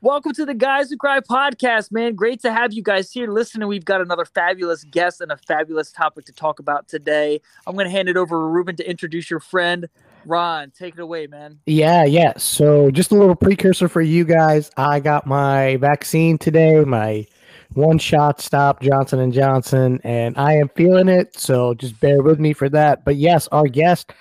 Welcome 0.00 0.32
to 0.34 0.46
the 0.46 0.54
Guys 0.54 0.90
Who 0.90 0.96
Cry 0.96 1.18
podcast, 1.18 1.90
man. 1.90 2.14
Great 2.14 2.40
to 2.42 2.52
have 2.52 2.72
you 2.72 2.84
guys 2.84 3.10
here 3.10 3.28
listening. 3.28 3.66
We've 3.66 3.84
got 3.84 4.00
another 4.00 4.24
fabulous 4.24 4.84
guest 4.84 5.20
and 5.20 5.32
a 5.32 5.36
fabulous 5.36 5.90
topic 5.90 6.24
to 6.26 6.32
talk 6.32 6.60
about 6.60 6.86
today. 6.86 7.40
I'm 7.66 7.74
going 7.74 7.86
to 7.86 7.90
hand 7.90 8.08
it 8.08 8.16
over 8.16 8.36
to 8.36 8.44
Ruben 8.44 8.76
to 8.76 8.88
introduce 8.88 9.28
your 9.28 9.40
friend. 9.40 9.88
Ron, 10.24 10.70
take 10.70 10.94
it 10.94 11.00
away, 11.00 11.26
man. 11.26 11.58
Yeah, 11.66 12.04
yeah. 12.04 12.34
So, 12.36 12.92
just 12.92 13.10
a 13.10 13.16
little 13.16 13.34
precursor 13.34 13.88
for 13.88 14.00
you 14.00 14.24
guys. 14.24 14.70
I 14.76 15.00
got 15.00 15.26
my 15.26 15.78
vaccine 15.78 16.38
today, 16.38 16.84
my 16.84 17.26
one 17.72 17.98
shot 17.98 18.40
stop 18.40 18.80
Johnson 18.80 19.18
and 19.18 19.32
Johnson, 19.32 20.00
and 20.04 20.38
I 20.38 20.52
am 20.52 20.68
feeling 20.76 21.08
it. 21.08 21.36
So, 21.36 21.74
just 21.74 21.98
bear 21.98 22.22
with 22.22 22.38
me 22.38 22.52
for 22.52 22.68
that. 22.68 23.04
But 23.04 23.16
yes, 23.16 23.48
our 23.48 23.66
guest 23.66 24.12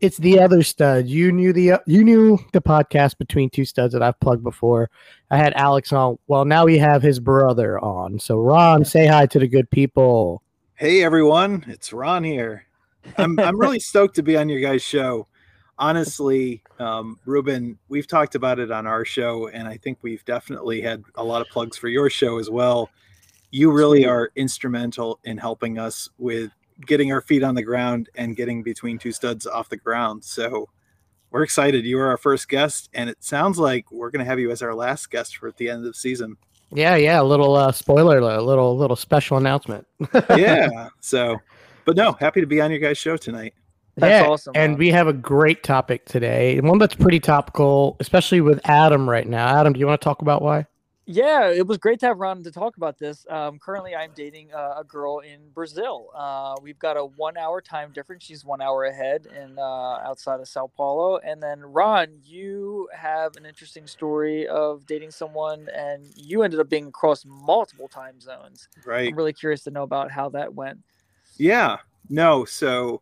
it's 0.00 0.18
the 0.18 0.40
other 0.40 0.62
stud. 0.62 1.06
You 1.06 1.32
knew 1.32 1.52
the 1.52 1.80
you 1.86 2.04
knew 2.04 2.38
the 2.52 2.60
podcast 2.60 3.18
between 3.18 3.50
two 3.50 3.64
studs 3.64 3.92
that 3.92 4.02
I've 4.02 4.18
plugged 4.20 4.44
before. 4.44 4.90
I 5.30 5.36
had 5.36 5.52
Alex 5.54 5.92
on. 5.92 6.18
Well, 6.26 6.44
now 6.44 6.64
we 6.64 6.78
have 6.78 7.02
his 7.02 7.20
brother 7.20 7.78
on. 7.80 8.18
So 8.18 8.38
Ron, 8.38 8.84
say 8.84 9.06
hi 9.06 9.26
to 9.26 9.38
the 9.38 9.48
good 9.48 9.70
people. 9.70 10.42
Hey 10.74 11.02
everyone, 11.02 11.64
it's 11.68 11.92
Ron 11.92 12.24
here. 12.24 12.66
I'm 13.16 13.38
I'm 13.40 13.58
really 13.60 13.80
stoked 13.80 14.16
to 14.16 14.22
be 14.22 14.36
on 14.36 14.48
your 14.48 14.60
guys' 14.60 14.82
show. 14.82 15.26
Honestly, 15.80 16.62
um, 16.80 17.18
Ruben, 17.24 17.78
we've 17.88 18.08
talked 18.08 18.34
about 18.34 18.58
it 18.58 18.70
on 18.72 18.86
our 18.86 19.04
show, 19.04 19.48
and 19.48 19.68
I 19.68 19.76
think 19.76 19.98
we've 20.02 20.24
definitely 20.24 20.80
had 20.80 21.04
a 21.14 21.22
lot 21.22 21.40
of 21.40 21.48
plugs 21.48 21.76
for 21.76 21.88
your 21.88 22.10
show 22.10 22.38
as 22.38 22.50
well. 22.50 22.90
You 23.50 23.70
really 23.70 24.04
are 24.04 24.30
instrumental 24.34 25.20
in 25.24 25.38
helping 25.38 25.78
us 25.78 26.10
with 26.18 26.50
getting 26.86 27.12
our 27.12 27.20
feet 27.20 27.42
on 27.42 27.54
the 27.54 27.62
ground 27.62 28.08
and 28.14 28.36
getting 28.36 28.62
between 28.62 28.98
two 28.98 29.12
studs 29.12 29.46
off 29.46 29.68
the 29.68 29.76
ground. 29.76 30.24
So 30.24 30.68
we're 31.30 31.42
excited. 31.42 31.84
You 31.84 31.98
are 32.00 32.08
our 32.08 32.16
first 32.16 32.48
guest, 32.48 32.88
and 32.94 33.10
it 33.10 33.22
sounds 33.22 33.58
like 33.58 33.90
we're 33.90 34.10
going 34.10 34.24
to 34.24 34.28
have 34.28 34.38
you 34.38 34.50
as 34.50 34.62
our 34.62 34.74
last 34.74 35.10
guest 35.10 35.36
for 35.36 35.48
at 35.48 35.56
the 35.56 35.68
end 35.68 35.78
of 35.78 35.84
the 35.84 35.94
season. 35.94 36.36
Yeah, 36.72 36.96
yeah. 36.96 37.20
A 37.20 37.22
little 37.22 37.54
uh, 37.54 37.72
spoiler, 37.72 38.18
a 38.18 38.42
little 38.42 38.76
little 38.76 38.96
special 38.96 39.36
announcement. 39.36 39.86
yeah. 40.36 40.88
So, 41.00 41.38
but 41.84 41.96
no, 41.96 42.12
happy 42.12 42.40
to 42.40 42.46
be 42.46 42.60
on 42.60 42.70
your 42.70 42.80
guys' 42.80 42.98
show 42.98 43.16
tonight. 43.16 43.54
That's 43.96 44.24
yeah, 44.24 44.30
awesome. 44.30 44.52
And 44.54 44.78
we 44.78 44.90
have 44.90 45.08
a 45.08 45.12
great 45.12 45.64
topic 45.64 46.04
today, 46.04 46.60
one 46.60 46.78
that's 46.78 46.94
pretty 46.94 47.18
topical, 47.18 47.96
especially 47.98 48.40
with 48.40 48.60
Adam 48.64 49.10
right 49.10 49.26
now. 49.26 49.48
Adam, 49.48 49.72
do 49.72 49.80
you 49.80 49.86
want 49.86 50.00
to 50.00 50.04
talk 50.04 50.22
about 50.22 50.40
why? 50.40 50.66
Yeah, 51.10 51.48
it 51.48 51.66
was 51.66 51.78
great 51.78 52.00
to 52.00 52.06
have 52.06 52.18
Ron 52.18 52.42
to 52.42 52.52
talk 52.52 52.76
about 52.76 52.98
this. 52.98 53.24
Um, 53.30 53.58
currently, 53.58 53.96
I'm 53.96 54.10
dating 54.14 54.50
a, 54.52 54.80
a 54.80 54.84
girl 54.86 55.20
in 55.20 55.40
Brazil. 55.54 56.08
Uh, 56.14 56.54
we've 56.62 56.78
got 56.78 56.98
a 56.98 57.04
one-hour 57.06 57.62
time 57.62 57.92
difference. 57.94 58.24
She's 58.24 58.44
one 58.44 58.60
hour 58.60 58.84
ahead 58.84 59.26
and 59.26 59.58
uh, 59.58 60.00
outside 60.04 60.38
of 60.38 60.46
Sao 60.48 60.70
Paulo. 60.76 61.16
And 61.16 61.42
then, 61.42 61.60
Ron, 61.60 62.08
you 62.22 62.90
have 62.94 63.38
an 63.38 63.46
interesting 63.46 63.86
story 63.86 64.46
of 64.48 64.84
dating 64.84 65.10
someone, 65.12 65.70
and 65.74 66.04
you 66.14 66.42
ended 66.42 66.60
up 66.60 66.68
being 66.68 66.88
across 66.88 67.24
multiple 67.24 67.88
time 67.88 68.20
zones. 68.20 68.68
Right. 68.84 69.08
I'm 69.08 69.16
really 69.16 69.32
curious 69.32 69.62
to 69.64 69.70
know 69.70 69.84
about 69.84 70.10
how 70.10 70.28
that 70.28 70.52
went. 70.52 70.80
Yeah. 71.38 71.78
No. 72.10 72.44
So, 72.44 73.00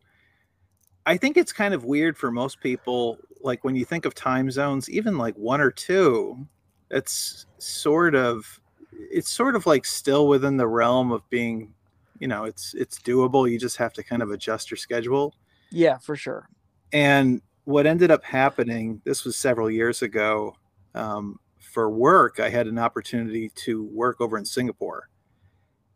I 1.05 1.17
think 1.17 1.35
it's 1.35 1.51
kind 1.51 1.73
of 1.73 1.83
weird 1.83 2.15
for 2.15 2.31
most 2.31 2.61
people. 2.61 3.17
Like 3.41 3.65
when 3.65 3.75
you 3.75 3.83
think 3.83 4.05
of 4.05 4.15
time 4.15 4.49
zones, 4.49 4.89
even 4.89 5.17
like 5.17 5.35
one 5.35 5.59
or 5.59 5.71
two, 5.71 6.47
it's 6.89 7.45
sort 7.57 8.15
of 8.15 8.59
it's 8.91 9.29
sort 9.29 9.55
of 9.55 9.65
like 9.65 9.85
still 9.85 10.27
within 10.27 10.57
the 10.57 10.67
realm 10.67 11.11
of 11.11 11.27
being 11.29 11.73
you 12.19 12.27
know 12.27 12.45
it's 12.45 12.73
it's 12.73 12.99
doable. 12.99 13.49
You 13.49 13.59
just 13.59 13.77
have 13.77 13.93
to 13.93 14.03
kind 14.03 14.21
of 14.21 14.31
adjust 14.31 14.71
your 14.71 14.77
schedule. 14.77 15.33
Yeah 15.71 15.97
for 15.97 16.15
sure. 16.15 16.49
And 16.93 17.41
what 17.65 17.85
ended 17.85 18.11
up 18.11 18.23
happening 18.23 19.01
this 19.03 19.25
was 19.25 19.35
several 19.35 19.69
years 19.69 20.01
ago 20.01 20.55
um, 20.95 21.37
for 21.59 21.89
work 21.89 22.39
i 22.39 22.47
had 22.49 22.65
an 22.65 22.79
opportunity 22.79 23.49
to 23.49 23.83
work 23.85 24.21
over 24.21 24.37
in 24.37 24.45
singapore. 24.45 25.09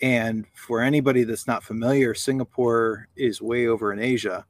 And 0.02 0.46
for 0.56 0.82
anybody 0.82 1.24
that's 1.24 1.48
not 1.48 1.64
familiar 1.64 2.14
singapore 2.14 3.08
is 3.16 3.42
way 3.42 3.68
over 3.68 3.94
in 3.94 4.00
asia. 4.00 4.46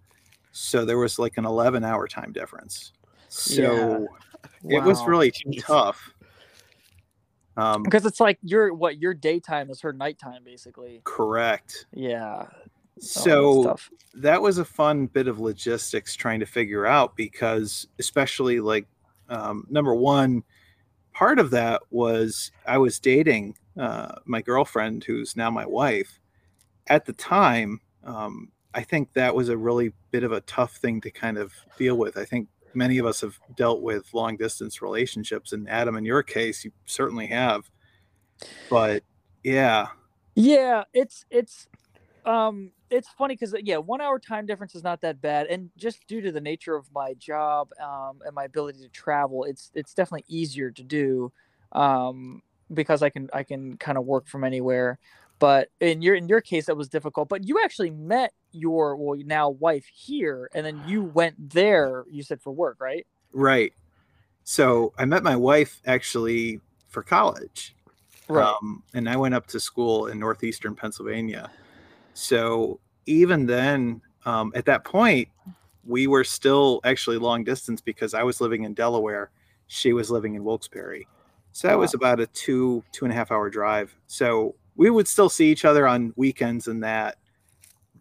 So 0.51 0.84
there 0.84 0.97
was 0.97 1.19
like 1.19 1.38
an 1.38 1.46
11 1.46 1.84
hour 1.85 2.07
time 2.07 2.34
difference. 2.34 2.91
So 3.30 4.07
yeah. 4.63 4.80
it 4.80 4.84
was 4.84 5.06
really 5.06 5.31
tough 5.62 6.13
um, 7.57 7.84
because 7.84 8.06
it's 8.06 8.19
like 8.19 8.38
your 8.41 8.73
what 8.73 9.00
your 9.00 9.13
daytime 9.13 9.69
is 9.69 9.81
her 9.81 9.94
nighttime, 9.94 10.44
basically. 10.44 11.01
Correct. 11.03 11.85
Yeah. 11.94 12.45
Oh, 12.47 12.56
so 13.00 13.69
oh, 13.69 13.75
that 14.16 14.41
was 14.41 14.57
a 14.57 14.66
fun 14.66 15.07
bit 15.07 15.28
of 15.28 15.39
logistics 15.39 16.16
trying 16.16 16.39
to 16.39 16.45
figure 16.45 16.85
out 16.85 17.16
because, 17.16 17.88
especially 18.00 18.59
like 18.59 18.85
um, 19.29 19.66
number 19.69 19.95
one, 19.95 20.44
part 21.13 21.39
of 21.39 21.51
that 21.51 21.81
was 21.89 22.51
I 22.66 22.78
was 22.78 23.00
dating 23.00 23.56
uh, 23.78 24.16
my 24.25 24.41
girlfriend, 24.41 25.03
who's 25.03 25.35
now 25.35 25.50
my 25.50 25.66
wife. 25.66 26.19
At 26.88 27.06
the 27.06 27.13
time, 27.13 27.79
um, 28.03 28.51
I 28.73 28.81
think 28.83 29.13
that 29.13 29.35
was 29.35 29.50
a 29.50 29.57
really 29.57 29.94
bit 30.12 30.23
of 30.23 30.31
a 30.31 30.41
tough 30.41 30.75
thing 30.78 31.01
to 31.01 31.12
kind 31.12 31.38
of 31.38 31.53
deal 31.78 31.95
with. 31.95 32.18
I 32.18 32.25
think 32.25 32.47
many 32.73 32.97
of 32.97 33.05
us 33.05 33.21
have 33.21 33.37
dealt 33.55 33.81
with 33.81 34.13
long 34.13 34.37
distance 34.37 34.81
relationships 34.81 35.53
and 35.53 35.69
adam 35.69 35.95
in 35.97 36.05
your 36.05 36.23
case 36.23 36.63
you 36.63 36.71
certainly 36.85 37.27
have. 37.27 37.69
But 38.69 39.03
yeah. 39.43 39.87
Yeah 40.35 40.83
it's 40.93 41.25
it's 41.29 41.67
um 42.25 42.71
it's 42.91 43.09
funny 43.09 43.33
because 43.35 43.55
yeah 43.63 43.77
one 43.77 44.01
hour 44.01 44.19
time 44.19 44.45
difference 44.45 44.75
is 44.75 44.83
not 44.83 45.01
that 45.01 45.21
bad 45.21 45.47
and 45.47 45.69
just 45.77 46.05
due 46.07 46.21
to 46.21 46.31
the 46.31 46.41
nature 46.41 46.75
of 46.75 46.85
my 46.93 47.13
job 47.15 47.69
um, 47.81 48.19
and 48.25 48.35
my 48.35 48.43
ability 48.43 48.79
to 48.79 48.89
travel 48.89 49.45
it's 49.45 49.71
it's 49.73 49.93
definitely 49.93 50.25
easier 50.27 50.69
to 50.69 50.83
do 50.83 51.31
um, 51.71 52.41
because 52.73 53.01
i 53.01 53.09
can 53.09 53.29
i 53.33 53.43
can 53.43 53.77
kind 53.77 53.97
of 53.97 54.05
work 54.05 54.27
from 54.27 54.43
anywhere 54.43 54.99
but 55.41 55.69
in 55.79 56.03
your 56.03 56.13
in 56.13 56.29
your 56.29 56.40
case 56.40 56.68
that 56.68 56.78
was 56.78 56.88
difficult 56.88 57.28
but 57.28 57.46
you 57.46 57.59
actually 57.63 57.90
met 57.90 58.31
your 58.52 58.96
well 58.96 59.19
now 59.25 59.50
wife 59.50 59.85
here 59.91 60.50
and 60.53 60.66
then 60.66 60.81
you 60.88 61.03
went 61.03 61.35
there 61.50 62.06
you 62.09 62.24
said 62.24 62.40
for 62.40 62.52
work 62.52 62.78
right? 62.79 63.06
Right. 63.34 63.74
So 64.44 64.94
i 64.97 65.03
met 65.03 65.24
my 65.24 65.35
wife 65.35 65.81
actually 65.85 66.62
for 66.88 67.01
college 67.03 67.75
right. 68.30 68.53
Um, 68.62 68.84
and 68.94 69.09
i 69.09 69.18
went 69.18 69.34
up 69.34 69.47
to 69.47 69.59
school 69.59 70.07
in 70.07 70.19
northeastern 70.19 70.75
pennsylvania. 70.75 71.51
So 72.13 72.80
even 73.07 73.46
then 73.46 74.01
um, 74.25 74.53
at 74.56 74.66
that 74.66 74.85
point 74.85 75.28
we 75.84 76.06
were 76.06 76.24
still 76.24 76.80
actually 76.84 77.18
long 77.18 77.44
distance 77.44 77.81
because 77.81 78.13
i 78.13 78.22
was 78.22 78.40
living 78.40 78.63
in 78.63 78.75
delaware 78.75 79.31
she 79.66 79.94
was 79.94 80.12
living 80.12 80.35
in 80.35 80.44
wilkes-barre. 80.44 81.07
So 81.53 81.69
that 81.69 81.75
wow. 81.75 81.81
was 81.81 81.94
about 81.94 82.19
a 82.19 82.28
two 82.28 82.84
two 82.91 83.06
and 83.06 83.12
a 83.12 83.16
half 83.16 83.31
hour 83.31 83.50
drive. 83.50 83.96
So 84.07 84.56
we 84.75 84.89
would 84.89 85.07
still 85.07 85.29
see 85.29 85.51
each 85.51 85.65
other 85.65 85.87
on 85.87 86.13
weekends 86.15 86.67
and 86.67 86.83
that. 86.83 87.17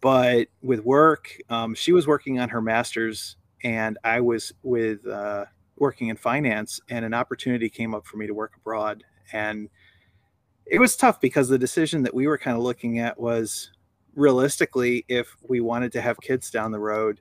But 0.00 0.48
with 0.62 0.80
work, 0.80 1.36
um, 1.50 1.74
she 1.74 1.92
was 1.92 2.06
working 2.06 2.38
on 2.38 2.48
her 2.48 2.62
master's, 2.62 3.36
and 3.62 3.98
I 4.02 4.20
was 4.20 4.52
with 4.62 5.06
uh, 5.06 5.44
working 5.76 6.08
in 6.08 6.16
finance, 6.16 6.80
and 6.88 7.04
an 7.04 7.12
opportunity 7.12 7.68
came 7.68 7.94
up 7.94 8.06
for 8.06 8.16
me 8.16 8.26
to 8.26 8.34
work 8.34 8.52
abroad. 8.56 9.04
And 9.32 9.68
it 10.64 10.78
was 10.78 10.96
tough 10.96 11.20
because 11.20 11.48
the 11.48 11.58
decision 11.58 12.02
that 12.04 12.14
we 12.14 12.26
were 12.26 12.38
kind 12.38 12.56
of 12.56 12.62
looking 12.62 12.98
at 12.98 13.20
was 13.20 13.70
realistically, 14.14 15.04
if 15.08 15.36
we 15.48 15.60
wanted 15.60 15.92
to 15.92 16.00
have 16.00 16.18
kids 16.20 16.50
down 16.50 16.70
the 16.70 16.78
road 16.78 17.20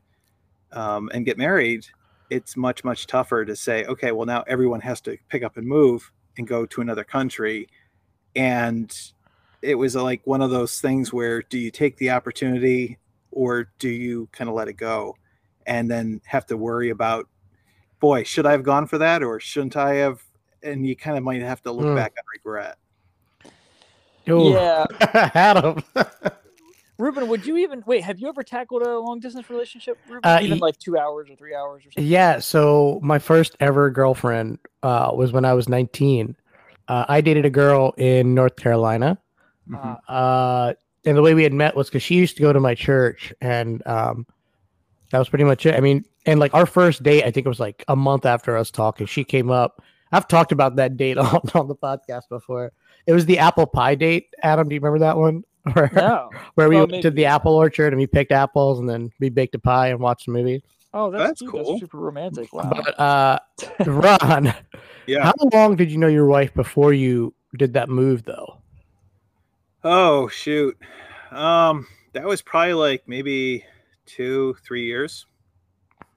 um, 0.71 1.09
and 1.13 1.25
get 1.25 1.37
married, 1.37 1.85
it's 2.29 2.55
much, 2.55 2.83
much 2.83 3.07
tougher 3.07 3.43
to 3.43 3.55
say, 3.55 3.85
okay, 3.85 4.11
well, 4.11 4.25
now 4.25 4.43
everyone 4.47 4.81
has 4.81 5.01
to 5.01 5.17
pick 5.29 5.43
up 5.43 5.57
and 5.57 5.67
move 5.67 6.11
and 6.37 6.47
go 6.47 6.66
to 6.66 6.81
another 6.81 7.03
country. 7.03 7.67
And 8.35 8.95
it 9.62 9.75
was 9.75 9.96
like 9.96 10.22
one 10.25 10.42
of 10.42 10.50
those 10.50 10.80
things 10.80 11.12
where 11.12 11.42
do 11.44 11.58
you 11.58 11.72
take 11.72 11.97
the 11.97 12.09
opportunity 12.09 12.97
or 13.31 13.70
do 13.80 13.90
you 13.90 14.28
kind 14.31 14.50
of 14.50 14.56
let 14.56 14.68
it 14.68 14.74
go 14.74 15.16
and 15.66 15.90
then 15.90 16.22
have 16.25 16.46
to 16.46 16.58
worry 16.58 16.90
about 16.90 17.28
boy 18.00 18.24
should 18.24 18.46
i 18.46 18.52
have 18.52 18.64
gone 18.64 18.88
for 18.88 18.97
that 18.97 19.24
or 19.24 19.40
shouldn't 19.40 19.75
i 19.75 19.96
have 19.96 20.22
and 20.64 20.86
you 20.86 20.96
kind 20.96 21.18
of 21.18 21.24
might 21.24 21.41
have 21.41 21.61
to 21.61 21.72
look 21.72 21.85
mm. 21.85 21.96
back 21.96 22.14
and 22.17 22.26
regret 22.34 22.78
Ooh. 24.29 24.52
yeah 24.52 24.85
adam 25.34 25.84
Ruben, 27.00 27.29
would 27.29 27.46
you 27.46 27.55
even 27.55 27.82
wait? 27.85 28.03
Have 28.03 28.20
you 28.20 28.28
ever 28.28 28.44
tackled 28.44 28.82
a 28.82 29.00
long 29.00 29.22
distance 29.22 29.50
relationship, 29.50 29.97
Ruben? 30.09 30.29
Uh, 30.29 30.40
even 30.41 30.59
like 30.59 30.78
two 30.79 30.97
hours 30.97 31.29
or 31.29 31.35
three 31.38 31.55
hours 31.55 31.79
or 31.79 31.91
something? 31.94 32.05
Yeah. 32.05 32.40
So 32.40 33.00
my 33.02 33.20
first 33.20 33.55
ever 33.62 33.90
girlfriend 33.90 34.59
uh, 34.84 35.12
was 35.14 35.32
when 35.32 35.46
I 35.46 35.53
was 35.53 35.70
19. 35.70 36.35
Uh, 36.90 37.05
I 37.08 37.22
dated 37.22 37.46
a 37.46 37.50
girl 37.50 37.94
in 37.96 38.35
North 38.35 38.58
Carolina. 38.58 39.17
Mm-hmm. 39.69 39.93
Uh, 40.07 40.73
and 41.05 41.17
the 41.17 41.21
way 41.21 41.33
we 41.33 41.43
had 41.43 41.53
met 41.53 41.75
was 41.75 41.87
because 41.87 42.03
she 42.03 42.16
used 42.16 42.35
to 42.37 42.41
go 42.41 42.51
to 42.51 42.59
my 42.59 42.75
church, 42.75 43.33
and 43.41 43.85
um, 43.87 44.25
that 45.11 45.19
was 45.19 45.29
pretty 45.29 45.45
much 45.45 45.66
it. 45.66 45.75
I 45.75 45.79
mean, 45.79 46.05
and 46.25 46.39
like 46.39 46.53
our 46.53 46.66
first 46.66 47.03
date, 47.03 47.23
I 47.23 47.31
think 47.31 47.45
it 47.45 47.49
was 47.49 47.59
like 47.59 47.83
a 47.87 47.95
month 47.95 48.25
after 48.25 48.57
us 48.57 48.71
talking. 48.71 49.05
She 49.07 49.23
came 49.23 49.49
up. 49.49 49.81
I've 50.11 50.27
talked 50.27 50.51
about 50.51 50.75
that 50.77 50.97
date 50.97 51.17
on, 51.17 51.41
on 51.53 51.67
the 51.67 51.75
podcast 51.75 52.29
before. 52.29 52.71
It 53.07 53.13
was 53.13 53.25
the 53.25 53.39
apple 53.39 53.66
pie 53.66 53.95
date. 53.95 54.33
Adam, 54.43 54.67
do 54.67 54.75
you 54.75 54.81
remember 54.81 54.99
that 54.99 55.17
one? 55.17 55.43
Where, 55.73 55.91
no. 55.93 56.29
where 56.55 56.69
we 56.69 56.75
well, 56.75 56.83
went 56.83 56.91
maybe. 56.91 57.01
to 57.03 57.11
the 57.11 57.25
apple 57.25 57.53
orchard 57.53 57.91
and 57.91 57.99
we 57.99 58.07
picked 58.07 58.31
apples 58.31 58.79
and 58.79 58.89
then 58.89 59.11
we 59.19 59.29
baked 59.29 59.53
a 59.53 59.59
pie 59.59 59.89
and 59.89 59.99
watched 59.99 60.27
a 60.27 60.31
movie. 60.31 60.63
Oh, 60.93 61.11
that's, 61.11 61.41
That's 61.41 61.51
cool. 61.51 61.71
That's 61.71 61.81
super 61.81 61.99
romantic. 61.99 62.51
Wow. 62.51 62.71
But 62.73 62.99
uh, 62.99 63.39
Ron, 63.85 64.53
Yeah. 65.07 65.25
how 65.25 65.33
long 65.53 65.75
did 65.75 65.91
you 65.91 65.97
know 65.97 66.07
your 66.07 66.25
wife 66.25 66.53
before 66.53 66.93
you 66.93 67.33
did 67.57 67.73
that 67.73 67.89
move, 67.89 68.23
though? 68.23 68.57
Oh 69.84 70.28
shoot. 70.28 70.78
Um, 71.31 71.87
that 72.14 72.26
was 72.26 72.41
probably 72.41 72.73
like 72.73 73.03
maybe 73.08 73.66
two, 74.05 74.55
three 74.66 74.85
years. 74.85 75.26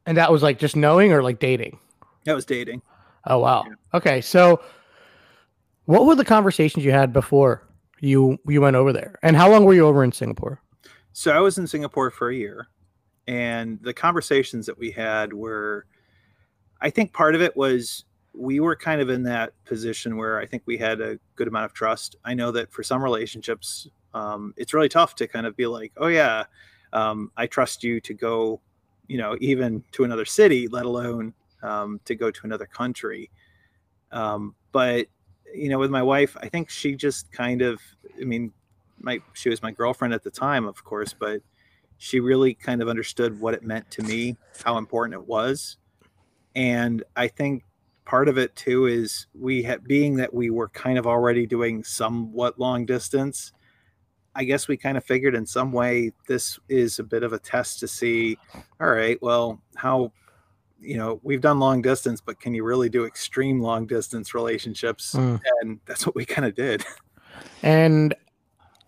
And 0.07 0.17
that 0.17 0.33
was 0.33 0.43
like 0.43 0.59
just 0.59 0.75
knowing 0.75 1.13
or 1.13 1.23
like 1.23 1.39
dating? 1.39 1.79
That 2.25 2.35
was 2.35 2.45
dating. 2.45 2.83
Oh 3.27 3.39
wow. 3.39 3.65
Yeah. 3.67 3.75
Okay, 3.95 4.21
so 4.21 4.61
what 5.85 6.07
were 6.07 6.15
the 6.15 6.25
conversations 6.25 6.85
you 6.85 6.93
had 6.93 7.13
before 7.13 7.69
you 8.01 8.39
you 8.49 8.61
went 8.61 8.77
over 8.77 8.93
there, 8.93 9.19
and 9.23 9.37
how 9.37 9.51
long 9.51 9.65
were 9.65 9.75
you 9.75 9.87
over 9.87 10.03
in 10.03 10.13
Singapore? 10.13 10.61
So 11.13 11.31
I 11.31 11.41
was 11.41 11.59
in 11.59 11.67
Singapore 11.67 12.11
for 12.11 12.31
a 12.31 12.35
year, 12.35 12.69
and 13.27 13.79
the 13.83 13.95
conversations 13.95 14.67
that 14.67 14.79
we 14.79 14.91
had 14.91 15.33
were, 15.33 15.87
I 16.81 16.91
think 16.91 17.13
part 17.13 17.35
of 17.35 17.43
it 17.43 17.57
was 17.57 18.05
we 18.35 18.61
were 18.61 18.77
kind 18.77 19.01
of 19.01 19.11
in 19.11 19.23
that 19.25 19.53
position 19.65 20.17
where 20.17 20.39
I 20.39 20.47
think 20.47 20.63
we 20.67 20.79
had 20.79 21.01
a 21.01 21.19
good 21.37 21.49
amount 21.49 21.67
of 21.67 21.75
trust. 21.75 22.17
I 22.25 22.35
know 22.35 22.51
that 22.53 22.73
for 22.73 22.83
some 22.83 23.03
relationships, 23.03 23.89
um, 24.15 24.55
it's 24.57 24.73
really 24.73 24.89
tough 24.89 25.15
to 25.17 25.27
kind 25.27 25.47
of 25.47 25.57
be 25.57 25.67
like, 25.67 25.93
oh 25.99 26.09
yeah, 26.09 26.45
um, 26.93 27.31
I 27.37 27.47
trust 27.47 27.85
you 27.85 28.01
to 28.01 28.15
go, 28.15 28.61
you 29.09 29.19
know, 29.19 29.37
even 29.41 29.85
to 29.93 30.05
another 30.05 30.25
city, 30.25 30.69
let 30.69 30.87
alone 30.87 31.35
um, 31.63 32.01
to 32.05 32.15
go 32.15 32.31
to 32.31 32.41
another 32.45 32.67
country. 32.67 33.31
Um, 34.11 34.55
but 34.73 35.07
you 35.55 35.69
know, 35.69 35.79
with 35.79 35.91
my 35.91 36.03
wife, 36.03 36.37
I 36.41 36.49
think 36.49 36.71
she 36.71 36.95
just 36.95 37.31
kind 37.33 37.61
of, 37.61 37.81
I 38.21 38.25
mean, 38.25 38.53
my 38.99 39.21
she 39.35 39.51
was 39.51 39.63
my 39.63 39.71
girlfriend 39.71 40.15
at 40.15 40.23
the 40.23 40.31
time, 40.31 40.67
of 40.67 40.83
course, 40.85 41.13
but 41.13 41.43
she 41.99 42.21
really 42.21 42.55
kind 42.55 42.81
of 42.81 42.89
understood 42.89 43.39
what 43.41 43.55
it 43.55 43.63
meant 43.63 43.91
to 43.93 44.03
me, 44.03 44.37
how 44.65 44.79
important 44.79 45.15
it 45.15 45.27
was, 45.27 45.77
and 46.55 47.03
I 47.17 47.29
think 47.29 47.65
part 48.13 48.29
of 48.29 48.37
it 48.37 48.55
too 48.57 48.85
is 48.85 49.27
we 49.33 49.63
had 49.63 49.83
being 49.85 50.17
that 50.17 50.35
we 50.35 50.51
were 50.51 50.69
kind 50.69 50.99
of 50.99 51.07
already 51.07 51.47
doing 51.47 51.83
somewhat 51.83 52.59
long 52.59 52.85
distance. 52.85 53.53
I 54.35 54.45
guess 54.45 54.69
we 54.69 54.77
kind 54.77 54.99
of 54.99 55.05
figured 55.05 55.35
in 55.35 55.47
some 55.47 55.73
way 55.73 56.13
this 56.29 56.59
is 56.69 56.99
a 56.99 57.05
bit 57.05 57.23
of 57.23 57.33
a 57.33 57.39
test 57.39 57.81
to 57.81 57.89
see, 57.89 58.37
all 58.79 58.91
right, 58.91 59.17
well, 59.23 59.63
how 59.77 60.13
you 60.79 60.99
know 60.99 61.21
we've 61.23 61.41
done 61.41 61.59
long 61.59 61.81
distance 61.81 62.21
but 62.21 62.39
can 62.39 62.53
you 62.53 62.65
really 62.65 62.91
do 62.91 63.07
extreme 63.07 63.61
long 63.63 63.87
distance 63.87 64.35
relationships 64.35 65.15
Mm. 65.15 65.41
and 65.61 65.81
that's 65.87 66.05
what 66.05 66.15
we 66.15 66.27
kind 66.27 66.45
of 66.45 66.55
did 66.55 66.85
And 67.63 68.15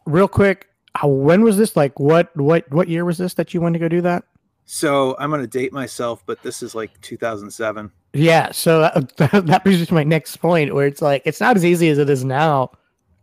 real 0.05 0.29
quick, 0.29 0.69
how, 0.95 1.09
when 1.09 1.43
was 1.43 1.57
this? 1.57 1.77
Like, 1.77 1.99
what 1.99 2.37
what 2.37 2.71
what 2.71 2.89
year 2.89 3.07
was 3.07 3.17
this 3.17 3.33
that 3.35 3.55
you 3.55 3.63
went 3.63 3.73
to 3.73 3.79
go 3.79 3.89
do 3.89 4.03
that? 4.03 4.25
so 4.67 5.15
i'm 5.19 5.29
going 5.31 5.43
to 5.43 5.59
date 5.61 5.73
myself 5.75 6.23
but 6.25 6.43
this 6.43 6.63
is 6.63 6.75
like 6.75 6.99
2007 7.03 7.93
Yeah, 8.15 8.53
so 8.53 8.81
that, 8.81 9.17
that 9.47 9.65
brings 9.65 9.81
me 9.81 9.87
to 9.87 9.95
my 9.95 10.05
next 10.05 10.37
point, 10.39 10.75
where 10.75 10.87
it's 10.87 11.03
like 11.03 11.23
it's 11.25 11.41
not 11.41 11.57
as 11.57 11.65
easy 11.65 11.89
as 11.89 11.99
it 11.99 12.09
is 12.09 12.25
now 12.25 12.71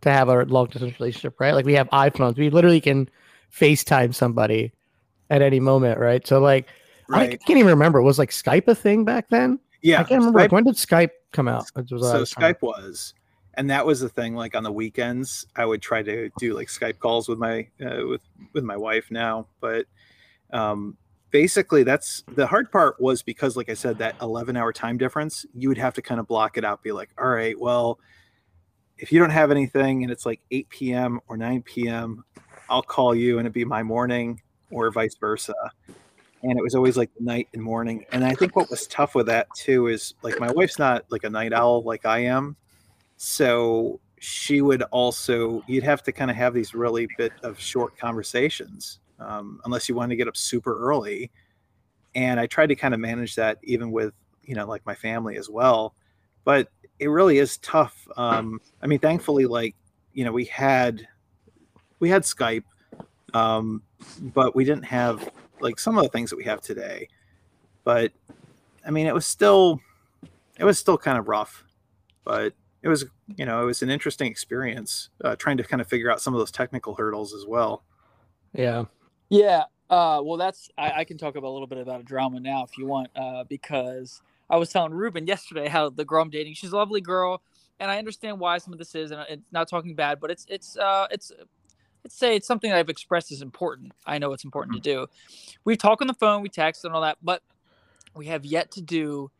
to 0.01 0.11
have 0.11 0.29
a 0.29 0.43
long 0.45 0.67
distance 0.67 0.99
relationship, 0.99 1.39
right? 1.39 1.53
Like 1.53 1.65
we 1.65 1.73
have 1.73 1.89
iPhones, 1.89 2.37
we 2.37 2.49
literally 2.49 2.81
can 2.81 3.09
FaceTime 3.53 4.13
somebody 4.13 4.71
at 5.29 5.41
any 5.41 5.59
moment, 5.59 5.99
right? 5.99 6.25
So 6.27 6.39
like 6.39 6.67
I 7.09 7.27
right 7.27 7.41
can't 7.45 7.57
even 7.59 7.69
remember. 7.71 8.01
Was 8.01 8.19
like 8.19 8.31
Skype 8.31 8.67
a 8.67 8.75
thing 8.75 9.05
back 9.05 9.29
then? 9.29 9.59
yeah 9.81 9.99
I 10.01 10.03
can't 10.03 10.19
remember. 10.19 10.39
Skype- 10.39 10.41
Like, 10.43 10.51
when 10.51 10.63
did 10.65 10.75
Skype 10.75 11.09
come 11.31 11.47
out? 11.47 11.65
Was, 11.75 11.89
so 11.89 12.21
uh, 12.21 12.25
skype 12.25 12.61
was 12.61 13.13
and 13.55 13.69
that 13.69 13.85
was 13.85 13.99
the 13.99 14.09
thing 14.09 14.35
like 14.35 14.55
on 14.55 14.63
the 14.63 14.71
weekends 14.71 15.45
i 15.55 15.65
would 15.65 15.81
try 15.81 16.01
to 16.01 16.29
do 16.37 16.53
like 16.53 16.67
skype 16.67 16.99
calls 16.99 17.27
with 17.27 17.37
my 17.37 17.67
uh, 17.85 18.07
with 18.07 18.21
with 18.53 18.63
my 18.63 18.77
wife 18.77 19.11
now 19.11 19.45
but 19.59 19.85
um 20.53 20.97
basically 21.31 21.83
that's 21.83 22.23
the 22.35 22.45
hard 22.45 22.71
part 22.71 22.99
was 22.99 23.23
because 23.23 23.55
like 23.55 23.69
i 23.69 23.73
said 23.73 23.97
that 23.97 24.15
11 24.21 24.55
hour 24.55 24.73
time 24.73 24.97
difference 24.97 25.45
you 25.53 25.69
would 25.69 25.77
have 25.77 25.93
to 25.93 26.01
kind 26.01 26.19
of 26.19 26.27
block 26.27 26.57
it 26.57 26.65
out 26.65 26.83
be 26.83 26.91
like 26.91 27.09
all 27.17 27.29
right 27.29 27.59
well 27.59 27.99
if 28.97 29.11
you 29.11 29.19
don't 29.19 29.31
have 29.31 29.49
anything 29.49 30.03
and 30.03 30.11
it's 30.11 30.25
like 30.25 30.41
8 30.51 30.69
p.m 30.69 31.19
or 31.27 31.37
9 31.37 31.61
p.m 31.63 32.23
i'll 32.69 32.83
call 32.83 33.15
you 33.15 33.39
and 33.39 33.45
it'd 33.45 33.53
be 33.53 33.65
my 33.65 33.81
morning 33.81 34.41
or 34.71 34.89
vice 34.91 35.15
versa. 35.15 35.53
And 36.43 36.57
it 36.57 36.63
was 36.63 36.73
always 36.73 36.97
like 36.97 37.11
night 37.19 37.47
and 37.53 37.61
morning. 37.61 38.05
And 38.11 38.25
i 38.25 38.33
think 38.33 38.55
what 38.55 38.69
was 38.69 38.87
tough 38.87 39.13
with 39.13 39.27
that 39.27 39.47
too 39.55 39.87
is 39.87 40.15
like 40.23 40.39
my 40.39 40.51
wife's 40.51 40.79
not 40.79 41.05
like 41.09 41.23
a 41.23 41.29
night 41.29 41.53
owl 41.53 41.83
like 41.83 42.05
i 42.05 42.19
am. 42.19 42.55
So 43.17 43.99
she 44.19 44.61
would 44.61 44.81
also 44.83 45.63
you'd 45.67 45.83
have 45.83 46.01
to 46.03 46.11
kind 46.11 46.31
of 46.31 46.37
have 46.37 46.53
these 46.53 46.73
really 46.73 47.07
bit 47.17 47.33
of 47.43 47.59
short 47.59 47.97
conversations 47.97 48.99
um, 49.21 49.59
unless 49.65 49.87
you 49.87 49.95
wanted 49.95 50.09
to 50.09 50.15
get 50.15 50.27
up 50.27 50.37
super 50.37 50.77
early. 50.79 51.31
And 52.13 52.39
i 52.39 52.47
tried 52.47 52.67
to 52.67 52.75
kind 52.75 52.93
of 52.93 52.99
manage 52.99 53.35
that 53.35 53.57
even 53.63 53.91
with 53.91 54.13
you 54.43 54.55
know 54.55 54.67
like 54.67 54.85
my 54.85 54.95
family 54.95 55.37
as 55.37 55.49
well. 55.49 55.95
But 56.43 56.69
it 56.99 57.07
really 57.07 57.39
is 57.39 57.57
tough 57.57 58.07
um, 58.15 58.61
i 58.81 58.87
mean 58.87 58.99
thankfully 58.99 59.45
like 59.45 59.75
you 60.13 60.23
know 60.23 60.31
we 60.31 60.45
had 60.45 61.07
we 61.99 62.09
had 62.09 62.21
skype 62.21 62.63
um, 63.33 63.81
but 64.19 64.55
we 64.55 64.65
didn't 64.65 64.83
have 64.83 65.31
like 65.61 65.79
some 65.79 65.97
of 65.97 66.03
the 66.03 66.09
things 66.09 66.29
that 66.29 66.35
we 66.35 66.43
have 66.43 66.61
today. 66.61 67.07
But 67.83 68.11
i 68.85 68.91
mean 68.91 69.07
it 69.07 69.13
was 69.13 69.25
still 69.25 69.79
it 70.59 70.63
was 70.63 70.77
still 70.77 70.97
kind 70.97 71.17
of 71.17 71.27
rough. 71.27 71.63
But 72.23 72.53
it 72.83 72.87
was 72.87 73.05
you 73.35 73.45
know 73.45 73.61
it 73.61 73.65
was 73.65 73.81
an 73.81 73.89
interesting 73.89 74.29
experience 74.29 75.09
uh, 75.23 75.35
trying 75.35 75.57
to 75.57 75.63
kind 75.63 75.81
of 75.81 75.87
figure 75.87 76.11
out 76.11 76.21
some 76.21 76.33
of 76.33 76.39
those 76.39 76.51
technical 76.51 76.95
hurdles 76.95 77.33
as 77.33 77.45
well. 77.45 77.83
Yeah. 78.53 78.85
Yeah. 79.31 79.63
Uh, 79.89 80.21
well, 80.23 80.37
that's 80.37 80.69
I, 80.77 80.91
I 80.91 81.03
can 81.05 81.17
talk 81.17 81.35
about 81.35 81.49
a 81.49 81.51
little 81.51 81.67
bit 81.67 81.79
about 81.79 82.01
a 82.01 82.03
drama 82.03 82.39
now 82.39 82.63
if 82.63 82.77
you 82.77 82.85
want, 82.85 83.09
uh, 83.15 83.43
because 83.45 84.21
I 84.49 84.57
was 84.57 84.69
telling 84.69 84.93
Ruben 84.93 85.25
yesterday 85.25 85.67
how 85.67 85.89
the 85.89 86.05
girl 86.05 86.21
I'm 86.21 86.29
dating, 86.29 86.53
she's 86.53 86.71
a 86.71 86.77
lovely 86.77 87.01
girl, 87.01 87.41
and 87.79 87.89
I 87.89 87.97
understand 87.97 88.39
why 88.39 88.57
some 88.57 88.73
of 88.73 88.79
this 88.79 88.93
is, 88.95 89.11
and 89.11 89.25
it's 89.29 89.41
not 89.51 89.69
talking 89.69 89.95
bad, 89.95 90.19
but 90.19 90.31
it's 90.31 90.45
it's 90.49 90.77
uh, 90.77 91.07
it's 91.11 91.31
let's 92.03 92.15
say 92.15 92.35
it's 92.35 92.47
something 92.47 92.71
I've 92.71 92.89
expressed 92.89 93.31
as 93.31 93.41
important. 93.41 93.93
I 94.05 94.17
know 94.17 94.33
it's 94.33 94.43
important 94.45 94.75
to 94.75 94.81
do. 94.81 95.07
We 95.65 95.77
talk 95.77 96.01
on 96.01 96.07
the 96.07 96.13
phone, 96.13 96.41
we 96.41 96.49
text 96.49 96.85
and 96.85 96.93
all 96.93 97.01
that, 97.01 97.17
but 97.21 97.41
we 98.15 98.27
have 98.27 98.45
yet 98.45 98.71
to 98.71 98.81
do 98.81 99.31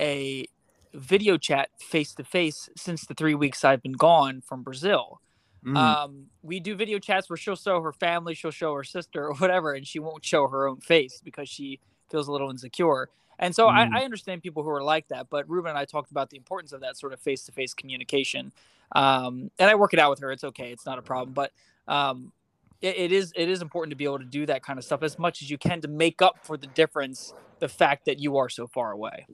a 0.00 0.46
video 0.94 1.36
chat 1.36 1.70
face 1.80 2.14
to 2.14 2.24
face 2.24 2.68
since 2.76 3.06
the 3.06 3.14
three 3.14 3.34
weeks 3.34 3.64
I've 3.64 3.82
been 3.82 3.92
gone 3.92 4.40
from 4.40 4.62
Brazil. 4.62 5.21
Mm, 5.64 5.76
Um, 5.76 6.26
we 6.42 6.60
do 6.60 6.74
video 6.74 6.98
chats 6.98 7.30
where 7.30 7.36
she'll 7.36 7.56
show 7.56 7.80
her 7.82 7.92
family, 7.92 8.34
she'll 8.34 8.50
show 8.50 8.74
her 8.74 8.84
sister 8.84 9.26
or 9.28 9.34
whatever, 9.34 9.72
and 9.74 9.86
she 9.86 9.98
won't 9.98 10.24
show 10.24 10.48
her 10.48 10.66
own 10.68 10.80
face 10.80 11.20
because 11.24 11.48
she 11.48 11.80
feels 12.10 12.28
a 12.28 12.32
little 12.32 12.50
insecure. 12.50 13.08
And 13.38 13.54
so 13.54 13.68
Mm. 13.68 13.94
I, 13.94 14.00
I 14.00 14.04
understand 14.04 14.42
people 14.42 14.62
who 14.62 14.68
are 14.70 14.82
like 14.82 15.08
that, 15.08 15.28
but 15.30 15.48
Ruben 15.48 15.70
and 15.70 15.78
I 15.78 15.84
talked 15.84 16.10
about 16.10 16.30
the 16.30 16.36
importance 16.36 16.72
of 16.72 16.80
that 16.82 16.96
sort 16.96 17.12
of 17.12 17.20
face 17.20 17.44
to 17.44 17.52
face 17.52 17.74
communication. 17.74 18.52
Um, 18.94 19.50
and 19.58 19.70
I 19.70 19.74
work 19.74 19.92
it 19.94 19.98
out 19.98 20.10
with 20.10 20.20
her. 20.20 20.30
It's 20.30 20.44
okay. 20.44 20.70
It's 20.70 20.84
not 20.84 20.98
a 20.98 21.02
problem, 21.02 21.32
but 21.32 21.52
um, 21.88 22.32
it, 22.80 22.96
it 22.96 23.12
is 23.12 23.32
it 23.34 23.48
is 23.48 23.62
important 23.62 23.90
to 23.90 23.96
be 23.96 24.04
able 24.04 24.18
to 24.18 24.24
do 24.24 24.44
that 24.46 24.62
kind 24.62 24.78
of 24.78 24.84
stuff 24.84 25.02
as 25.02 25.18
much 25.18 25.42
as 25.42 25.50
you 25.50 25.56
can 25.58 25.80
to 25.80 25.88
make 25.88 26.20
up 26.20 26.44
for 26.44 26.56
the 26.56 26.66
difference, 26.68 27.32
the 27.60 27.68
fact 27.68 28.04
that 28.04 28.18
you 28.18 28.36
are 28.36 28.48
so 28.48 28.66
far 28.66 28.92
away. 28.92 29.26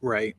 right 0.00 0.34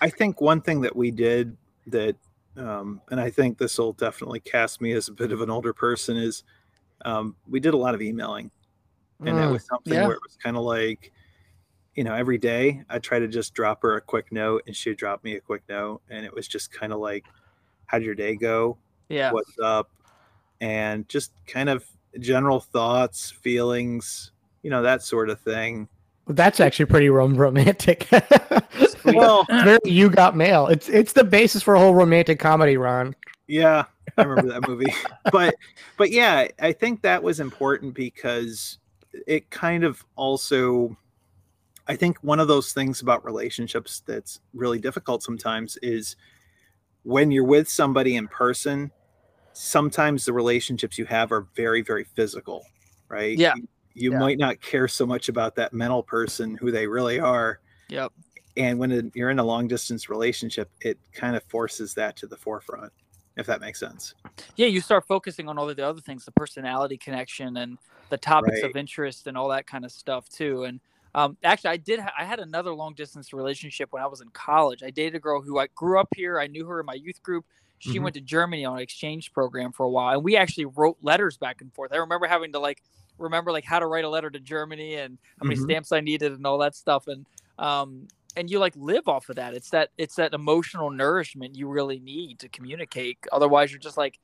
i 0.00 0.08
think 0.08 0.40
one 0.40 0.60
thing 0.60 0.80
that 0.80 0.94
we 0.94 1.10
did 1.10 1.56
that 1.86 2.16
um, 2.56 3.00
and 3.10 3.20
i 3.20 3.30
think 3.30 3.58
this 3.58 3.78
will 3.78 3.92
definitely 3.92 4.40
cast 4.40 4.80
me 4.80 4.92
as 4.92 5.08
a 5.08 5.12
bit 5.12 5.32
of 5.32 5.40
an 5.40 5.50
older 5.50 5.72
person 5.72 6.16
is 6.16 6.44
um, 7.04 7.36
we 7.48 7.60
did 7.60 7.74
a 7.74 7.76
lot 7.78 7.94
of 7.94 8.02
emailing 8.02 8.50
and 9.26 9.38
that 9.38 9.50
Mm, 9.50 9.52
was 9.52 9.66
something 9.66 10.02
yeah. 10.02 10.04
where 10.04 10.14
it 10.16 10.22
was 10.24 10.36
kind 10.36 10.56
of 10.56 10.64
like 10.64 11.12
you 11.94 12.04
know 12.04 12.14
every 12.14 12.38
day 12.38 12.84
i 12.88 12.98
try 12.98 13.18
to 13.18 13.28
just 13.28 13.54
drop 13.54 13.82
her 13.82 13.96
a 13.96 14.00
quick 14.00 14.32
note 14.32 14.62
and 14.66 14.76
she'd 14.76 14.96
drop 14.96 15.24
me 15.24 15.36
a 15.36 15.40
quick 15.40 15.62
note 15.68 16.02
and 16.10 16.24
it 16.26 16.34
was 16.34 16.48
just 16.48 16.72
kind 16.72 16.92
of 16.92 17.00
like 17.00 17.32
how'd 17.86 18.02
your 18.02 18.14
day 18.14 18.36
go 18.36 18.78
Yeah. 19.08 19.34
what's 19.34 19.58
up 19.62 19.90
and 20.60 21.08
just 21.08 21.32
kind 21.46 21.68
of 21.68 21.86
general 22.20 22.60
thoughts 22.60 23.30
feelings 23.30 24.32
you 24.62 24.70
know 24.70 24.82
that 24.82 25.02
sort 25.02 25.30
of 25.30 25.40
thing 25.40 25.88
That's 26.28 26.60
actually 26.60 26.86
pretty 26.86 27.08
rom- 27.10 27.36
romantic. 27.36 28.08
well 29.04 29.44
Very 29.50 29.78
you 29.84 30.08
got 30.08 30.36
mail. 30.36 30.66
It's 30.68 30.88
it's 30.88 31.12
the 31.12 31.24
basis 31.24 31.62
for 31.62 31.74
a 31.74 31.78
whole 31.78 31.94
romantic 31.94 32.38
comedy, 32.38 32.76
Ron. 32.76 33.14
yeah 33.48 33.84
i 34.18 34.22
remember 34.22 34.52
that 34.52 34.68
movie 34.68 34.92
but 35.32 35.54
but 35.96 36.10
yeah 36.10 36.46
i 36.60 36.70
think 36.72 37.00
that 37.02 37.22
was 37.22 37.40
important 37.40 37.94
because 37.94 38.78
it 39.26 39.48
kind 39.50 39.84
of 39.84 40.04
also 40.16 40.94
i 41.88 41.96
think 41.96 42.18
one 42.22 42.38
of 42.40 42.46
those 42.48 42.72
things 42.72 43.00
about 43.00 43.24
relationships 43.24 44.02
that's 44.06 44.40
really 44.54 44.78
difficult 44.78 45.22
sometimes 45.22 45.76
is 45.82 46.16
when 47.04 47.30
you're 47.30 47.44
with 47.44 47.68
somebody 47.68 48.16
in 48.16 48.28
person 48.28 48.90
sometimes 49.54 50.24
the 50.24 50.32
relationships 50.32 50.98
you 50.98 51.04
have 51.06 51.32
are 51.32 51.46
very 51.56 51.80
very 51.82 52.04
physical 52.04 52.64
right 53.08 53.38
Yeah. 53.38 53.54
you, 53.56 53.66
you 53.94 54.12
Yeah. 54.12 54.18
might 54.18 54.38
not 54.38 54.60
care 54.60 54.88
so 54.88 55.06
much 55.06 55.28
about 55.28 55.54
that 55.56 55.72
mental 55.72 56.02
person 56.02 56.56
who 56.56 56.70
they 56.70 56.86
really 56.86 57.18
are 57.20 57.60
Yep. 57.88 58.12
and 58.56 58.78
when 58.78 58.90
it, 58.92 59.06
you're 59.14 59.30
in 59.30 59.38
a 59.38 59.44
long 59.44 59.68
distance 59.68 60.08
relationship 60.08 60.70
it 60.80 60.98
kind 61.12 61.36
of 61.36 61.42
forces 61.44 61.94
that 61.94 62.16
to 62.16 62.26
the 62.26 62.36
forefront 62.36 62.92
if 63.36 63.46
that 63.46 63.60
makes 63.60 63.78
sense 63.80 64.14
yeah 64.56 64.66
you 64.66 64.80
start 64.80 65.06
focusing 65.06 65.48
on 65.48 65.58
all 65.58 65.68
of 65.68 65.76
the 65.76 65.86
other 65.86 66.00
things 66.00 66.24
the 66.24 66.32
personality 66.32 66.96
connection 66.96 67.56
and 67.58 67.78
the 68.10 68.18
topics 68.18 68.62
of 68.62 68.76
interest 68.76 69.26
and 69.26 69.36
all 69.36 69.48
that 69.48 69.66
kind 69.66 69.84
of 69.84 69.92
stuff 69.92 70.28
too 70.28 70.64
and 70.64 70.80
Um, 71.14 71.36
actually, 71.44 71.68
I 71.72 71.76
did. 71.76 72.00
Ha- 72.00 72.14
I 72.18 72.24
had 72.24 72.40
another 72.40 72.72
long 72.72 72.94
distance 72.94 73.34
relationship 73.34 73.92
when 73.92 74.02
I 74.02 74.06
was 74.06 74.22
in 74.22 74.30
college. 74.30 74.82
I 74.82 74.88
dated 74.88 75.14
a 75.14 75.18
girl 75.20 75.42
who 75.42 75.58
I 75.58 75.66
grew 75.74 76.00
up 76.00 76.08
here. 76.16 76.40
I 76.40 76.46
knew 76.46 76.64
her 76.64 76.80
in 76.80 76.86
my 76.86 76.94
youth 76.94 77.22
group. 77.22 77.44
She 77.80 77.98
Mhm. 77.98 78.02
went 78.04 78.14
to 78.14 78.22
Germany 78.22 78.64
on 78.64 78.76
an 78.78 78.82
exchange 78.82 79.30
program 79.34 79.72
for 79.72 79.84
a 79.84 79.90
while, 79.90 80.14
and 80.14 80.24
we 80.24 80.38
actually 80.38 80.64
wrote 80.64 80.96
letters 81.02 81.36
back 81.36 81.60
and 81.60 81.70
forth. 81.74 81.92
I 81.92 81.98
remember 81.98 82.26
having 82.26 82.50
to 82.52 82.58
like 82.58 82.82
remember 83.18 83.52
like 83.52 83.64
how 83.64 83.78
to 83.78 83.86
write 83.86 84.04
a 84.04 84.08
letter 84.08 84.30
to 84.30 84.40
Germany 84.40 84.96
and 84.96 85.18
how 85.40 85.46
many 85.46 85.60
Mhm. 85.60 85.64
stamps 85.64 85.92
I 85.92 86.00
needed 86.00 86.32
and 86.32 86.46
all 86.46 86.58
that 86.58 86.74
stuff. 86.74 87.06
And 87.08 87.26
um, 87.58 88.08
and 88.36 88.50
you 88.50 88.58
like 88.58 88.74
live 88.76 89.08
off 89.08 89.28
of 89.28 89.36
that. 89.36 89.54
It's 89.54 89.70
that 89.70 89.90
it's 89.98 90.16
that 90.16 90.32
emotional 90.34 90.90
nourishment 90.90 91.54
you 91.54 91.68
really 91.68 92.00
need 92.00 92.38
to 92.40 92.48
communicate. 92.48 93.18
Otherwise, 93.30 93.70
you're 93.70 93.78
just 93.78 93.96
like, 93.98 94.18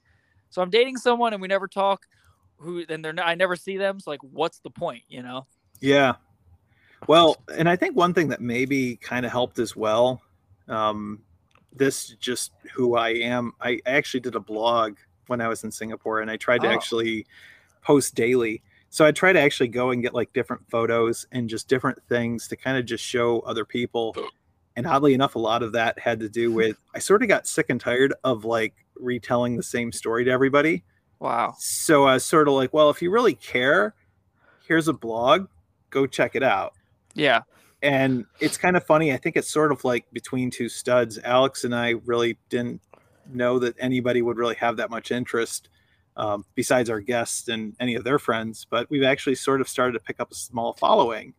so 0.51 0.63
I'm 0.63 0.71
dating 0.71 0.97
someone 0.97 1.33
and 1.35 1.43
we 1.43 1.49
never 1.49 1.69
talk. 1.69 2.07
Who 2.57 2.85
then 2.87 3.03
they're 3.03 3.13
not, 3.13 3.27
I 3.27 3.35
never 3.37 3.55
see 3.55 3.77
them. 3.77 4.01
So 4.01 4.11
like, 4.11 4.23
what's 4.23 4.59
the 4.61 4.71
point? 4.71 5.05
You 5.09 5.23
know? 5.23 5.47
Yeah. 5.81 6.15
Well, 7.07 7.37
and 7.57 7.69
I 7.69 7.77
think 7.77 7.95
one 7.95 8.13
thing 8.13 8.29
that 8.29 8.41
maybe 8.41 8.97
kind 8.97 9.25
of 9.25 9.31
helped 9.31 9.59
as 9.61 9.77
well, 9.77 10.21
um, 10.67 11.23
this 11.73 12.09
just 12.19 12.53
who 12.75 12.97
I 12.97 13.11
am. 13.11 13.53
I 13.61 13.81
I 13.87 13.91
actually 13.91 14.21
did 14.21 14.35
a 14.35 14.41
blog 14.41 14.97
when 15.29 15.41
I 15.41 15.47
was 15.47 15.63
in 15.63 15.71
Singapore, 15.71 16.21
and 16.23 16.31
I 16.31 16.37
tried 16.37 16.63
to 16.63 16.69
Oh. 16.69 16.73
actually 16.73 17.27
post 17.83 18.15
daily. 18.17 18.63
So 18.91 19.05
I 19.05 19.13
try 19.13 19.33
to 19.33 19.41
actually 19.41 19.69
go 19.69 19.91
and 19.91 20.03
get 20.03 20.15
like 20.15 20.33
different 20.33 20.69
photos 20.71 21.27
and 21.33 21.49
just 21.49 21.69
different 21.69 21.99
things 22.09 22.49
to 22.49 22.57
kind 22.57 22.79
of 22.79 22.87
just 22.87 23.05
show 23.05 23.41
other 23.41 23.65
people. 23.65 24.15
Oh. 24.17 24.29
And 24.77 24.87
oddly 24.87 25.13
enough, 25.13 25.35
a 25.35 25.41
lot 25.41 25.63
of 25.63 25.73
that 25.73 25.99
had 25.99 26.21
to 26.21 26.29
do 26.29 26.53
with 26.53 26.77
I 26.95 27.01
sort 27.01 27.23
of 27.23 27.29
got 27.29 27.47
sick 27.47 27.67
and 27.69 27.81
tired 27.81 28.15
of 28.25 28.45
like 28.45 28.75
retelling 28.97 29.57
the 29.57 29.63
same 29.63 29.93
story 29.93 30.25
to 30.25 30.31
everybody. 30.31 30.85
Wow. 31.19 31.55
So 31.59 32.05
I 32.05 32.15
was 32.15 32.25
sort 32.25 32.49
of 32.49 32.55
like, 32.55 32.73
well, 32.73 32.91
if 32.91 33.03
you 33.03 33.11
really 33.11 33.35
care, 33.35 33.95
here's 34.67 34.89
a 34.89 34.93
blog, 34.93 35.49
go 35.91 36.07
check 36.07 36.37
it 36.37 36.43
out. 36.43 36.75
Yeah. 37.15 37.43
And 37.83 38.25
it's 38.41 38.57
kind 38.57 38.77
of 38.77 38.85
funny. 38.85 39.13
I 39.13 39.17
think 39.17 39.37
it's 39.37 39.51
sort 39.51 39.73
of 39.73 39.85
like 39.85 40.07
between 40.13 40.51
two 40.51 40.69
studs. 40.69 41.19
Alex 41.25 41.65
and 41.65 41.75
I 41.75 41.95
really 42.05 42.39
didn't 42.49 42.81
know 43.33 43.59
that 43.59 43.75
anybody 43.79 44.23
would 44.23 44.37
really 44.37 44.55
have 44.57 44.77
that 44.77 44.91
much 44.91 45.11
interest 45.11 45.69
um, 46.19 46.45
besides 46.55 46.91
our 46.91 47.01
guests 47.01 47.49
and 47.49 47.75
any 47.81 47.95
of 47.95 48.05
their 48.05 48.19
friends. 48.19 48.67
But 48.69 48.91
we've 48.91 49.05
actually 49.05 49.37
sort 49.37 49.61
of 49.63 49.69
started 49.69 49.93
to 49.93 50.01
pick 50.05 50.21
up 50.21 50.31
a 50.31 50.35
small 50.35 50.75
following. 50.75 51.33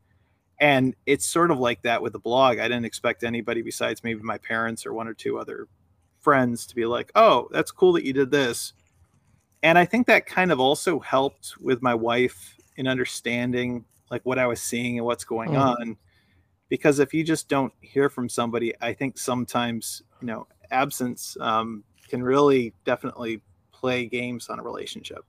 And 0.59 0.95
it's 1.05 1.27
sort 1.27 1.51
of 1.51 1.59
like 1.59 1.83
that 1.83 2.01
with 2.01 2.13
the 2.13 2.19
blog. 2.19 2.57
I 2.59 2.67
didn't 2.67 2.85
expect 2.85 3.23
anybody 3.23 3.61
besides 3.61 4.03
maybe 4.03 4.21
my 4.21 4.37
parents 4.39 4.85
or 4.85 4.93
one 4.93 5.07
or 5.07 5.13
two 5.13 5.37
other 5.37 5.67
friends 6.19 6.65
to 6.67 6.75
be 6.75 6.85
like, 6.85 7.11
oh, 7.15 7.47
that's 7.51 7.71
cool 7.71 7.93
that 7.93 8.05
you 8.05 8.13
did 8.13 8.31
this. 8.31 8.73
And 9.63 9.77
I 9.77 9.85
think 9.85 10.07
that 10.07 10.25
kind 10.25 10.51
of 10.51 10.59
also 10.59 10.99
helped 10.99 11.55
with 11.61 11.81
my 11.81 11.93
wife 11.93 12.55
in 12.77 12.87
understanding 12.87 13.85
like 14.09 14.25
what 14.25 14.39
I 14.39 14.47
was 14.47 14.61
seeing 14.61 14.97
and 14.97 15.05
what's 15.05 15.23
going 15.23 15.51
Mhm. 15.51 15.61
on. 15.61 15.97
Because 16.69 16.99
if 16.99 17.13
you 17.13 17.23
just 17.23 17.49
don't 17.49 17.73
hear 17.81 18.09
from 18.09 18.29
somebody, 18.29 18.73
I 18.81 18.93
think 18.93 19.17
sometimes, 19.17 20.03
you 20.21 20.27
know, 20.27 20.47
absence 20.71 21.35
um, 21.39 21.83
can 22.09 22.21
really 22.21 22.73
definitely 22.85 23.41
play 23.79 24.05
games 24.05 24.49
on 24.49 24.59
a 24.59 24.63
relationship. 24.63 25.25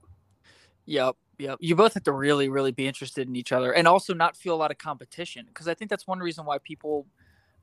Yep. 0.85 1.15
Yep. 1.39 1.57
You 1.59 1.75
both 1.75 1.93
have 1.93 2.03
to 2.03 2.11
really, 2.11 2.49
really 2.49 2.71
be 2.71 2.87
interested 2.87 3.27
in 3.27 3.35
each 3.35 3.51
other 3.51 3.73
and 3.73 3.87
also 3.87 4.13
not 4.13 4.35
feel 4.35 4.53
a 4.53 4.57
lot 4.57 4.71
of 4.71 4.77
competition. 4.77 5.45
Because 5.47 5.67
I 5.67 5.73
think 5.73 5.89
that's 5.89 6.05
one 6.05 6.19
reason 6.19 6.45
why 6.45 6.57
people 6.59 7.07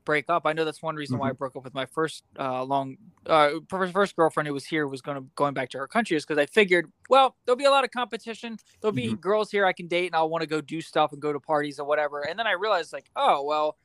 break 0.05 0.25
up. 0.29 0.45
I 0.45 0.53
know 0.53 0.65
that's 0.65 0.81
one 0.81 0.95
reason 0.95 1.19
why 1.19 1.29
I 1.29 1.33
broke 1.33 1.55
up 1.55 1.63
with 1.63 1.73
my 1.73 1.85
first 1.85 2.23
uh, 2.39 2.63
long 2.63 2.97
uh, 3.25 3.51
first, 3.69 4.15
girlfriend 4.15 4.47
who 4.47 4.53
was 4.53 4.65
here 4.65 4.87
was 4.87 5.01
going 5.01 5.17
to 5.17 5.29
going 5.35 5.53
back 5.53 5.69
to 5.69 5.77
her 5.77 5.87
country 5.87 6.17
is 6.17 6.25
because 6.25 6.41
I 6.41 6.47
figured, 6.47 6.91
well, 7.09 7.35
there'll 7.45 7.57
be 7.57 7.65
a 7.65 7.71
lot 7.71 7.83
of 7.83 7.91
competition. 7.91 8.57
There'll 8.81 8.95
be 8.95 9.13
girls 9.13 9.51
here 9.51 9.65
I 9.65 9.73
can 9.73 9.87
date 9.87 10.07
and 10.07 10.15
I'll 10.15 10.29
want 10.29 10.41
to 10.41 10.47
go 10.47 10.61
do 10.61 10.81
stuff 10.81 11.13
and 11.13 11.21
go 11.21 11.31
to 11.31 11.39
parties 11.39 11.79
or 11.79 11.85
whatever. 11.85 12.21
And 12.27 12.39
then 12.39 12.47
I 12.47 12.53
realized 12.53 12.91
like, 12.91 13.09
oh 13.15 13.43
well, 13.43 13.77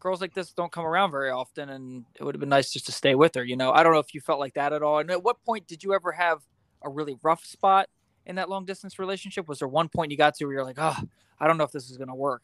girls 0.00 0.20
like 0.20 0.34
this 0.34 0.52
don't 0.52 0.72
come 0.72 0.84
around 0.84 1.10
very 1.10 1.30
often, 1.30 1.70
and 1.70 2.04
it 2.14 2.24
would 2.24 2.34
have 2.34 2.40
been 2.40 2.48
nice 2.48 2.72
just 2.72 2.86
to 2.86 2.92
stay 2.92 3.14
with 3.14 3.34
her. 3.34 3.44
You 3.44 3.56
know, 3.56 3.72
I 3.72 3.82
don't 3.82 3.92
know 3.92 3.98
if 3.98 4.14
you 4.14 4.20
felt 4.20 4.40
like 4.40 4.54
that 4.54 4.72
at 4.72 4.82
all. 4.82 4.98
And 4.98 5.10
at 5.10 5.22
what 5.22 5.42
point 5.44 5.66
did 5.66 5.82
you 5.82 5.94
ever 5.94 6.12
have 6.12 6.42
a 6.82 6.90
really 6.90 7.16
rough 7.22 7.44
spot 7.44 7.88
in 8.26 8.36
that 8.36 8.48
long 8.48 8.64
distance 8.64 8.98
relationship? 8.98 9.48
Was 9.48 9.60
there 9.60 9.68
one 9.68 9.88
point 9.88 10.10
you 10.10 10.16
got 10.16 10.34
to 10.36 10.44
where 10.44 10.54
you're 10.54 10.64
like, 10.64 10.78
oh, 10.78 10.96
I 11.40 11.46
don't 11.46 11.58
know 11.58 11.64
if 11.64 11.72
this 11.72 11.90
is 11.90 11.96
going 11.96 12.08
to 12.08 12.14
work? 12.14 12.42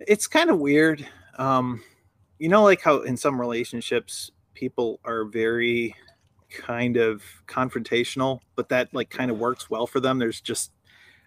It's 0.00 0.26
kind 0.26 0.50
of 0.50 0.58
weird. 0.58 1.06
Um, 1.38 1.82
you 2.38 2.48
know, 2.48 2.62
like 2.62 2.82
how 2.82 3.02
in 3.02 3.16
some 3.16 3.40
relationships 3.40 4.30
people 4.54 5.00
are 5.04 5.24
very 5.24 5.94
kind 6.50 6.96
of 6.96 7.22
confrontational, 7.46 8.40
but 8.54 8.68
that 8.70 8.92
like 8.94 9.10
kind 9.10 9.30
of 9.30 9.38
works 9.38 9.68
well 9.68 9.86
for 9.86 10.00
them. 10.00 10.18
There's 10.18 10.40
just 10.40 10.72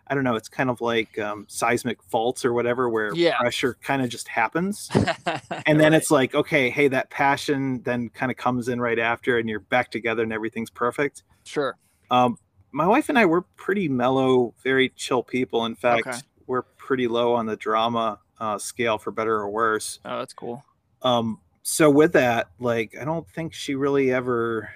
I 0.07 0.15
don't 0.15 0.23
know, 0.23 0.35
it's 0.35 0.49
kind 0.49 0.69
of 0.69 0.81
like 0.81 1.17
um, 1.19 1.45
seismic 1.47 2.01
faults 2.03 2.43
or 2.43 2.51
whatever 2.53 2.89
where 2.89 3.13
Yeah. 3.13 3.37
pressure 3.39 3.77
kind 3.81 4.01
of 4.01 4.09
just 4.09 4.27
happens. 4.27 4.89
and 5.65 5.79
then 5.79 5.93
it's 5.93 6.11
like 6.11 6.35
okay 6.35 6.69
hey 6.69 6.87
that 6.89 7.09
passion 7.09 7.81
then 7.83 8.09
kind 8.09 8.31
of 8.31 8.37
comes 8.37 8.67
in 8.67 8.79
right 8.81 8.99
after 8.99 9.37
and 9.37 9.47
you're 9.49 9.59
back 9.59 9.89
together 9.91 10.23
and 10.23 10.33
everything's 10.33 10.69
perfect 10.69 11.23
sure. 11.43 11.77
um 12.09 12.37
my 12.71 12.85
wife 12.87 13.09
and 13.09 13.17
i 13.19 13.25
were 13.25 13.41
pretty 13.57 13.87
mellow 13.87 14.53
very 14.63 14.89
chill 14.89 15.21
people 15.23 15.65
in 15.65 15.75
fact 15.75 16.07
Okay. 16.07 16.17
we're 16.47 16.61
pretty 16.77 17.07
low 17.07 17.33
on 17.33 17.45
the 17.45 17.55
drama 17.55 18.19
uh, 18.39 18.57
scale 18.57 18.97
for 18.97 19.11
better 19.11 19.35
or 19.35 19.49
worse 19.49 19.99
Oh, 20.05 20.19
that's 20.19 20.33
cool. 20.33 20.63
um 21.03 21.39
so 21.63 21.89
with 21.89 22.13
that 22.13 22.47
like 22.59 22.95
i 22.99 23.03
don't 23.05 23.27
think 23.29 23.53
she 23.53 23.75
really 23.75 24.11
ever 24.11 24.69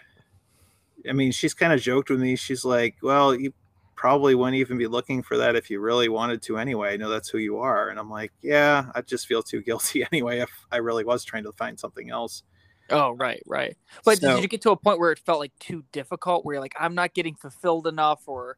i 1.09 1.13
mean 1.13 1.31
she's 1.31 1.53
kind 1.53 1.73
of 1.73 1.81
joked 1.81 2.09
with 2.09 2.19
me 2.19 2.35
she's 2.35 2.63
like 2.65 2.95
well 3.01 3.33
you 3.35 3.53
probably 3.95 4.35
wouldn't 4.35 4.55
even 4.57 4.77
be 4.77 4.87
looking 4.87 5.23
for 5.23 5.37
that 5.37 5.55
if 5.55 5.69
you 5.69 5.79
really 5.79 6.09
wanted 6.09 6.41
to 6.41 6.57
anyway 6.57 6.93
i 6.93 6.97
know 6.97 7.09
that's 7.09 7.29
who 7.29 7.37
you 7.37 7.57
are 7.57 7.89
and 7.89 7.97
i'm 7.99 8.09
like 8.09 8.31
yeah 8.41 8.85
i 8.93 9.01
just 9.01 9.25
feel 9.27 9.41
too 9.41 9.61
guilty 9.61 10.05
anyway 10.11 10.39
if 10.39 10.49
i 10.71 10.77
really 10.77 11.03
was 11.03 11.23
trying 11.23 11.43
to 11.43 11.51
find 11.53 11.79
something 11.79 12.09
else 12.09 12.43
Oh, 12.91 13.13
right, 13.13 13.41
right. 13.47 13.75
But 14.03 14.19
So- 14.19 14.35
did 14.35 14.43
you 14.43 14.47
get 14.47 14.61
to 14.61 14.69
a 14.69 14.75
point 14.75 14.99
where 14.99 15.11
it 15.11 15.17
felt 15.17 15.39
like 15.39 15.51
too 15.59 15.83
difficult, 15.91 16.45
where 16.45 16.53
you're 16.53 16.61
like, 16.61 16.75
I'm 16.79 16.93
not 16.93 17.15
getting 17.15 17.33
fulfilled 17.33 17.87
enough, 17.87 18.21
or, 18.27 18.57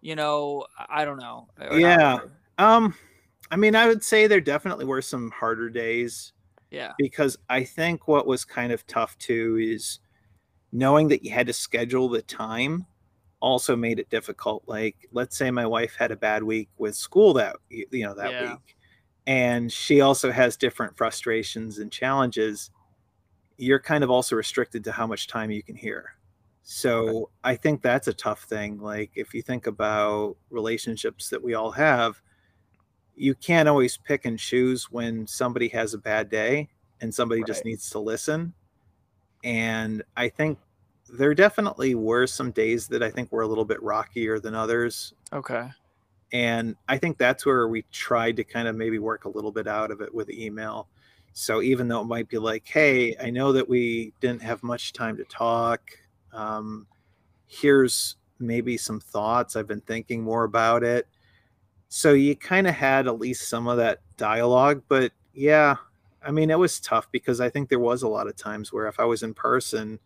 you 0.00 0.14
know, 0.14 0.64
I 0.78 1.02
I 1.02 1.04
don't 1.04 1.18
know. 1.18 1.48
Yeah. 1.72 2.20
Um, 2.56 2.94
I 3.50 3.56
mean, 3.56 3.74
I 3.74 3.88
would 3.88 4.04
say 4.04 4.28
there 4.28 4.40
definitely 4.40 4.84
were 4.84 5.02
some 5.02 5.32
harder 5.32 5.68
days 5.70 6.32
Yeah. 6.70 6.92
because 6.98 7.36
I 7.50 7.64
think 7.64 8.06
what 8.06 8.28
was 8.28 8.44
kind 8.44 8.70
of 8.70 8.86
tough 8.86 9.18
too 9.18 9.58
is 9.60 9.98
knowing 10.70 11.08
that 11.08 11.24
you 11.24 11.32
had 11.32 11.48
to 11.48 11.52
schedule 11.52 12.08
the 12.08 12.22
time 12.22 12.86
also 13.44 13.76
made 13.76 13.98
it 14.00 14.08
difficult. 14.10 14.64
Like, 14.66 14.96
let's 15.12 15.36
say 15.36 15.50
my 15.50 15.66
wife 15.66 15.94
had 15.96 16.10
a 16.10 16.16
bad 16.16 16.42
week 16.42 16.70
with 16.78 16.96
school 16.96 17.34
that 17.34 17.56
you 17.70 18.04
know 18.04 18.14
that 18.14 18.32
Yeah. 18.32 18.52
week, 18.52 18.76
and 19.26 19.72
she 19.72 20.00
also 20.00 20.32
has 20.32 20.56
different 20.56 20.96
frustrations 20.96 21.78
and 21.78 21.92
challenges. 21.92 22.70
You're 23.58 23.80
kind 23.80 24.04
of 24.04 24.10
also 24.10 24.36
restricted 24.36 24.84
to 24.84 24.92
how 24.92 25.06
much 25.06 25.28
time 25.28 25.50
you 25.50 25.62
can 25.62 25.76
hear. 25.76 26.16
So 26.62 27.30
I 27.44 27.56
think 27.56 27.82
that's 27.82 28.08
a 28.08 28.14
tough 28.14 28.44
thing. 28.44 28.80
Like 28.80 29.12
if 29.16 29.34
you 29.34 29.42
think 29.42 29.66
about 29.66 30.36
relationships 30.50 31.28
that 31.30 31.42
we 31.42 31.54
all 31.54 31.70
have, 31.72 32.22
you 33.16 33.34
can't 33.34 33.68
always 33.68 33.96
pick 33.98 34.24
and 34.24 34.38
choose 34.38 34.90
when 34.90 35.26
somebody 35.26 35.68
has 35.68 35.94
a 35.94 35.98
bad 35.98 36.30
day 36.30 36.68
and 37.00 37.14
somebody 37.14 37.44
just 37.44 37.64
needs 37.64 37.90
to 37.90 37.98
listen. 38.00 38.54
And 39.44 40.02
I 40.16 40.28
think 40.30 40.58
there 41.16 41.34
definitely 41.34 41.94
were 41.94 42.26
some 42.26 42.50
days 42.50 42.88
that 42.88 43.02
I 43.02 43.10
think 43.10 43.30
were 43.30 43.42
a 43.42 43.46
little 43.46 43.64
bit 43.64 43.82
rockier 43.82 44.40
than 44.40 44.54
others. 44.54 45.14
Okay. 45.32 45.68
And 46.32 46.74
I 46.88 46.98
think 46.98 47.16
that's 47.16 47.46
where 47.46 47.68
we 47.68 47.84
tried 47.92 48.36
to 48.36 48.44
kind 48.44 48.66
of 48.66 48.74
maybe 48.74 48.98
work 48.98 49.24
a 49.24 49.28
little 49.28 49.52
bit 49.52 49.68
out 49.68 49.90
of 49.90 50.00
it 50.00 50.12
with 50.12 50.30
email. 50.30 50.88
So 51.32 51.62
even 51.62 51.86
though 51.86 52.00
it 52.00 52.06
might 52.06 52.28
be 52.28 52.38
like, 52.38 52.66
hey, 52.66 53.16
I 53.20 53.30
know 53.30 53.52
that 53.52 53.68
we 53.68 54.12
didn't 54.20 54.42
have 54.42 54.62
much 54.62 54.92
time 54.92 55.16
to 55.16 55.24
talk. 55.24 55.82
Um, 56.32 56.86
here's 57.46 58.16
maybe 58.40 58.76
some 58.76 58.98
thoughts. 58.98 59.54
I've 59.54 59.68
been 59.68 59.80
thinking 59.82 60.22
more 60.22 60.44
about 60.44 60.82
it. 60.82 61.06
So 61.88 62.12
you 62.12 62.34
kind 62.34 62.66
of 62.66 62.74
had 62.74 63.06
at 63.06 63.20
least 63.20 63.48
some 63.48 63.68
of 63.68 63.76
that 63.76 64.00
dialogue. 64.16 64.82
But 64.88 65.12
yeah, 65.32 65.76
I 66.22 66.32
mean, 66.32 66.50
it 66.50 66.58
was 66.58 66.80
tough 66.80 67.06
because 67.12 67.40
I 67.40 67.48
think 67.50 67.68
there 67.68 67.78
was 67.78 68.02
a 68.02 68.08
lot 68.08 68.26
of 68.26 68.34
times 68.34 68.72
where 68.72 68.88
if 68.88 68.98
I 68.98 69.04
was 69.04 69.22
in 69.22 69.34
person, 69.34 70.00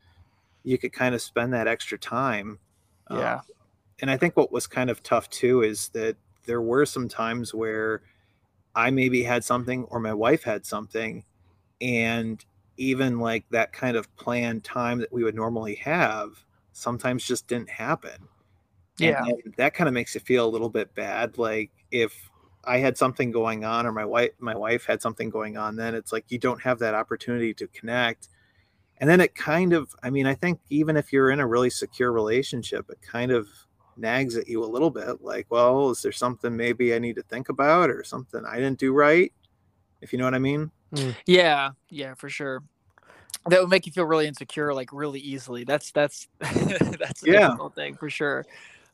you 0.64 0.78
could 0.78 0.92
kind 0.92 1.14
of 1.14 1.22
spend 1.22 1.52
that 1.54 1.68
extra 1.68 1.98
time. 1.98 2.60
um, 3.08 3.28
Yeah. 3.28 3.42
and 4.00 4.10
I 4.10 4.16
think 4.18 4.36
what 4.36 4.52
was 4.52 4.66
kind 4.66 4.90
of 4.90 5.02
tough 5.02 5.30
too 5.30 5.62
is 5.62 5.90
that 5.90 6.16
there 6.46 6.62
were 6.62 6.86
some 6.86 7.08
times 7.08 7.54
where 7.54 8.02
I 8.74 8.90
maybe 8.90 9.22
had 9.24 9.44
something 9.44 9.84
or 9.84 10.00
my 10.00 10.14
wife 10.14 10.44
had 10.44 10.66
something, 10.66 11.24
and 11.80 12.44
even 12.78 13.20
like 13.20 13.46
that 13.50 13.72
kind 13.72 13.96
of 13.96 14.14
planned 14.16 14.64
time 14.64 14.98
that 15.00 15.12
we 15.12 15.24
would 15.24 15.34
normally 15.36 15.76
have 15.76 16.44
sometimes 16.72 17.24
just 17.26 17.48
didn't 17.48 17.70
happen. 17.70 18.28
And 19.00 19.16
Yeah. 19.16 19.24
then 19.24 19.54
that 19.56 19.74
kind 19.74 19.88
of 19.88 19.94
makes 19.94 20.14
you 20.14 20.20
feel 20.20 20.46
a 20.46 20.50
little 20.50 20.70
bit 20.70 20.94
bad. 20.94 21.38
Like 21.38 21.70
if 21.90 22.30
I 22.64 22.78
had 22.78 22.98
something 22.98 23.30
going 23.30 23.64
on 23.64 23.86
or 23.86 23.92
my 23.92 24.04
wife 24.04 24.32
my 24.38 24.56
wife 24.56 24.86
had 24.86 25.02
something 25.02 25.30
going 25.30 25.56
on, 25.56 25.76
then 25.76 25.94
it's 25.94 26.12
like 26.12 26.30
you 26.30 26.38
don't 26.38 26.62
have 26.62 26.80
that 26.80 26.94
opportunity 26.94 27.54
to 27.54 27.68
connect. 27.68 28.28
And 29.00 29.08
then 29.08 29.20
it 29.20 29.34
kind 29.34 29.72
of, 29.72 29.94
I 30.02 30.10
mean, 30.10 30.26
I 30.26 30.34
think 30.34 30.60
even 30.70 30.96
if 30.96 31.12
you're 31.12 31.30
in 31.30 31.40
a 31.40 31.46
really 31.46 31.70
secure 31.70 32.12
relationship, 32.12 32.90
it 32.90 32.98
kind 33.02 33.30
of 33.32 33.48
nags 33.96 34.36
at 34.36 34.46
you 34.48 34.62
a 34.62 34.64
little 34.64 34.90
bit 34.90 35.20
like 35.22 35.44
well 35.50 35.90
is 35.90 36.00
there 36.02 36.12
something 36.12 36.56
maybe 36.56 36.94
i 36.94 37.00
need 37.00 37.16
to 37.16 37.22
think 37.24 37.48
about 37.48 37.90
or 37.90 38.04
something 38.04 38.44
i 38.46 38.54
didn't 38.54 38.78
do 38.78 38.92
right 38.92 39.32
if 40.00 40.12
you 40.12 40.18
know 40.20 40.24
what 40.24 40.34
i 40.34 40.38
mean 40.38 40.70
Yeah, 41.26 41.70
yeah, 41.90 42.14
for 42.14 42.28
sure. 42.28 42.62
That 43.48 43.60
would 43.60 43.70
make 43.70 43.86
you 43.86 43.92
feel 43.92 44.04
really 44.04 44.26
insecure, 44.26 44.74
like 44.74 44.92
really 44.92 45.20
easily. 45.20 45.64
That's 45.64 45.90
that's 45.92 46.28
that's 46.40 47.22
a 47.22 47.26
Yeah. 47.26 47.48
difficult 47.48 47.74
thing 47.74 47.96
for 47.96 48.10
sure. 48.10 48.44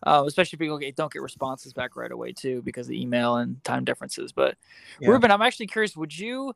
Uh, 0.06 0.24
especially 0.26 0.56
if 0.56 0.60
people 0.60 0.78
get, 0.78 0.96
don't 0.96 1.12
get 1.12 1.22
responses 1.22 1.72
back 1.72 1.96
right 1.96 2.12
away 2.12 2.32
too 2.32 2.62
because 2.62 2.88
of 2.88 2.92
email 2.92 3.36
and 3.36 3.62
time 3.64 3.84
differences. 3.84 4.32
But 4.32 4.56
Yeah. 5.00 5.08
Ruben, 5.10 5.30
I'm 5.30 5.42
actually 5.42 5.66
curious. 5.66 5.96
Would 5.96 6.16
you 6.16 6.52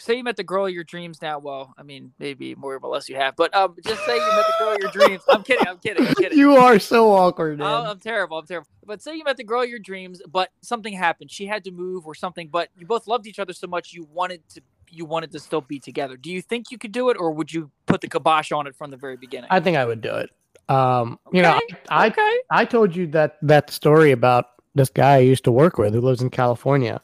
say 0.00 0.16
you 0.16 0.24
met 0.24 0.36
the 0.36 0.44
girl 0.44 0.66
of 0.66 0.72
your 0.72 0.84
dreams 0.84 1.20
now? 1.22 1.38
Well, 1.38 1.74
I 1.78 1.82
mean, 1.82 2.12
maybe 2.18 2.54
more 2.54 2.74
or 2.82 2.88
less 2.90 3.08
you 3.08 3.16
have, 3.16 3.36
but 3.36 3.54
um, 3.54 3.76
just 3.84 4.04
say 4.04 4.14
you 4.16 4.20
met 4.20 4.46
the 4.46 4.54
girl 4.58 4.72
of 4.74 4.78
your 4.80 4.90
dreams. 4.90 5.22
I'm 5.28 5.42
kidding. 5.42 5.66
I'm 5.68 5.78
kidding. 5.78 6.06
I'm 6.06 6.14
kidding. 6.16 6.38
You 6.38 6.56
are 6.56 6.78
so 6.78 7.12
awkward, 7.12 7.60
Oh, 7.60 7.64
man. 7.64 7.86
I'm 7.90 8.00
terrible. 8.00 8.38
I'm 8.38 8.46
terrible. 8.46 8.68
But 8.84 9.02
say 9.02 9.14
you 9.16 9.24
met 9.24 9.36
the 9.36 9.44
girl 9.44 9.62
of 9.62 9.68
your 9.68 9.78
dreams, 9.78 10.20
but 10.28 10.50
something 10.62 10.92
happened. 10.94 11.30
She 11.30 11.46
had 11.46 11.64
to 11.64 11.70
move 11.70 12.06
or 12.06 12.14
something. 12.14 12.48
But 12.48 12.68
you 12.78 12.86
both 12.86 13.06
loved 13.06 13.26
each 13.26 13.38
other 13.38 13.52
so 13.52 13.66
much 13.66 13.92
you 13.92 14.08
wanted 14.12 14.48
to 14.50 14.62
you 14.92 15.04
wanted 15.04 15.30
to 15.30 15.38
still 15.38 15.60
be 15.60 15.78
together. 15.78 16.16
Do 16.16 16.32
you 16.32 16.42
think 16.42 16.72
you 16.72 16.78
could 16.78 16.90
do 16.90 17.10
it, 17.10 17.16
or 17.20 17.30
would 17.30 17.52
you 17.52 17.70
put 17.86 18.00
the 18.00 18.08
kibosh 18.08 18.50
on 18.50 18.66
it 18.66 18.74
from 18.74 18.90
the 18.90 18.96
very 18.96 19.16
beginning? 19.16 19.48
I 19.50 19.60
think 19.60 19.76
I 19.76 19.84
would 19.84 20.00
do 20.00 20.12
it. 20.16 20.30
Um, 20.68 21.18
you 21.32 21.42
know, 21.42 21.56
Okay, 21.58 21.76
I 21.88 22.06
okay. 22.08 22.36
I 22.50 22.64
told 22.64 22.96
you 22.96 23.06
that 23.08 23.36
that 23.42 23.70
story 23.70 24.10
about 24.10 24.46
this 24.74 24.88
guy 24.88 25.14
I 25.14 25.18
used 25.18 25.44
to 25.44 25.52
work 25.52 25.78
with 25.78 25.94
who 25.94 26.00
lives 26.00 26.22
in 26.22 26.30
California. 26.30 27.00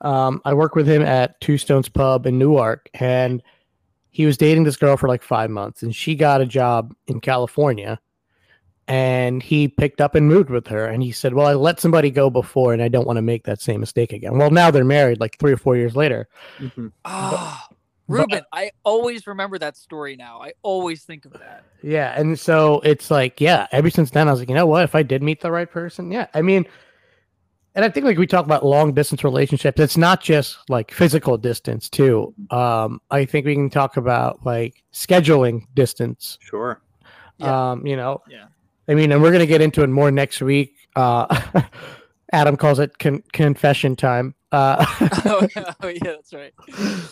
Um, 0.00 0.40
I 0.44 0.54
worked 0.54 0.76
with 0.76 0.86
him 0.88 1.02
at 1.02 1.40
Two 1.40 1.58
Stones 1.58 1.88
Pub 1.88 2.26
in 2.26 2.38
Newark, 2.38 2.88
and 2.94 3.42
he 4.10 4.26
was 4.26 4.36
dating 4.36 4.64
this 4.64 4.76
girl 4.76 4.96
for 4.96 5.08
like 5.08 5.22
five 5.22 5.50
months, 5.50 5.82
and 5.82 5.94
she 5.94 6.14
got 6.14 6.40
a 6.40 6.46
job 6.46 6.94
in 7.06 7.20
California, 7.20 8.00
and 8.86 9.42
he 9.42 9.68
picked 9.68 10.00
up 10.00 10.14
and 10.14 10.26
moved 10.28 10.50
with 10.50 10.66
her. 10.68 10.86
And 10.86 11.02
he 11.02 11.12
said, 11.12 11.34
"Well, 11.34 11.46
I 11.46 11.54
let 11.54 11.80
somebody 11.80 12.10
go 12.10 12.30
before, 12.30 12.72
and 12.72 12.82
I 12.82 12.88
don't 12.88 13.06
want 13.06 13.16
to 13.16 13.22
make 13.22 13.44
that 13.44 13.60
same 13.60 13.80
mistake 13.80 14.12
again." 14.12 14.38
Well, 14.38 14.50
now 14.50 14.70
they're 14.70 14.84
married, 14.84 15.20
like 15.20 15.36
three 15.38 15.52
or 15.52 15.56
four 15.58 15.76
years 15.76 15.94
later. 15.96 16.28
Mhm. 16.58 16.92
Oh, 17.04 17.60
but- 17.68 17.74
Ruben, 18.10 18.42
I 18.54 18.70
always 18.84 19.26
remember 19.26 19.58
that 19.58 19.76
story 19.76 20.16
now. 20.16 20.40
I 20.40 20.54
always 20.62 21.04
think 21.04 21.26
of 21.26 21.32
that. 21.34 21.64
Yeah, 21.82 22.18
and 22.18 22.38
so 22.38 22.80
it's 22.82 23.10
like, 23.10 23.38
yeah, 23.38 23.66
ever 23.70 23.90
since 23.90 24.10
then 24.10 24.28
I 24.28 24.30
was 24.30 24.40
like, 24.40 24.48
you 24.48 24.54
know 24.54 24.64
what? 24.66 24.84
If 24.84 24.94
I 24.94 25.02
did 25.02 25.22
meet 25.22 25.42
the 25.42 25.50
right 25.50 25.70
person, 25.70 26.10
yeah. 26.10 26.26
I 26.32 26.40
mean, 26.40 26.64
and 27.74 27.84
I 27.84 27.88
think 27.90 28.04
like 28.06 28.18
we 28.18 28.26
talk 28.26 28.44
about 28.44 28.64
long 28.64 28.92
distance 28.92 29.22
relationships, 29.24 29.80
it's 29.80 29.96
not 29.96 30.20
just 30.22 30.58
like 30.68 30.90
physical 30.90 31.36
distance 31.38 31.88
too. 31.88 32.34
Um, 32.50 33.00
I 33.10 33.24
think 33.24 33.46
we 33.46 33.54
can 33.54 33.70
talk 33.70 33.96
about 33.96 34.44
like 34.44 34.82
scheduling 34.92 35.66
distance. 35.74 36.38
sure 36.40 36.80
Yeah. 37.38 37.70
Um, 37.70 37.86
you 37.86 37.96
know, 37.96 38.22
Yeah. 38.28 38.46
I 38.88 38.94
mean, 38.94 39.12
and 39.12 39.20
we're 39.22 39.32
gonna 39.32 39.46
get 39.46 39.60
into 39.60 39.82
it 39.82 39.88
more 39.88 40.10
next 40.10 40.40
week. 40.40 40.74
Uh, 40.96 41.62
Adam 42.32 42.56
calls 42.56 42.78
it 42.78 42.98
con- 42.98 43.22
confession 43.32 43.96
time. 43.96 44.34
Uh, 44.50 44.84
oh, 45.26 45.46
yeah, 45.54 45.72
oh, 45.82 45.88
yeah, 45.88 45.98
that's 46.04 46.32
right. 46.32 46.54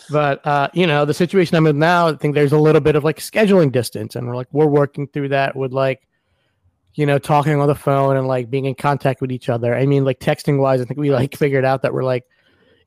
but 0.09 0.45
uh, 0.45 0.69
you 0.73 0.87
know, 0.87 1.05
the 1.05 1.13
situation 1.13 1.55
I'm 1.55 1.67
in 1.67 1.77
now, 1.79 2.07
I 2.07 2.15
think 2.15 2.33
there's 2.35 2.51
a 2.51 2.57
little 2.57 2.81
bit 2.81 2.95
of 2.95 3.03
like 3.03 3.17
scheduling 3.19 3.71
distance, 3.71 4.15
and 4.15 4.27
we're 4.27 4.35
like 4.35 4.47
we're 4.51 4.67
working 4.67 5.07
through 5.07 5.29
that 5.29 5.55
with 5.55 5.71
like, 5.71 6.06
you 6.97 7.05
know, 7.05 7.17
talking 7.19 7.59
on 7.61 7.67
the 7.67 7.75
phone 7.75 8.17
and 8.17 8.27
like 8.27 8.49
being 8.49 8.65
in 8.65 8.75
contact 8.75 9.21
with 9.21 9.31
each 9.31 9.47
other. 9.49 9.73
I 9.75 9.85
mean, 9.85 10.03
like 10.03 10.19
texting 10.19 10.59
wise, 10.59 10.81
I 10.81 10.85
think 10.85 10.99
we 10.99 11.11
like 11.11 11.37
figured 11.37 11.63
out 11.63 11.83
that 11.83 11.93
we're 11.93 12.03
like 12.03 12.25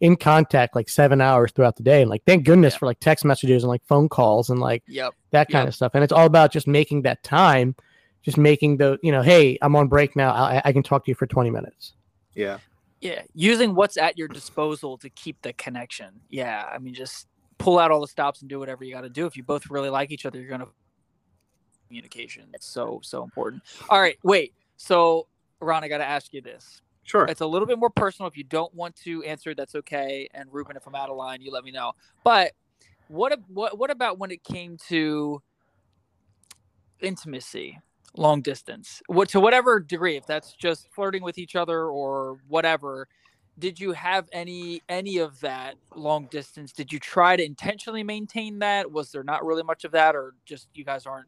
in 0.01 0.17
contact 0.17 0.75
like 0.75 0.89
seven 0.89 1.21
hours 1.21 1.53
throughout 1.53 1.77
the 1.77 1.83
day, 1.83 2.01
and 2.03 2.11
like 2.11 2.25
thank 2.27 2.45
goodness 2.45 2.75
Yeah. 2.75 2.79
for 2.79 2.87
like 2.87 3.01
text 3.01 3.25
messages 3.25 3.63
and 3.63 3.69
like 3.71 3.85
phone 3.87 4.09
calls 4.09 4.51
and 4.51 4.59
like 4.61 4.83
Yep. 4.89 5.15
that 5.31 5.49
kind 5.49 5.63
Yep. 5.65 5.69
of 5.69 5.75
stuff. 5.75 5.93
And 5.95 6.03
it's 6.05 6.13
all 6.13 6.27
about 6.27 6.51
just 6.53 6.67
making 6.67 7.03
that 7.03 7.23
time, 7.23 7.75
just 8.23 8.37
making 8.37 8.79
the 8.79 8.99
you 9.03 9.13
know, 9.13 9.23
hey, 9.23 9.57
I'm 9.63 9.77
on 9.77 9.89
break 9.89 10.17
now. 10.17 10.33
I, 10.33 10.61
I 10.65 10.73
can 10.73 10.83
talk 10.83 11.05
to 11.05 11.11
you 11.11 11.15
for 11.15 11.27
20 11.27 11.51
minutes. 11.51 11.95
yeah 12.35 12.59
Yeah, 13.01 13.23
using 13.35 13.75
what's 13.75 13.97
at 13.97 14.19
your 14.19 14.29
disposal 14.29 14.99
to 14.99 15.09
keep 15.11 15.41
the 15.43 15.53
connection. 15.53 16.21
Yeah, 16.31 16.69
I 16.71 16.79
mean, 16.79 16.95
just 16.95 17.29
pull 17.59 17.79
out 17.79 17.91
all 17.91 18.01
the 18.01 18.09
stops 18.09 18.41
and 18.41 18.49
do 18.51 18.59
whatever 18.59 18.83
you 18.85 18.93
got 18.95 19.03
to 19.03 19.09
do. 19.11 19.27
If 19.27 19.37
you 19.37 19.43
both 19.45 19.71
really 19.71 19.91
like 19.91 20.11
each 20.11 20.27
other, 20.27 20.41
you're 20.41 20.51
gonna 20.51 20.69
communication. 21.91 22.45
It's 22.55 22.67
so 22.67 23.01
so 23.03 23.25
important. 23.25 23.63
All 23.89 24.01
right, 24.01 24.17
wait. 24.23 24.55
So, 24.77 25.27
Ron, 25.61 25.83
I 25.83 25.89
got 25.89 25.99
to 25.99 26.09
ask 26.09 26.33
you 26.33 26.41
this. 26.41 26.81
sure 27.03 27.27
It's 27.27 27.41
a 27.41 27.47
little 27.47 27.67
bit 27.67 27.79
more 27.79 27.91
personal. 27.91 28.29
If 28.29 28.37
you 28.37 28.45
don't 28.45 28.73
want 28.75 28.95
to 29.05 29.23
answer, 29.25 29.55
that's 29.55 29.75
okay. 29.75 30.29
And 30.33 30.49
Ruben, 30.53 30.77
if 30.77 30.87
I'm 30.87 30.95
out 30.95 31.11
of 31.11 31.17
line, 31.17 31.43
you 31.43 31.51
let 31.51 31.65
me 31.65 31.73
know. 31.73 31.93
But 32.25 32.53
what 33.09 33.39
what 33.49 33.77
what 33.77 33.91
about 33.91 34.19
when 34.19 34.31
it 34.31 34.45
came 34.45 34.79
to 34.89 35.43
intimacy, 37.01 37.81
long 38.17 38.41
distance? 38.41 39.03
What 39.09 39.29
to 39.31 39.41
whatever 39.41 39.81
degree, 39.81 40.17
if 40.17 40.27
that's 40.27 40.53
just 40.53 40.89
flirting 40.93 41.23
with 41.23 41.39
each 41.39 41.57
other 41.57 41.87
or 41.87 42.39
whatever, 42.47 43.09
did 43.59 43.81
you 43.81 43.93
have 43.93 44.29
any 44.33 44.81
any 44.89 45.19
of 45.19 45.41
that 45.41 45.75
long 45.95 46.29
distance? 46.31 46.73
Did 46.73 46.93
you 46.93 47.01
try 47.01 47.37
to 47.37 47.45
intentionally 47.45 48.05
maintain 48.05 48.61
that? 48.61 48.91
Was 48.91 49.11
there 49.11 49.25
not 49.25 49.45
really 49.45 49.65
much 49.65 49.85
of 49.85 49.91
that, 49.93 50.15
or 50.15 50.35
just 50.47 50.69
you 50.73 50.85
guys 50.85 51.05
aren't 51.05 51.27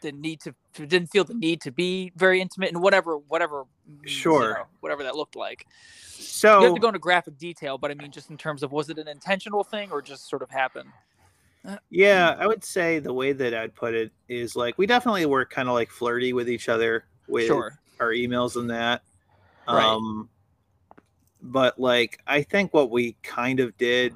didn't 0.00 0.20
need 0.20 0.40
to 0.40 0.54
didn't 0.74 1.06
feel 1.06 1.24
the 1.24 1.34
need 1.34 1.60
to 1.60 1.70
be 1.70 2.12
very 2.16 2.40
intimate 2.40 2.70
and 2.70 2.82
whatever 2.82 3.16
whatever 3.16 3.64
mm, 3.90 4.02
you 4.02 4.08
Sure. 4.08 4.54
know, 4.54 4.64
whatever 4.80 5.02
that 5.02 5.16
looked 5.16 5.36
like 5.36 5.66
so 6.18 6.60
you 6.60 6.64
have 6.66 6.74
to 6.74 6.80
go 6.80 6.88
into 6.88 6.98
graphic 6.98 7.38
detail 7.38 7.78
but 7.78 7.90
i 7.90 7.94
mean 7.94 8.10
just 8.10 8.30
in 8.30 8.36
terms 8.36 8.62
of 8.62 8.72
was 8.72 8.90
it 8.90 8.98
an 8.98 9.08
intentional 9.08 9.64
thing 9.64 9.90
or 9.90 10.00
just 10.02 10.28
sort 10.28 10.42
of 10.42 10.50
happened 10.50 10.90
uh, 11.66 11.76
Yeah, 11.90 12.34
mm. 12.34 12.38
I 12.38 12.46
would 12.46 12.64
say 12.64 13.00
the 13.00 13.12
way 13.12 13.32
that 13.32 13.52
I'd 13.52 13.74
put 13.74 13.92
it 13.94 14.12
is 14.28 14.54
like 14.54 14.78
we 14.78 14.86
definitely 14.86 15.26
were 15.26 15.44
kind 15.44 15.68
of 15.68 15.74
like 15.74 15.90
flirty 15.90 16.32
with 16.32 16.48
each 16.48 16.68
other 16.68 17.06
with 17.26 17.46
sure 17.46 17.78
our 17.98 18.10
emails 18.10 18.56
and 18.56 18.70
that. 18.70 19.02
Right. 19.66 19.84
Um 19.84 20.28
but 21.42 21.78
like 21.78 22.20
I 22.26 22.42
think 22.42 22.72
what 22.72 22.90
we 22.90 23.16
kind 23.22 23.60
of 23.60 23.76
did 23.78 24.14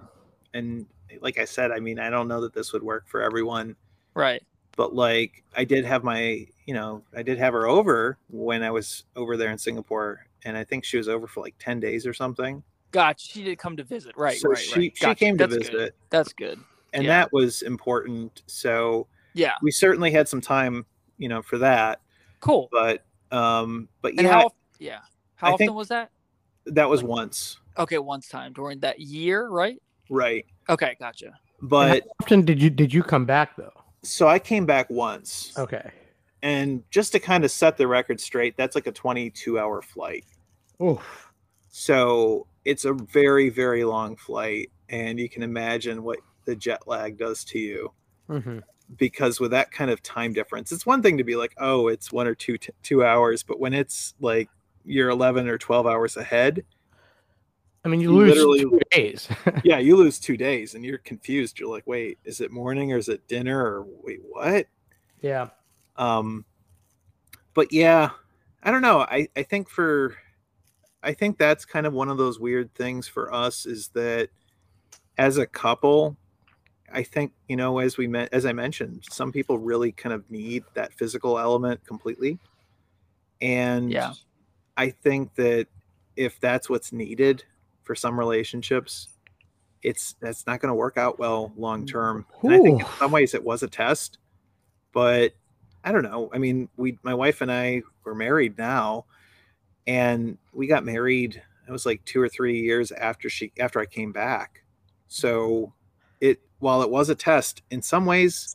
and 0.55 0.87
like 1.21 1.39
I 1.39 1.45
said, 1.45 1.73
I 1.73 1.81
mean, 1.81 1.99
I 1.99 2.09
don't 2.09 2.29
know 2.29 2.41
that 2.43 2.55
this 2.55 2.73
would 2.73 2.83
work 2.83 3.09
for 3.09 3.21
everyone, 3.21 3.75
right 4.15 4.43
but 4.77 4.95
like 4.95 5.43
I 5.57 5.65
did 5.65 5.85
have 5.85 6.05
my, 6.05 6.47
you 6.67 6.75
know, 6.75 7.03
I 7.17 7.23
did 7.23 7.39
have 7.39 7.53
her 7.53 7.67
over 7.67 8.19
when 8.31 8.63
I 8.63 8.71
was 8.71 9.05
over 9.17 9.37
there 9.37 9.51
in 9.51 9.59
Singapore 9.59 10.27
and 10.45 10.57
I 10.57 10.65
think 10.65 10.85
she 10.85 10.97
was 10.97 11.09
over 11.09 11.27
for 11.27 11.41
like 11.43 11.55
10 11.59 11.81
days 11.81 12.07
or 12.07 12.15
something. 12.15 12.63
gotcha 12.93 13.29
she 13.29 13.45
did 13.45 13.59
come 13.59 13.77
to 13.77 13.85
visit 13.85 14.17
right 14.17 14.39
so 14.39 14.49
right 14.49 14.59
she 14.59 14.81
right. 14.81 14.97
she 14.97 15.05
Gotcha. 15.05 15.15
came 15.25 15.37
to 15.39 15.47
That's 15.47 15.57
visit 15.57 15.73
good. 15.73 15.93
that's 16.11 16.33
good 16.33 16.59
and 16.93 17.05
Yeah. 17.05 17.09
that 17.11 17.33
was 17.33 17.63
important. 17.63 18.43
So 18.47 19.07
yeah 19.35 19.55
we 19.63 19.71
certainly 19.71 20.11
had 20.11 20.29
some 20.29 20.41
time, 20.41 20.85
you 21.19 21.29
know, 21.29 21.43
for 21.43 21.59
that. 21.59 22.01
cool 22.41 22.69
But 22.73 23.05
um 23.31 23.89
but 24.03 24.13
and 24.13 24.23
yeah, 24.23 24.33
how 24.33 24.51
yeah 24.79 24.99
how 25.37 25.49
I 25.49 25.53
often 25.53 25.75
was 25.75 25.89
that 25.89 26.11
that 26.67 26.89
was 26.89 27.03
once. 27.03 27.59
okay 27.79 27.99
once 27.99 28.29
time 28.29 28.53
during 28.53 28.81
that 28.81 28.99
year 29.01 29.49
right 29.49 29.81
Right. 30.09 30.45
okay 30.69 30.97
gotcha 30.99 31.39
But 31.63 32.03
How 32.03 32.25
often 32.25 32.45
did 32.45 32.61
you 32.61 32.71
did 32.71 32.93
you 32.93 33.03
come 33.03 33.25
back 33.27 33.57
though? 33.57 33.73
So 34.03 34.29
I 34.29 34.39
came 34.39 34.67
back 34.67 34.89
once. 34.91 35.53
Okay. 35.59 35.91
And 36.43 36.83
just 36.91 37.13
to 37.13 37.21
kind 37.21 37.45
of 37.45 37.51
set 37.51 37.77
the 37.77 37.87
record 37.87 38.21
straight, 38.21 38.57
that's 38.57 38.75
like 38.75 38.87
a 38.87 38.93
22 38.93 39.59
hour 39.59 39.83
flight. 39.83 40.25
Oof. 40.83 41.33
So 41.69 42.47
it's 42.65 42.85
a 42.85 42.95
very, 42.95 43.51
very 43.51 43.85
long 43.85 44.17
flight. 44.17 44.71
And 44.89 45.19
you 45.19 45.29
can 45.29 45.43
imagine 45.43 46.03
what 46.03 46.19
the 46.47 46.57
jet 46.57 46.87
lag 46.89 47.19
does 47.19 47.45
to 47.45 47.59
you. 47.59 47.93
hmm 48.27 48.59
Because 48.97 49.39
with 49.39 49.51
that 49.51 49.71
kind 49.71 49.91
of 49.91 50.03
time 50.03 50.33
difference, 50.33 50.73
it's 50.73 50.87
one 50.87 51.03
thing 51.03 51.19
to 51.19 51.25
be 51.25 51.37
like, 51.37 51.55
oh, 51.59 51.89
it's 51.89 52.11
one 52.11 52.27
or 52.27 52.35
two 52.35 52.59
t- 52.59 52.73
two 52.83 53.05
hours, 53.05 53.43
but 53.43 53.61
when 53.61 53.75
it's 53.75 54.15
like 54.21 54.49
you're 54.85 55.11
11 55.11 55.47
or 55.47 55.59
12 55.59 55.87
hours 55.87 56.17
ahead, 56.17 56.65
I 57.85 57.89
mean, 57.89 58.01
you 58.01 58.11
You 58.13 58.35
lose 58.35 58.61
two 58.63 58.81
days. 58.91 59.29
yeah, 59.65 59.79
you 59.79 59.97
lose 59.97 60.19
two 60.19 60.37
days 60.37 60.75
and 60.75 60.85
you're 60.85 60.99
confused. 60.99 61.59
You're 61.59 61.71
like, 61.71 61.87
wait, 61.87 62.19
is 62.25 62.41
it 62.41 62.51
morning 62.51 62.93
or 62.93 62.99
is 62.99 63.09
it 63.09 63.27
dinner 63.27 63.59
or 63.65 63.87
wait, 64.03 64.21
what? 64.29 64.67
yeah. 65.23 65.49
um 65.97 66.45
but 67.53 67.71
yeah 67.73 68.09
i 68.63 68.71
don't 68.71 68.81
know 68.81 69.01
i 69.01 69.29
i 69.37 69.43
think 69.43 69.69
for 69.69 70.15
i 71.03 71.13
think 71.13 71.37
that's 71.37 71.65
kind 71.67 71.85
of 71.85 71.93
one 71.93 72.09
of 72.09 72.17
those 72.17 72.39
weird 72.41 72.73
things 72.75 73.07
for 73.09 73.31
us 73.35 73.67
is 73.67 73.89
that 73.89 74.31
as 75.19 75.37
a 75.37 75.45
couple 75.47 76.17
i 76.93 77.03
think 77.03 77.33
you 77.49 77.57
know 77.57 77.81
as 77.81 77.99
we 77.99 78.07
met 78.07 78.29
as 78.33 78.47
i 78.47 78.53
mentioned 78.53 79.05
some 79.11 79.31
people 79.33 79.59
really 79.59 79.93
kind 79.93 80.15
of 80.15 80.31
need 80.31 80.63
that 80.75 80.93
physical 80.95 81.39
element 81.39 81.85
completely 81.85 82.39
and 83.43 83.91
Yeah. 83.91 84.13
i 84.79 84.89
think 84.89 85.35
that 85.35 85.67
if 86.17 86.39
that's 86.41 86.71
what's 86.71 86.93
needed 86.93 87.45
for 87.83 87.95
some 87.95 88.19
relationships 88.19 89.09
it's 89.83 90.15
that's 90.21 90.47
not 90.47 90.61
going 90.61 90.71
to 90.71 90.75
work 90.75 90.99
out 90.99 91.19
well 91.19 91.53
long 91.57 91.87
term 91.87 92.27
and 92.43 92.53
i 92.53 92.59
think 92.59 92.81
in 92.81 92.87
some 92.99 93.11
ways 93.11 93.35
it 93.35 93.43
was 93.43 93.63
a 93.63 93.69
test 93.69 94.19
but 94.93 95.33
I 95.85 95.93
don't 95.93 96.03
know. 96.03 96.31
I 96.33 96.39
mean, 96.39 96.69
we, 96.77 96.99
my 97.03 97.15
wife 97.15 97.41
and 97.41 97.51
I 97.51 97.83
were 98.05 98.15
married 98.15 98.59
now, 98.59 99.07
and 99.87 100.37
we 100.53 100.67
got 100.67 100.85
married. 100.85 101.43
It 101.67 101.73
was 101.73 101.87
like 101.87 102.05
two 102.05 102.21
or 102.21 102.29
three 102.29 102.61
years 102.61 102.93
after 102.93 103.31
she, 103.31 103.53
after 103.59 103.81
I 103.81 103.87
came 103.87 104.13
back. 104.13 104.63
So, 105.09 105.73
it 106.21 106.41
while 106.59 106.83
it 106.83 106.91
was 106.91 107.09
a 107.09 107.15
test, 107.15 107.63
in 107.71 107.81
some 107.81 108.05
ways, 108.05 108.55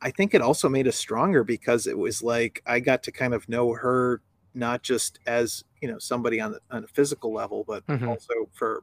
I 0.00 0.10
think 0.10 0.34
it 0.34 0.40
also 0.42 0.68
made 0.68 0.86
us 0.86 0.96
stronger 0.96 1.42
because 1.42 1.86
it 1.86 1.98
was 1.98 2.22
like 2.22 2.62
I 2.66 2.80
got 2.80 3.02
to 3.04 3.12
kind 3.12 3.34
of 3.34 3.48
know 3.48 3.72
her 3.72 4.22
not 4.54 4.82
just 4.82 5.18
as 5.26 5.64
you 5.80 5.88
know 5.88 5.98
somebody 5.98 6.40
on 6.40 6.52
the, 6.52 6.60
on 6.70 6.84
a 6.84 6.86
physical 6.88 7.32
level, 7.32 7.64
but 7.66 7.86
Mhm. 7.86 8.08
also 8.08 8.48
for 8.52 8.82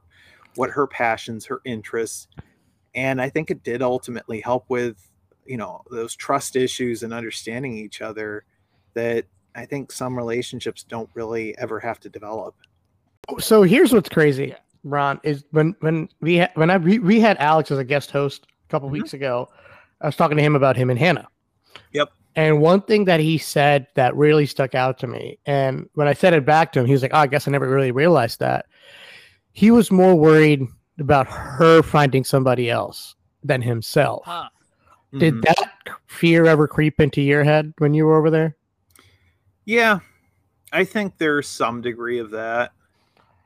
what 0.56 0.70
her 0.70 0.86
passions, 0.86 1.46
her 1.46 1.60
interests, 1.64 2.28
and 2.94 3.20
I 3.20 3.28
think 3.28 3.50
it 3.50 3.62
did 3.62 3.82
ultimately 3.82 4.40
help 4.40 4.64
with 4.68 4.96
you 5.46 5.56
know 5.56 5.82
those 5.90 6.14
trust 6.14 6.56
issues 6.56 7.02
and 7.02 7.12
understanding 7.12 7.76
each 7.76 8.00
other 8.00 8.44
that 8.94 9.24
I 9.54 9.66
think 9.66 9.90
some 9.92 10.16
relationships 10.16 10.84
don't 10.84 11.10
really 11.14 11.56
ever 11.58 11.80
have 11.80 11.98
to 12.00 12.08
develop. 12.08 12.54
So 13.38 13.62
here's 13.62 13.92
what's 13.92 14.08
crazy, 14.08 14.54
Ron, 14.84 15.20
is 15.22 15.44
when 15.50 15.74
when 15.80 16.08
we 16.20 16.38
ha- 16.38 16.50
when 16.54 16.70
I 16.70 16.76
we, 16.78 16.98
we 16.98 17.20
had 17.20 17.36
Alex 17.38 17.70
as 17.70 17.78
a 17.78 17.84
guest 17.84 18.10
host 18.10 18.46
a 18.66 18.70
couple 18.70 18.88
Mhm. 18.88 18.92
weeks 18.92 19.14
ago, 19.14 19.48
I 20.00 20.06
was 20.06 20.16
talking 20.16 20.36
to 20.36 20.42
him 20.42 20.56
about 20.56 20.76
him 20.76 20.90
and 20.90 20.98
Hannah. 20.98 21.28
Yep. 21.92 22.10
And 22.36 22.60
one 22.60 22.82
thing 22.82 23.04
that 23.06 23.20
he 23.20 23.38
said 23.38 23.88
that 23.94 24.14
really 24.14 24.46
stuck 24.46 24.74
out 24.74 24.98
to 25.00 25.06
me, 25.06 25.38
and 25.46 25.88
when 25.94 26.06
I 26.06 26.12
said 26.12 26.32
it 26.32 26.46
back 26.46 26.72
to 26.72 26.80
him, 26.80 26.86
he 26.86 26.92
was 26.92 27.02
like, 27.02 27.10
"Oh, 27.12 27.18
I 27.18 27.26
guess 27.26 27.48
I 27.48 27.50
never 27.50 27.68
really 27.68 27.90
realized 27.90 28.38
that." 28.40 28.66
He 29.52 29.70
was 29.70 29.90
more 29.90 30.14
worried 30.14 30.62
about 30.98 31.26
her 31.26 31.82
finding 31.82 32.22
somebody 32.24 32.70
else 32.70 33.16
than 33.42 33.62
himself. 33.62 34.22
Huh. 34.26 34.48
Did 35.18 35.34
Mhm. 35.34 35.42
that 35.42 35.70
fear 36.06 36.46
ever 36.46 36.68
creep 36.68 37.00
into 37.00 37.20
your 37.20 37.42
head 37.42 37.74
when 37.78 37.94
you 37.94 38.06
were 38.06 38.16
over 38.16 38.30
there? 38.30 38.56
Yeah, 39.64 39.98
I 40.72 40.84
think 40.84 41.18
there's 41.18 41.48
some 41.48 41.80
degree 41.80 42.18
of 42.18 42.30
that. 42.30 42.72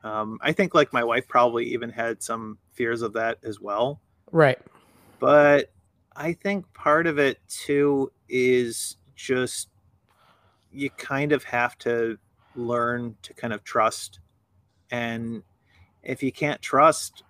Um, 0.03 0.37
I 0.41 0.51
think 0.51 0.75
like 0.75 0.93
my 0.93 1.03
wife 1.03 1.27
probably 1.27 1.65
even 1.65 1.89
had 1.89 2.21
some 2.21 2.59
fears 2.73 3.01
of 3.01 3.13
that 3.13 3.39
as 3.43 3.59
well. 3.59 3.99
Right. 4.31 4.59
But 5.19 5.71
I 6.15 6.33
think 6.33 6.71
part 6.73 7.07
of 7.07 7.17
it 7.17 7.39
too 7.47 8.11
is 8.29 8.97
just 9.15 9.69
you 10.71 10.89
kind 10.91 11.31
of 11.31 11.43
have 11.43 11.77
to 11.79 12.17
learn 12.55 13.15
to 13.21 13.33
kind 13.33 13.53
of 13.53 13.63
trust. 13.63 14.19
And 14.91 15.43
if 16.03 16.21
you 16.21 16.31
can't 16.31 16.61
trust, 16.61 17.23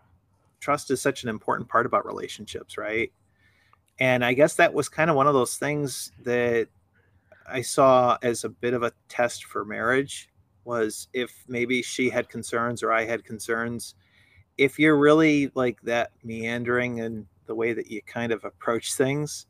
trust 0.59 0.91
is 0.91 1.01
such 1.01 1.23
an 1.23 1.29
important 1.29 1.69
part 1.69 1.85
about 1.85 2.05
relationships, 2.05 2.77
right? 2.77 3.11
And 3.99 4.25
I 4.25 4.33
guess 4.33 4.55
that 4.55 4.73
was 4.73 4.89
kind 4.89 5.09
of 5.09 5.15
one 5.15 5.27
of 5.27 5.33
those 5.33 5.57
things 5.57 6.11
that 6.23 6.67
I 7.47 7.61
saw 7.61 8.17
as 8.21 8.43
a 8.43 8.49
bit 8.49 8.73
of 8.73 8.83
a 8.83 8.91
test 9.07 9.45
for 9.45 9.63
marriage 9.63 10.29
was 10.65 11.07
if 11.13 11.45
maybe 11.47 11.81
she 11.81 12.09
had 12.09 12.27
concerns 12.27 12.81
or 12.81 12.91
I 12.91 13.05
had 13.05 13.23
concerns. 13.23 13.95
If 14.57 14.79
you're 14.79 14.97
really 14.97 15.51
like 15.53 15.79
that 15.83 16.11
meandering 16.23 16.99
and 17.01 17.27
the 17.45 17.55
way 17.55 17.73
that 17.73 17.91
you 17.91 18.01
kind 18.01 18.31
of 18.31 18.43
approach 18.43 18.95
things, 18.95 19.45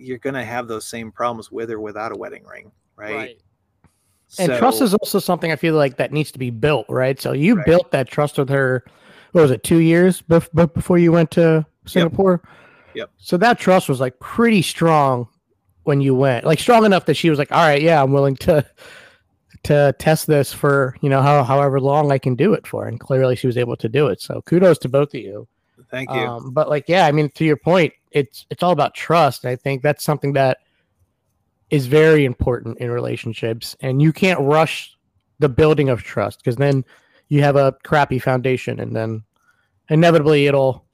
you're 0.00 0.18
going 0.18 0.34
to 0.34 0.44
have 0.44 0.66
those 0.68 0.86
same 0.86 1.12
problems 1.12 1.50
with 1.52 1.70
or 1.70 1.80
without 1.80 2.12
a 2.12 2.16
wedding 2.16 2.44
ring, 2.44 2.72
right? 2.96 3.14
Right. 3.14 3.40
And 4.38 4.52
trust 4.58 4.80
is 4.80 4.94
also 4.94 5.18
something 5.18 5.50
I 5.50 5.56
feel 5.56 5.74
like 5.74 5.96
that 5.96 6.12
needs 6.12 6.30
to 6.32 6.38
be 6.38 6.50
built, 6.50 6.86
right? 6.88 7.20
So 7.20 7.32
you 7.32 7.56
Right. 7.56 7.66
built 7.66 7.90
that 7.90 8.08
trust 8.08 8.38
with 8.38 8.48
her. 8.48 8.84
What 9.32 9.42
was 9.42 9.50
it? 9.50 9.62
Two 9.64 9.78
years 9.78 10.22
bef- 10.22 10.48
bef- 10.54 10.72
before 10.72 10.98
you 10.98 11.10
went 11.12 11.30
to 11.32 11.66
Singapore. 11.86 12.40
Yep. 12.94 13.10
So 13.18 13.36
that 13.38 13.58
trust 13.58 13.88
was 13.88 14.00
like 14.00 14.18
pretty 14.20 14.62
strong 14.62 15.28
when 15.84 16.00
you 16.00 16.14
went, 16.14 16.44
like 16.44 16.58
strong 16.60 16.84
enough 16.84 17.06
that 17.06 17.14
she 17.14 17.30
was 17.30 17.38
like, 17.38 17.50
"All 17.52 17.58
right, 17.66 17.80
yeah, 17.82 18.02
I'm 18.02 18.12
willing 18.12 18.36
to 18.36 18.64
to 19.64 19.94
test 19.98 20.26
this 20.26 20.52
for 20.52 20.96
you 21.00 21.08
know 21.08 21.22
how, 21.22 21.42
however 21.44 21.80
long 21.80 22.10
I 22.12 22.18
can 22.18 22.34
do 22.34 22.52
it 22.52 22.66
for." 22.66 22.86
And 22.86 22.98
clearly, 23.00 23.34
she 23.36 23.46
was 23.46 23.56
able 23.56 23.76
to 23.76 23.88
do 23.88 24.06
it. 24.08 24.20
So 24.20 24.42
kudos 24.42 24.78
to 24.78 24.88
both 24.88 25.14
of 25.14 25.20
you. 25.20 25.46
Thank 25.90 26.10
you. 26.10 26.20
Um, 26.20 26.52
but 26.52 26.68
like, 26.68 26.88
yeah, 26.88 27.06
I 27.06 27.12
mean, 27.12 27.30
to 27.30 27.44
your 27.44 27.56
point, 27.56 27.92
it's 28.10 28.46
it's 28.50 28.62
all 28.62 28.72
about 28.72 28.94
trust. 28.94 29.44
I 29.44 29.56
think 29.56 29.82
that's 29.82 30.04
something 30.04 30.32
that 30.34 30.58
is 31.70 31.86
very 31.86 32.24
important 32.24 32.78
in 32.78 32.90
relationships, 32.90 33.76
and 33.80 34.02
you 34.02 34.12
can't 34.12 34.40
rush 34.40 34.96
the 35.38 35.48
building 35.48 35.88
of 35.88 36.02
trust 36.02 36.40
because 36.40 36.56
then 36.56 36.84
you 37.28 37.42
have 37.42 37.56
a 37.56 37.72
crappy 37.84 38.18
foundation, 38.18 38.80
and 38.80 38.94
then 38.94 39.22
inevitably 39.88 40.46
it'll 40.46 40.84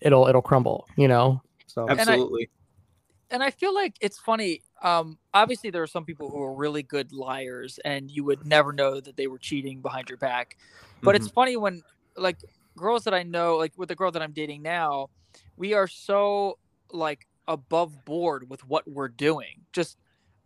it'll 0.00 0.26
it'll 0.26 0.42
crumble. 0.42 0.86
You 0.96 1.08
know. 1.08 1.42
So 1.66 1.88
Absolutely. 1.88 2.50
and 3.30 3.42
I 3.44 3.50
feel 3.50 3.72
like 3.72 3.94
it's 4.00 4.18
funny. 4.18 4.62
Um, 4.82 5.18
obviously, 5.32 5.70
there 5.70 5.82
are 5.82 5.86
some 5.86 6.04
people 6.04 6.30
who 6.30 6.42
are 6.42 6.54
really 6.54 6.82
good 6.82 7.12
liars, 7.12 7.78
and 7.84 8.10
you 8.10 8.24
would 8.24 8.44
never 8.44 8.72
know 8.72 9.00
that 9.00 9.16
they 9.16 9.28
were 9.28 9.38
cheating 9.38 9.80
behind 9.80 10.08
your 10.08 10.18
back. 10.18 10.56
But 11.02 11.14
it's 11.14 11.28
funny 11.28 11.56
when, 11.56 11.82
like, 12.16 12.38
girls 12.76 13.04
that 13.04 13.14
I 13.14 13.22
know, 13.22 13.56
like 13.56 13.72
with 13.76 13.88
the 13.88 13.96
girl 13.96 14.10
that 14.12 14.22
I'm 14.22 14.32
dating 14.32 14.62
now, 14.62 15.08
we 15.56 15.74
are 15.74 15.86
so 15.86 16.58
like 16.92 17.26
above 17.46 18.04
board 18.04 18.48
with 18.48 18.66
what 18.66 18.88
we're 18.88 19.08
doing. 19.08 19.62
Just, 19.72 19.98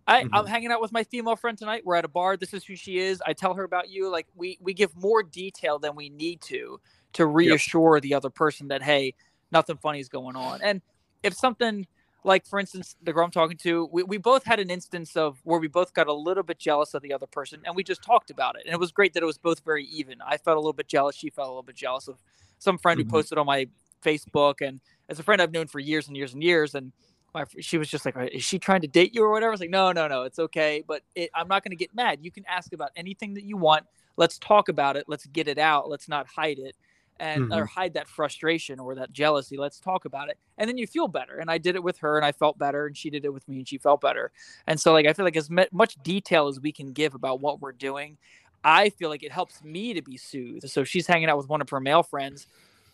I, 0.06 0.20
I'm 0.20 0.30
mm-hmm. 0.30 0.46
hanging 0.46 0.70
out 0.70 0.80
with 0.80 0.92
my 0.92 1.04
female 1.04 1.36
friend 1.36 1.56
tonight. 1.56 1.82
We're 1.84 1.96
at 1.96 2.04
a 2.04 2.08
bar. 2.08 2.36
This 2.36 2.52
is 2.52 2.64
who 2.64 2.76
she 2.76 2.98
is. 2.98 3.22
I 3.26 3.32
tell 3.32 3.54
her 3.54 3.64
about 3.64 3.88
you. 3.88 4.10
Like, 4.10 4.26
we 4.34 4.58
we 4.60 4.74
give 4.74 4.94
more 4.96 5.22
detail 5.22 5.78
than 5.78 5.94
we 5.96 6.10
need 6.10 6.42
to 6.42 6.80
to 7.14 7.26
reassure 7.26 8.00
the 8.00 8.14
other 8.14 8.30
person 8.30 8.68
that 8.68 8.82
hey, 8.82 9.14
nothing 9.50 9.78
funny 9.78 10.00
is 10.00 10.08
going 10.08 10.36
on. 10.36 10.60
And 10.62 10.82
if 11.22 11.34
something 11.34 11.86
like 12.24 12.46
for 12.46 12.58
instance 12.58 12.96
the 13.02 13.12
girl 13.12 13.24
i'm 13.24 13.30
talking 13.30 13.56
to 13.56 13.88
we, 13.92 14.02
we 14.02 14.16
both 14.16 14.44
had 14.44 14.58
an 14.58 14.70
instance 14.70 15.16
of 15.16 15.38
where 15.44 15.60
we 15.60 15.68
both 15.68 15.92
got 15.94 16.06
a 16.08 16.12
little 16.12 16.42
bit 16.42 16.58
jealous 16.58 16.94
of 16.94 17.02
the 17.02 17.12
other 17.12 17.26
person 17.26 17.60
and 17.64 17.76
we 17.76 17.84
just 17.84 18.02
talked 18.02 18.30
about 18.30 18.56
it 18.56 18.62
and 18.64 18.72
it 18.74 18.80
was 18.80 18.90
great 18.90 19.12
that 19.14 19.22
it 19.22 19.26
was 19.26 19.38
both 19.38 19.60
very 19.64 19.84
even. 19.86 20.18
I 20.26 20.38
felt 20.38 20.56
a 20.56 20.60
little 20.60 20.72
bit 20.72 20.88
jealous 20.88 21.14
she 21.14 21.30
felt 21.30 21.46
a 21.46 21.50
little 21.50 21.62
bit 21.62 21.76
jealous 21.76 22.08
of 22.08 22.16
some 22.58 22.78
friend 22.78 22.98
Mhm. 22.98 23.04
who 23.04 23.10
posted 23.10 23.38
on 23.38 23.46
my 23.46 23.68
facebook 24.04 24.66
and 24.66 24.80
as 25.08 25.18
a 25.18 25.22
friend 25.22 25.40
i've 25.40 25.52
known 25.52 25.66
for 25.66 25.78
years 25.78 26.08
and 26.08 26.16
years 26.16 26.34
and 26.34 26.42
years 26.42 26.74
and 26.74 26.92
my, 27.34 27.44
she 27.60 27.78
was 27.78 27.88
just 27.88 28.04
like 28.04 28.16
is 28.32 28.44
she 28.44 28.58
trying 28.58 28.80
to 28.80 28.86
date 28.86 29.12
you 29.14 29.22
or 29.24 29.30
whatever? 29.30 29.50
I 29.50 29.54
was 29.54 29.60
like 29.60 29.70
no 29.70 29.92
no 29.92 30.06
no 30.08 30.22
it's 30.22 30.38
okay 30.38 30.82
but 30.86 31.02
it, 31.14 31.30
i'm 31.34 31.48
not 31.48 31.62
going 31.64 31.70
to 31.70 31.76
get 31.76 31.94
mad. 31.94 32.18
You 32.22 32.30
can 32.30 32.44
ask 32.48 32.72
about 32.72 32.90
anything 32.96 33.34
that 33.34 33.44
you 33.44 33.56
want. 33.56 33.84
Let's 34.16 34.38
talk 34.38 34.68
about 34.68 34.96
it. 34.96 35.04
Let's 35.08 35.26
get 35.26 35.48
it 35.48 35.58
out. 35.58 35.88
Let's 35.88 36.08
not 36.08 36.28
hide 36.28 36.60
it 36.60 36.76
and 37.20 37.52
or 37.52 37.64
hide 37.64 37.94
that 37.94 38.08
frustration 38.08 38.78
or 38.80 38.94
that 38.94 39.12
jealousy 39.12 39.56
let's 39.56 39.78
talk 39.78 40.04
about 40.04 40.28
it 40.28 40.38
and 40.58 40.68
then 40.68 40.76
you 40.76 40.86
feel 40.86 41.06
better 41.08 41.38
and 41.38 41.50
i 41.50 41.58
did 41.58 41.74
it 41.76 41.82
with 41.82 41.98
her 41.98 42.16
and 42.16 42.24
i 42.24 42.32
felt 42.32 42.58
better 42.58 42.86
and 42.86 42.96
she 42.96 43.10
did 43.10 43.24
it 43.24 43.32
with 43.32 43.46
me 43.48 43.58
and 43.58 43.68
she 43.68 43.78
felt 43.78 44.00
better 44.00 44.32
and 44.66 44.80
so 44.80 44.92
like 44.92 45.06
i 45.06 45.12
feel 45.12 45.24
like 45.24 45.36
as 45.36 45.48
much 45.50 45.96
detail 46.02 46.48
as 46.48 46.60
we 46.60 46.72
can 46.72 46.92
give 46.92 47.14
about 47.14 47.40
what 47.40 47.60
we're 47.60 47.72
doing 47.72 48.16
i 48.64 48.88
feel 48.90 49.08
like 49.10 49.22
it 49.22 49.30
helps 49.32 49.62
me 49.62 49.94
to 49.94 50.02
be 50.02 50.16
soothed 50.16 50.68
so 50.68 50.82
she's 50.82 51.06
hanging 51.06 51.28
out 51.28 51.36
with 51.36 51.48
one 51.48 51.60
of 51.60 51.68
her 51.70 51.80
male 51.80 52.02
friends 52.02 52.46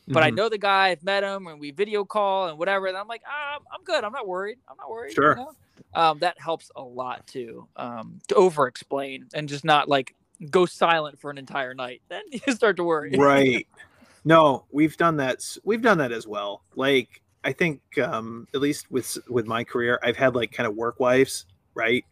but 0.08 0.24
I 0.24 0.30
Mhm. 0.30 0.36
know 0.36 0.48
the 0.48 0.58
guy. 0.58 0.88
I've 0.88 1.04
met 1.04 1.22
him, 1.22 1.46
and 1.46 1.60
we 1.60 1.70
video 1.70 2.04
call 2.04 2.48
and 2.48 2.58
whatever. 2.58 2.88
And 2.88 2.96
I'm 2.96 3.06
like, 3.06 3.22
ah, 3.28 3.58
I'm 3.72 3.84
good. 3.84 4.02
I'm 4.02 4.10
not 4.10 4.26
worried. 4.26 4.58
I'm 4.68 4.76
not 4.76 4.90
worried. 4.90 5.10
you 5.10 5.14
Sure. 5.14 5.36
know? 5.36 5.52
Um, 5.94 6.18
that 6.18 6.40
helps 6.40 6.68
a 6.74 6.82
lot 6.82 7.24
too. 7.28 7.68
Um, 7.76 8.18
to 8.26 8.34
over 8.34 8.66
explain 8.66 9.26
and 9.34 9.48
just 9.48 9.64
not 9.64 9.88
like 9.88 10.16
go 10.50 10.66
silent 10.66 11.20
for 11.20 11.30
an 11.30 11.38
entire 11.38 11.74
night. 11.74 12.02
Then 12.08 12.22
you 12.32 12.52
start 12.54 12.76
to 12.78 12.84
worry. 12.84 13.16
right 13.18 13.68
no 14.24 14.64
we've 14.70 14.96
done 14.96 15.16
that 15.16 15.44
we've 15.64 15.82
done 15.82 15.98
that 15.98 16.12
as 16.12 16.26
well 16.26 16.62
like 16.76 17.22
i 17.44 17.52
think 17.52 17.80
um 17.98 18.46
at 18.54 18.60
least 18.60 18.90
with 18.90 19.16
with 19.28 19.46
my 19.46 19.64
career 19.64 19.98
i've 20.02 20.16
had 20.16 20.34
like 20.34 20.52
kind 20.52 20.66
of 20.66 20.74
work 20.76 21.00
wives 21.00 21.46
right 21.74 22.04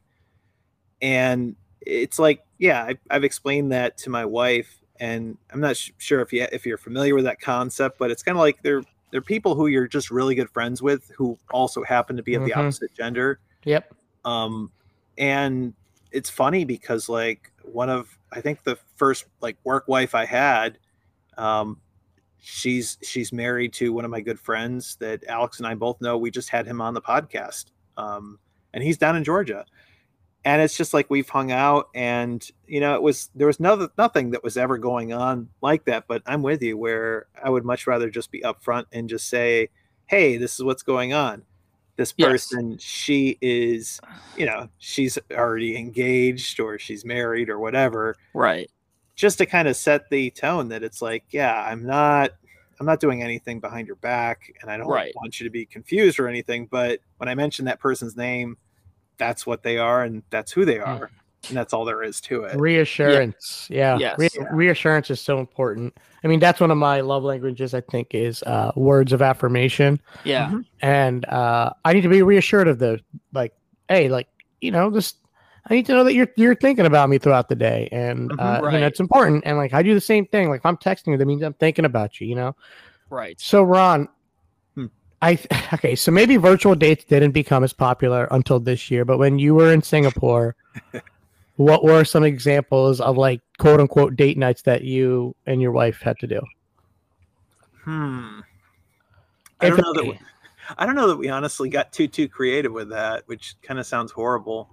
and 1.02 1.54
it's 1.82 2.18
like 2.18 2.44
yeah 2.58 2.82
I, 2.84 2.94
i've 3.10 3.24
explained 3.24 3.72
that 3.72 3.96
to 3.98 4.10
my 4.10 4.24
wife 4.24 4.80
and 5.00 5.36
i'm 5.52 5.60
not 5.60 5.76
sh- 5.76 5.90
sure 5.98 6.20
if 6.20 6.32
you 6.32 6.46
if 6.52 6.66
you're 6.66 6.78
familiar 6.78 7.14
with 7.14 7.24
that 7.24 7.40
concept 7.40 7.98
but 7.98 8.10
it's 8.10 8.22
kind 8.22 8.36
of 8.36 8.40
like 8.40 8.62
they're 8.62 8.82
they're 9.10 9.22
people 9.22 9.54
who 9.54 9.68
you're 9.68 9.86
just 9.88 10.10
really 10.10 10.34
good 10.34 10.50
friends 10.50 10.82
with 10.82 11.10
who 11.16 11.38
also 11.50 11.82
happen 11.84 12.16
to 12.16 12.22
be 12.22 12.34
of 12.34 12.44
the 12.44 12.50
Mhm. 12.50 12.56
opposite 12.58 12.92
gender 12.94 13.38
Yep. 13.64 13.94
um 14.24 14.70
and 15.18 15.72
it's 16.10 16.30
funny 16.30 16.64
because 16.64 17.08
like 17.08 17.52
one 17.62 17.90
of 17.90 18.08
i 18.32 18.40
think 18.40 18.62
the 18.64 18.76
first 18.96 19.26
like 19.40 19.56
work 19.64 19.86
wife 19.88 20.14
i 20.14 20.24
had 20.24 20.78
um 21.36 21.80
she's 22.40 22.98
she's 23.02 23.32
married 23.32 23.72
to 23.72 23.92
one 23.92 24.04
of 24.04 24.10
my 24.10 24.20
good 24.20 24.38
friends 24.38 24.96
that 24.96 25.24
alex 25.28 25.58
and 25.58 25.66
i 25.66 25.74
both 25.74 26.00
know 26.00 26.16
we 26.16 26.30
just 26.30 26.48
had 26.48 26.66
him 26.66 26.80
on 26.80 26.94
the 26.94 27.00
podcast 27.00 27.66
um 27.96 28.38
and 28.72 28.82
he's 28.82 28.96
down 28.98 29.16
in 29.16 29.24
georgia 29.24 29.64
and 30.44 30.62
it's 30.62 30.76
just 30.76 30.94
like 30.94 31.10
we've 31.10 31.28
hung 31.28 31.50
out 31.50 31.88
and 31.94 32.50
you 32.66 32.78
know 32.80 32.94
it 32.94 33.02
was 33.02 33.30
there 33.34 33.48
was 33.48 33.58
no, 33.58 33.88
nothing 33.98 34.30
that 34.30 34.44
was 34.44 34.56
ever 34.56 34.78
going 34.78 35.12
on 35.12 35.48
like 35.62 35.84
that 35.86 36.04
but 36.06 36.22
i'm 36.26 36.42
with 36.42 36.62
you 36.62 36.76
where 36.78 37.26
i 37.42 37.50
would 37.50 37.64
much 37.64 37.86
rather 37.86 38.08
just 38.08 38.30
be 38.30 38.40
upfront 38.42 38.84
and 38.92 39.08
just 39.08 39.28
say 39.28 39.68
hey 40.06 40.36
this 40.36 40.54
is 40.54 40.62
what's 40.64 40.82
going 40.82 41.12
on 41.12 41.42
this 41.96 42.14
Yes. 42.16 42.28
person 42.48 42.78
she 42.78 43.36
is 43.40 44.00
you 44.36 44.46
know 44.46 44.68
she's 44.78 45.18
already 45.32 45.76
engaged 45.76 46.60
or 46.60 46.78
she's 46.78 47.04
married 47.04 47.48
or 47.50 47.58
whatever 47.58 48.14
Right. 48.32 48.70
Just 49.18 49.36
to 49.38 49.46
kind 49.46 49.66
of 49.66 49.76
set 49.76 50.08
the 50.10 50.30
tone 50.30 50.68
that 50.68 50.82
it's 50.84 51.02
like 51.02 51.24
yeah 51.30 51.62
i'm 51.68 51.84
not 51.84 52.30
i'm 52.78 52.86
not 52.86 53.00
doing 53.00 53.20
anything 53.22 53.58
behind 53.58 53.86
your 53.86 53.96
back 53.96 54.50
and 54.62 54.70
i 54.70 54.76
don't 54.76 54.86
Right. 54.86 55.12
want 55.16 55.40
you 55.40 55.44
to 55.44 55.50
be 55.50 55.66
confused 55.66 56.18
or 56.20 56.28
anything 56.28 56.66
but 56.70 57.00
when 57.16 57.28
i 57.28 57.34
mention 57.34 57.64
that 57.64 57.80
person's 57.80 58.16
name 58.16 58.56
that's 59.18 59.44
what 59.44 59.64
they 59.64 59.76
are 59.78 60.04
and 60.04 60.22
that's 60.30 60.52
who 60.52 60.64
they 60.64 60.76
Mm. 60.76 60.86
are 60.86 61.10
and 61.48 61.56
that's 61.56 61.72
all 61.72 61.84
there 61.84 62.02
is 62.02 62.20
to 62.22 62.42
it. 62.44 62.58
Reassurance. 62.58 63.68
Yeah. 63.70 63.96
Yes. 63.98 64.18
Re- 64.18 64.28
Yeah. 64.34 64.48
Reassurance 64.50 65.08
is 65.08 65.20
so 65.20 65.38
important. 65.38 65.96
I 66.24 66.26
mean, 66.26 66.40
that's 66.40 66.60
one 66.60 66.72
of 66.72 66.76
my 66.78 67.00
love 67.00 67.22
languages, 67.22 67.74
I 67.74 67.80
think, 67.80 68.08
is 68.12 68.42
uh, 68.42 68.72
words 68.74 69.12
of 69.12 69.22
affirmation. 69.22 70.00
Yeah. 70.24 70.52
And 70.82 71.24
uh, 71.26 71.70
I 71.84 71.92
need 71.92 72.00
to 72.00 72.08
be 72.08 72.22
reassured 72.22 72.66
of 72.66 72.80
the 72.80 72.98
like, 73.32 73.54
hey, 73.88 74.08
like, 74.08 74.26
you 74.60 74.72
know, 74.72 74.90
just 74.90 75.16
I 75.70 75.74
need 75.74 75.86
to 75.86 75.92
know 75.92 76.04
that 76.04 76.14
you're 76.14 76.28
you're 76.36 76.54
thinking 76.54 76.86
about 76.86 77.08
me 77.10 77.18
throughout 77.18 77.48
the 77.48 77.54
day. 77.54 77.88
And 77.92 78.30
Mhm. 78.30 78.38
uh, 78.40 78.70
you 78.70 78.80
know, 78.80 78.86
it's 78.86 79.00
important. 79.00 79.44
And 79.46 79.56
like 79.58 79.74
I 79.74 79.82
do 79.82 79.94
the 79.94 80.00
same 80.00 80.26
thing. 80.26 80.48
Like 80.48 80.60
if 80.60 80.66
I'm 80.66 80.76
texting 80.76 81.08
you, 81.08 81.16
that 81.18 81.26
means 81.26 81.42
I'm 81.42 81.54
thinking 81.54 81.84
about 81.84 82.20
you, 82.20 82.26
you 82.26 82.34
know? 82.34 82.56
Right. 83.10 83.38
So 83.40 83.62
Ron, 83.62 84.08
Hmm. 84.74 84.86
I 85.20 85.38
okay, 85.74 85.94
so 85.94 86.10
maybe 86.10 86.36
virtual 86.36 86.74
dates 86.74 87.04
didn't 87.04 87.32
become 87.32 87.64
as 87.64 87.72
popular 87.72 88.28
until 88.30 88.60
this 88.60 88.90
year, 88.90 89.04
but 89.04 89.18
when 89.18 89.38
you 89.38 89.54
were 89.54 89.72
in 89.72 89.82
Singapore, 89.82 90.56
what 91.56 91.84
were 91.84 92.04
some 92.04 92.24
examples 92.24 93.00
of 93.00 93.16
like 93.16 93.40
quote 93.58 93.80
unquote 93.80 94.16
date 94.16 94.38
nights 94.38 94.62
that 94.62 94.82
you 94.84 95.34
and 95.46 95.60
your 95.60 95.72
wife 95.72 96.00
had 96.00 96.18
to 96.20 96.26
do? 96.26 96.40
Hmm. 97.84 98.40
I 99.60 99.68
don't 99.70 99.80
know 99.80 99.92
that. 99.94 100.04
We, 100.04 100.18
I 100.76 100.86
don't 100.86 100.94
know 100.94 101.08
that 101.08 101.16
we 101.16 101.28
honestly 101.28 101.68
got 101.68 101.92
too 101.92 102.08
too 102.08 102.28
creative 102.28 102.72
with 102.72 102.90
that, 102.90 103.24
which 103.26 103.56
kind 103.62 103.80
of 103.80 103.86
sounds 103.86 104.12
horrible. 104.12 104.70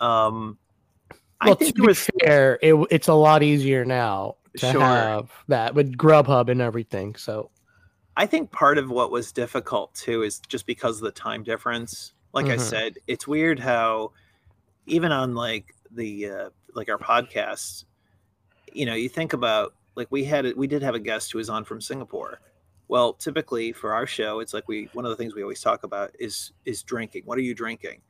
Um, 0.00 0.58
I 1.40 1.46
Well, 1.46 1.56
to 1.56 1.64
think 1.64 1.76
be 1.76 1.82
there 1.82 1.88
was 1.88 2.10
fair, 2.24 2.58
it, 2.62 2.74
it's 2.90 3.08
a 3.08 3.14
lot 3.14 3.42
easier 3.42 3.84
now 3.84 4.36
to 4.56 4.66
Sure. 4.70 4.80
have 4.80 5.30
that 5.48 5.74
with 5.74 5.96
Grubhub 5.96 6.48
and 6.50 6.60
everything. 6.60 7.14
So 7.16 7.50
I 8.16 8.26
think 8.26 8.50
part 8.50 8.78
of 8.78 8.90
what 8.90 9.10
was 9.10 9.32
difficult 9.32 9.94
too 9.94 10.22
is 10.22 10.40
just 10.40 10.66
because 10.66 10.96
of 10.98 11.04
the 11.04 11.12
time 11.12 11.42
difference. 11.42 12.14
Like 12.32 12.50
I 12.50 12.56
Mhm. 12.56 12.70
said, 12.70 12.94
it's 13.06 13.26
weird 13.26 13.58
how 13.58 14.12
even 14.86 15.12
on 15.12 15.34
like 15.34 15.74
the 15.90 16.28
uh, 16.30 16.50
like 16.74 16.88
our 16.88 16.98
podcasts, 16.98 17.84
you 18.72 18.86
know, 18.86 18.94
you 18.94 19.08
think 19.08 19.32
about 19.32 19.74
like 19.96 20.08
we 20.10 20.24
had 20.24 20.56
we 20.56 20.66
did 20.66 20.82
have 20.82 20.94
a 20.94 21.00
guest 21.00 21.32
who 21.32 21.38
was 21.38 21.48
on 21.50 21.64
from 21.64 21.80
Singapore. 21.80 22.40
Well, 22.88 23.14
typically 23.14 23.72
for 23.72 23.92
our 23.94 24.06
show, 24.06 24.40
it's 24.40 24.52
like 24.52 24.68
we 24.68 24.88
one 24.92 25.04
of 25.04 25.10
the 25.10 25.16
things 25.16 25.34
we 25.34 25.42
always 25.42 25.60
talk 25.60 25.84
about 25.84 26.10
is 26.18 26.52
is 26.64 26.82
drinking. 26.82 27.22
What 27.24 27.38
are 27.38 27.42
you 27.42 27.54
drinking? 27.54 28.02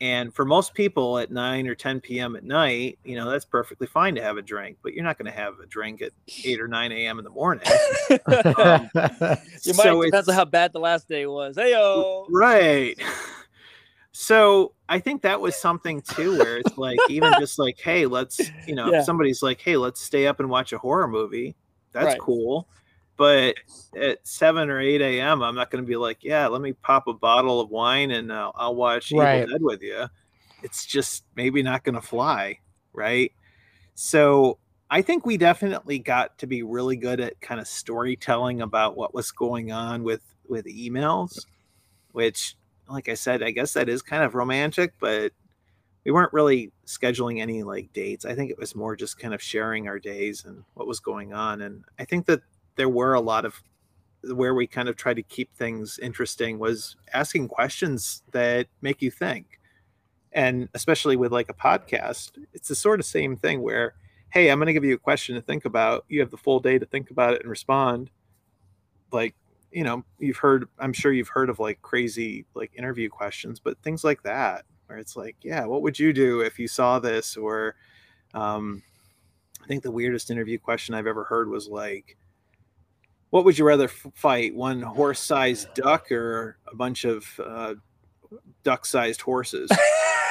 And 0.00 0.34
for 0.34 0.44
most 0.44 0.74
people 0.74 1.18
at 1.18 1.30
9 1.30 1.66
or 1.68 1.74
10 1.74 2.00
p.m. 2.00 2.36
at 2.36 2.44
night, 2.44 2.98
you 3.04 3.16
know, 3.16 3.30
that's 3.30 3.44
perfectly 3.44 3.86
fine 3.86 4.14
to 4.16 4.22
have 4.22 4.36
a 4.36 4.42
drink, 4.42 4.78
but 4.82 4.92
you're 4.92 5.04
not 5.04 5.16
going 5.18 5.30
to 5.32 5.38
have 5.38 5.60
a 5.60 5.66
drink 5.66 6.02
at 6.02 6.12
8 6.42 6.60
or 6.60 6.68
9 6.68 6.92
a.m. 6.92 7.18
in 7.18 7.24
the 7.24 7.30
morning. 7.30 7.66
Um, 8.56 8.90
You 9.64 9.72
might 9.74 9.84
So 9.84 10.02
depends 10.02 10.28
on 10.28 10.34
how 10.34 10.44
bad 10.44 10.72
the 10.72 10.78
last 10.80 11.08
day 11.08 11.26
was. 11.26 11.56
Hey 11.56 11.72
yo. 11.72 12.26
Right. 12.28 12.96
So 14.16 14.74
I 14.88 15.00
think 15.00 15.22
that 15.22 15.40
was 15.40 15.56
something 15.56 16.00
too, 16.00 16.36
where 16.36 16.56
it's 16.56 16.78
like 16.78 17.00
even 17.08 17.34
just 17.36 17.58
like, 17.58 17.80
hey, 17.82 18.06
let's 18.06 18.52
you 18.64 18.76
know, 18.76 18.92
Yeah. 18.92 18.98
if 19.00 19.04
somebody's 19.04 19.42
like, 19.42 19.60
hey, 19.60 19.76
let's 19.76 20.00
stay 20.00 20.28
up 20.28 20.38
and 20.38 20.48
watch 20.48 20.72
a 20.72 20.78
horror 20.78 21.08
movie, 21.08 21.56
that's 21.92 22.06
Right. 22.06 22.20
cool. 22.20 22.68
But 23.16 23.56
at 23.96 24.26
seven 24.26 24.70
or 24.70 24.80
eight 24.80 25.00
a.m., 25.00 25.42
I'm 25.42 25.54
not 25.54 25.70
going 25.70 25.84
to 25.84 25.88
be 25.88 25.96
like, 25.96 26.24
yeah, 26.24 26.48
let 26.48 26.60
me 26.60 26.72
pop 26.72 27.06
a 27.06 27.12
bottle 27.12 27.60
of 27.60 27.70
wine 27.70 28.10
and 28.10 28.32
uh, 28.32 28.50
I'll 28.54 28.74
watch 28.74 29.12
Right. 29.12 29.42
Evil 29.42 29.52
Dead 29.52 29.62
with 29.62 29.82
you. 29.82 30.06
It's 30.62 30.84
just 30.84 31.24
maybe 31.36 31.62
not 31.62 31.84
going 31.84 31.94
to 31.94 32.00
fly, 32.00 32.58
right? 32.92 33.30
So 33.94 34.58
I 34.90 35.02
think 35.02 35.24
we 35.26 35.36
definitely 35.36 35.98
got 35.98 36.38
to 36.38 36.46
be 36.46 36.62
really 36.62 36.96
good 36.96 37.20
at 37.20 37.40
kind 37.40 37.60
of 37.60 37.68
storytelling 37.68 38.62
about 38.62 38.96
what 38.96 39.14
was 39.14 39.30
going 39.30 39.72
on 39.72 40.02
with 40.02 40.22
with 40.48 40.66
emails, 40.66 41.46
which, 42.12 42.56
like 42.88 43.08
I 43.08 43.14
said, 43.14 43.42
I 43.42 43.50
guess 43.50 43.72
that 43.74 43.88
is 43.88 44.02
kind 44.02 44.22
of 44.22 44.34
romantic, 44.34 44.94
but 45.00 45.32
we 46.04 46.10
weren't 46.12 46.32
really 46.32 46.70
scheduling 46.86 47.40
any 47.40 47.62
like 47.62 47.92
dates. 47.92 48.24
I 48.24 48.34
think 48.34 48.50
it 48.50 48.58
was 48.58 48.74
more 48.74 48.94
just 48.94 49.18
kind 49.18 49.32
of 49.32 49.40
sharing 49.42 49.88
our 49.88 49.98
days 49.98 50.44
and 50.44 50.64
what 50.74 50.86
was 50.86 51.00
going 51.00 51.32
on. 51.32 51.62
And 51.62 51.84
I 51.98 52.04
think 52.04 52.26
that 52.26 52.42
there 52.76 52.88
were 52.88 53.14
a 53.14 53.20
lot 53.20 53.44
of 53.44 53.62
where 54.32 54.54
we 54.54 54.66
kind 54.66 54.88
of 54.88 54.96
tried 54.96 55.14
to 55.14 55.22
keep 55.22 55.54
things 55.54 55.98
interesting 55.98 56.58
was 56.58 56.96
asking 57.12 57.48
questions 57.48 58.22
that 58.32 58.66
make 58.80 59.02
you 59.02 59.10
think. 59.10 59.60
And 60.32 60.68
especially 60.74 61.16
with 61.16 61.32
like 61.32 61.48
a 61.48 61.54
podcast, 61.54 62.32
it's 62.52 62.68
the 62.68 62.74
sort 62.74 63.00
of 63.00 63.06
same 63.06 63.36
thing 63.36 63.62
where, 63.62 63.94
hey, 64.30 64.50
I'm 64.50 64.58
going 64.58 64.66
to 64.66 64.72
give 64.72 64.84
you 64.84 64.94
a 64.94 64.98
question 64.98 65.34
to 65.34 65.42
think 65.42 65.64
about. 65.64 66.04
You 66.08 66.20
have 66.20 66.30
the 66.30 66.36
full 66.36 66.58
day 66.58 66.78
to 66.78 66.86
think 66.86 67.10
about 67.10 67.34
it 67.34 67.42
and 67.42 67.50
respond. 67.50 68.10
Like, 69.12 69.34
you 69.70 69.84
know, 69.84 70.04
you've 70.18 70.38
heard, 70.38 70.68
I'm 70.78 70.92
sure 70.92 71.12
you've 71.12 71.28
heard 71.28 71.50
of 71.50 71.60
like 71.60 71.82
crazy 71.82 72.46
like 72.54 72.72
interview 72.76 73.08
questions, 73.08 73.60
but 73.60 73.80
things 73.82 74.02
like 74.02 74.22
that, 74.22 74.64
where 74.86 74.98
it's 74.98 75.16
like, 75.16 75.36
yeah, 75.42 75.66
what 75.66 75.82
would 75.82 75.98
you 75.98 76.12
do 76.12 76.40
if 76.40 76.58
you 76.58 76.66
saw 76.66 76.98
this? 76.98 77.36
Or, 77.36 77.76
um, 78.32 78.82
I 79.62 79.66
think 79.66 79.82
the 79.82 79.90
weirdest 79.90 80.30
interview 80.30 80.58
question 80.58 80.94
I've 80.94 81.06
ever 81.06 81.24
heard 81.24 81.48
was 81.48 81.68
like, 81.68 82.16
what 83.34 83.44
would 83.44 83.58
you 83.58 83.64
rather 83.64 83.86
f- 83.86 84.06
fight, 84.14 84.54
one 84.54 84.80
horse-sized 84.80 85.74
duck 85.74 86.12
or 86.12 86.56
a 86.68 86.76
bunch 86.76 87.04
of 87.04 87.26
uh, 87.44 87.74
duck-sized 88.62 89.20
horses? 89.20 89.68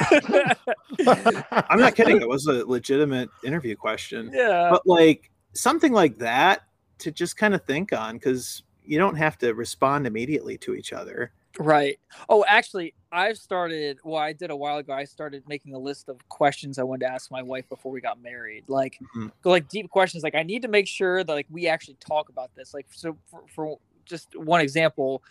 I'm 0.00 1.80
not 1.80 1.96
kidding. 1.96 2.22
It 2.22 2.26
was 2.26 2.46
a 2.46 2.64
legitimate 2.64 3.28
interview 3.44 3.76
question, 3.76 4.30
yeah. 4.32 4.70
but 4.70 4.86
like 4.86 5.30
something 5.52 5.92
like 5.92 6.16
that 6.16 6.62
to 7.00 7.10
just 7.10 7.36
kind 7.36 7.52
of 7.52 7.62
think 7.66 7.92
on 7.92 8.14
because 8.14 8.62
you 8.86 8.96
don't 8.96 9.16
have 9.16 9.36
to 9.36 9.52
respond 9.52 10.06
immediately 10.06 10.56
to 10.56 10.74
each 10.74 10.94
other. 10.94 11.30
Right. 11.58 11.98
Oh, 12.28 12.44
actually, 12.48 12.94
I've 13.12 13.38
started. 13.38 13.98
Well, 14.04 14.20
I 14.20 14.32
did 14.32 14.50
a 14.50 14.56
while 14.56 14.78
ago. 14.78 14.92
I 14.92 15.04
started 15.04 15.44
making 15.48 15.74
a 15.74 15.78
list 15.78 16.08
of 16.08 16.16
questions 16.28 16.78
I 16.78 16.82
wanted 16.82 17.06
to 17.06 17.12
ask 17.12 17.30
my 17.30 17.42
wife 17.42 17.68
before 17.68 17.92
we 17.92 18.00
got 18.00 18.20
married. 18.20 18.64
Like, 18.68 18.98
Mhm. 19.16 19.30
like 19.44 19.68
deep 19.68 19.88
questions. 19.90 20.24
Like, 20.24 20.34
I 20.34 20.42
need 20.42 20.62
to 20.62 20.68
make 20.68 20.88
sure 20.88 21.22
that 21.22 21.32
like 21.32 21.46
we 21.50 21.68
actually 21.68 21.96
talk 22.00 22.28
about 22.28 22.52
this. 22.56 22.74
Like, 22.74 22.86
so 22.90 23.16
for, 23.26 23.44
for 23.54 23.78
just 24.04 24.34
one 24.36 24.60
example, 24.60 25.22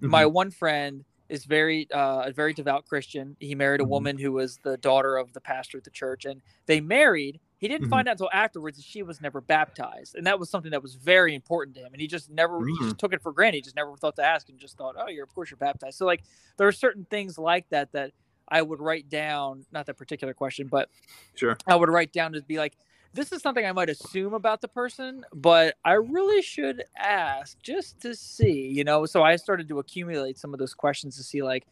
my 0.00 0.24
one 0.26 0.50
friend 0.50 1.04
is 1.28 1.44
very 1.46 1.90
uh, 1.92 2.24
a 2.26 2.32
very 2.32 2.52
devout 2.52 2.86
Christian. 2.86 3.36
He 3.40 3.54
married 3.54 3.80
a 3.80 3.84
Mhm. 3.84 3.88
woman 3.88 4.18
who 4.18 4.32
was 4.32 4.58
the 4.58 4.76
daughter 4.76 5.16
of 5.16 5.32
the 5.32 5.40
pastor 5.40 5.78
at 5.78 5.84
the 5.84 5.90
church, 5.90 6.24
and 6.26 6.42
they 6.66 6.80
married. 6.80 7.40
He 7.62 7.68
didn't 7.68 7.86
Mhm. 7.86 7.88
find 7.88 8.08
out 8.08 8.12
until 8.14 8.30
afterwards 8.34 8.76
that 8.78 8.84
she 8.84 9.04
was 9.04 9.22
never 9.22 9.40
baptized, 9.40 10.16
and 10.16 10.26
that 10.26 10.38
was 10.40 10.50
something 10.50 10.72
that 10.72 10.82
was 10.82 10.96
very 10.96 11.34
important 11.34 11.76
to 11.76 11.82
him. 11.82 11.94
And 11.94 12.02
he 12.02 12.08
just 12.08 12.30
never 12.30 12.66
he 12.66 12.80
just 12.80 12.98
took 12.98 13.14
it 13.14 13.22
for 13.22 13.32
granted. 13.32 13.58
He 13.58 13.62
just 13.62 13.76
never 13.76 13.96
thought 13.96 14.16
to 14.16 14.24
ask, 14.24 14.50
and 14.50 14.58
just 14.60 14.76
thought, 14.78 14.96
"Oh, 14.98 15.08
you're 15.08 15.24
of 15.24 15.34
course 15.34 15.50
you're 15.50 15.58
baptized." 15.58 15.98
So 15.98 16.06
like 16.06 16.24
there 16.58 16.68
are 16.68 16.72
certain 16.72 17.06
things 17.10 17.38
like 17.38 17.68
that 17.70 17.92
that 17.92 18.12
I 18.48 18.62
would 18.62 18.80
write 18.80 19.08
down. 19.08 19.66
Not 19.72 19.86
that 19.86 19.96
particular 19.96 20.34
question, 20.34 20.68
but 20.68 20.90
Sure. 21.34 21.56
I 21.66 21.76
would 21.76 21.88
write 21.90 22.12
down 22.12 22.32
to 22.32 22.42
be 22.42 22.58
like, 22.58 22.76
this 23.14 23.32
is 23.32 23.42
something 23.42 23.64
I 23.66 23.72
might 23.72 23.90
assume 23.90 24.34
about 24.34 24.60
the 24.62 24.68
person, 24.68 25.24
but 25.34 25.76
I 25.84 25.94
really 25.94 26.42
should 26.42 26.82
ask 26.96 27.58
just 27.62 28.00
to 28.00 28.14
see, 28.14 28.68
you 28.68 28.84
know. 28.84 29.06
So 29.06 29.22
I 29.22 29.36
started 29.36 29.68
to 29.68 29.78
accumulate 29.78 30.38
some 30.38 30.54
of 30.54 30.58
those 30.58 30.74
questions 30.74 31.16
to 31.16 31.22
see, 31.22 31.42
like, 31.42 31.66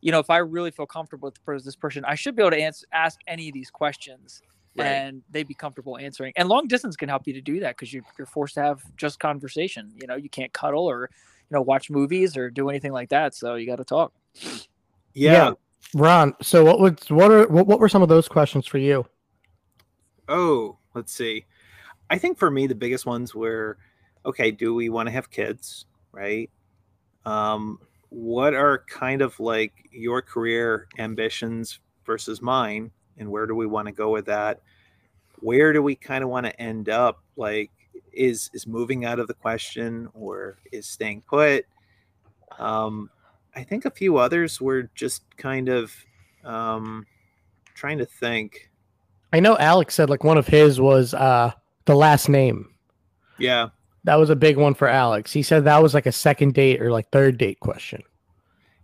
you 0.00 0.12
know, 0.12 0.20
if 0.20 0.30
I 0.30 0.38
really 0.38 0.70
feel 0.70 0.86
comfortable 0.86 1.32
with 1.46 1.64
this 1.64 1.76
person, 1.76 2.04
I 2.04 2.14
should 2.14 2.36
be 2.36 2.42
able 2.42 2.52
to 2.52 2.58
answer, 2.62 2.86
ask 2.92 3.20
any 3.26 3.48
of 3.48 3.54
these 3.54 3.70
questions, 3.70 4.42
Right. 4.76 4.86
and 4.86 5.22
they'd 5.30 5.46
be 5.46 5.54
comfortable 5.54 5.96
answering. 5.98 6.32
And 6.34 6.48
long 6.48 6.66
distance 6.66 6.96
can 6.96 7.08
help 7.08 7.28
you 7.28 7.32
to 7.34 7.40
do 7.40 7.60
that 7.60 7.76
because 7.76 7.92
you're, 7.92 8.02
you're 8.18 8.26
forced 8.26 8.54
to 8.54 8.62
have 8.62 8.82
just 8.96 9.20
conversation. 9.20 9.92
You 10.00 10.08
know, 10.08 10.16
you 10.16 10.28
can't 10.28 10.52
cuddle 10.52 10.84
or 10.84 11.10
you 11.48 11.54
know 11.54 11.62
watch 11.62 11.90
movies 11.90 12.36
or 12.36 12.50
do 12.50 12.68
anything 12.70 12.92
like 12.92 13.10
that, 13.10 13.34
so 13.34 13.54
you 13.54 13.66
got 13.66 13.76
to 13.76 13.84
talk. 13.84 14.12
Yeah. 15.12 15.52
Ron, 15.94 16.34
so 16.42 16.64
what 16.64 16.80
would 16.80 17.08
what 17.10 17.30
are 17.30 17.46
what, 17.46 17.66
what 17.66 17.78
were 17.78 17.88
some 17.88 18.02
of 18.02 18.08
those 18.08 18.26
questions 18.26 18.66
for 18.66 18.78
you? 18.78 19.06
Oh, 20.28 20.78
let's 20.94 21.12
see. 21.12 21.44
I 22.10 22.18
think 22.18 22.38
for 22.38 22.50
me 22.50 22.66
the 22.66 22.74
biggest 22.74 23.06
ones 23.06 23.34
were 23.34 23.78
okay, 24.26 24.50
do 24.50 24.74
we 24.74 24.88
want 24.88 25.06
to 25.06 25.12
have 25.12 25.30
kids, 25.30 25.86
right? 26.10 26.50
Um 27.24 27.78
what 28.08 28.54
are 28.54 28.84
kind 28.88 29.22
of 29.22 29.38
like 29.38 29.72
your 29.90 30.22
career 30.22 30.88
ambitions 30.98 31.80
versus 32.04 32.40
mine 32.40 32.90
and 33.18 33.30
where 33.30 33.46
do 33.46 33.54
we 33.54 33.66
want 33.66 33.86
to 33.86 33.92
go 33.92 34.10
with 34.10 34.26
that? 34.26 34.60
Where 35.40 35.72
do 35.72 35.82
we 35.82 35.94
kind 35.94 36.24
of 36.24 36.30
want 36.30 36.46
to 36.46 36.60
end 36.60 36.88
up? 36.88 37.22
Like 37.36 37.70
is 38.12 38.50
is 38.54 38.66
moving 38.66 39.04
out 39.04 39.18
of 39.18 39.26
the 39.26 39.34
question 39.34 40.08
or 40.14 40.58
is 40.72 40.86
staying 40.86 41.22
put? 41.22 41.66
Um 42.58 43.10
I 43.56 43.62
think 43.62 43.84
a 43.84 43.90
few 43.90 44.16
others 44.16 44.60
were 44.60 44.90
just 44.94 45.22
kind 45.36 45.68
of 45.68 45.92
um 46.44 47.06
trying 47.74 47.98
to 47.98 48.06
think. 48.06 48.70
I 49.32 49.40
know 49.40 49.56
Alex 49.58 49.94
said 49.94 50.10
like 50.10 50.24
one 50.24 50.38
of 50.38 50.46
his 50.46 50.80
was 50.80 51.14
uh 51.14 51.52
the 51.84 51.96
last 51.96 52.28
name. 52.28 52.70
Yeah. 53.38 53.68
That 54.04 54.16
was 54.16 54.30
a 54.30 54.36
big 54.36 54.56
one 54.56 54.74
for 54.74 54.86
Alex. 54.86 55.32
He 55.32 55.42
said 55.42 55.64
that 55.64 55.82
was 55.82 55.94
like 55.94 56.06
a 56.06 56.12
second 56.12 56.54
date 56.54 56.80
or 56.80 56.90
like 56.90 57.10
third 57.10 57.38
date 57.38 57.60
question. 57.60 58.02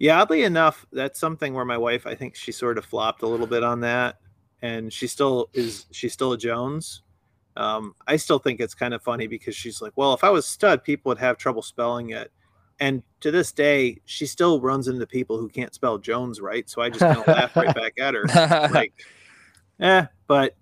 Yeah, 0.00 0.20
oddly 0.20 0.42
enough, 0.44 0.84
that's 0.92 1.20
something 1.20 1.54
where 1.54 1.64
my 1.66 1.76
wife, 1.78 2.06
I 2.06 2.14
think 2.16 2.34
she 2.34 2.50
sort 2.52 2.78
of 2.78 2.84
flopped 2.86 3.22
a 3.22 3.26
little 3.28 3.46
bit 3.46 3.62
on 3.62 3.80
that, 3.80 4.16
and 4.62 4.92
she 4.92 5.06
still 5.06 5.48
is. 5.52 5.86
She's 5.92 6.12
still 6.12 6.32
a 6.32 6.38
Jones. 6.38 7.02
Um, 7.56 7.94
I 8.06 8.16
still 8.16 8.38
think 8.38 8.60
it's 8.60 8.74
kind 8.74 8.94
of 8.94 9.02
funny 9.02 9.26
because 9.26 9.54
she's 9.54 9.82
like, 9.82 9.92
"Well, 9.96 10.14
if 10.14 10.24
I 10.24 10.30
was 10.30 10.46
stud, 10.46 10.82
people 10.82 11.10
would 11.10 11.18
have 11.18 11.36
trouble 11.36 11.60
spelling 11.62 12.10
it." 12.10 12.32
And 12.80 13.02
to 13.20 13.30
this 13.30 13.52
day, 13.52 14.00
she 14.06 14.24
still 14.24 14.58
runs 14.62 14.88
into 14.88 15.06
people 15.06 15.36
who 15.38 15.50
can't 15.50 15.74
spell 15.74 15.98
Jones 15.98 16.40
right. 16.40 16.68
So 16.70 16.80
I 16.80 16.88
just 16.88 17.00
kind 17.00 17.18
of 17.18 17.26
laugh 17.28 17.54
right 17.54 17.74
back 17.74 17.92
at 18.00 18.14
her. 18.14 18.24
Like, 18.72 18.94
eh, 19.80 20.06
but 20.26 20.56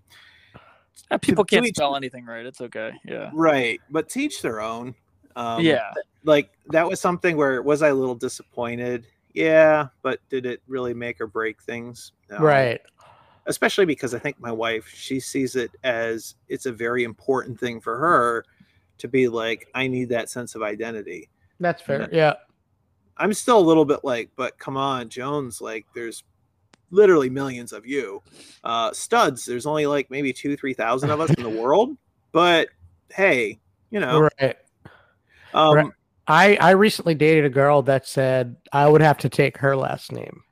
Uh, 1.12 1.18
people 1.18 1.44
can't 1.44 1.64
each- 1.64 1.76
spell 1.76 1.94
anything 1.94 2.26
right. 2.26 2.44
It's 2.44 2.60
okay. 2.60 2.90
Yeah. 3.04 3.30
right, 3.32 3.80
but 3.88 4.08
teach 4.08 4.42
their 4.42 4.60
own. 4.60 4.96
Um, 5.36 5.62
yeah. 5.62 5.92
like 6.24 6.50
that 6.70 6.88
was 6.88 7.00
something 7.00 7.36
where 7.36 7.62
was 7.62 7.82
I 7.82 7.88
a 7.88 7.94
little 7.94 8.16
disappointed? 8.16 9.06
Yeah, 9.38 9.86
but 10.02 10.18
did 10.30 10.46
it 10.46 10.62
really 10.66 10.94
make 10.94 11.20
or 11.20 11.28
break 11.28 11.62
things? 11.62 12.10
No. 12.28 12.38
Right. 12.38 12.80
Especially 13.46 13.84
because 13.84 14.12
I 14.12 14.18
think 14.18 14.40
my 14.40 14.50
wife, 14.50 14.88
she 14.88 15.20
sees 15.20 15.54
it 15.54 15.70
as 15.84 16.34
it's 16.48 16.66
a 16.66 16.72
very 16.72 17.04
important 17.04 17.58
thing 17.60 17.80
for 17.80 17.96
her 17.98 18.44
to 18.98 19.06
be 19.06 19.28
like, 19.28 19.68
I 19.76 19.86
need 19.86 20.08
that 20.08 20.28
sense 20.28 20.56
of 20.56 20.62
identity. 20.62 21.28
That's 21.60 21.80
fair. 21.80 22.08
Yeah. 22.10 22.34
I'm 23.16 23.32
still 23.32 23.60
a 23.60 23.60
little 23.60 23.84
bit 23.84 24.00
like, 24.02 24.30
but 24.34 24.58
come 24.58 24.76
on, 24.76 25.08
Jones, 25.08 25.60
like 25.60 25.86
there's 25.94 26.24
literally 26.90 27.30
millions 27.30 27.72
of 27.72 27.86
you. 27.86 28.20
Uh 28.64 28.92
studs, 28.92 29.44
there's 29.44 29.66
only 29.66 29.86
like 29.86 30.10
maybe 30.10 30.32
two, 30.32 30.56
three 30.56 30.74
thousand 30.74 31.10
of 31.10 31.20
us 31.20 31.30
in 31.30 31.44
the 31.44 31.48
world. 31.62 31.96
But 32.32 32.70
hey, 33.10 33.60
you 33.90 34.00
know, 34.00 34.28
Right. 34.40 34.56
um 35.54 35.76
Right. 35.76 35.92
I 36.28 36.56
I 36.60 36.70
recently 36.70 37.14
dated 37.14 37.44
a 37.44 37.50
girl 37.50 37.82
that 37.82 38.06
said 38.06 38.56
I 38.72 38.86
would 38.88 39.00
have 39.00 39.18
to 39.18 39.28
take 39.28 39.56
her 39.58 39.76
last 39.76 40.12
name. 40.12 40.42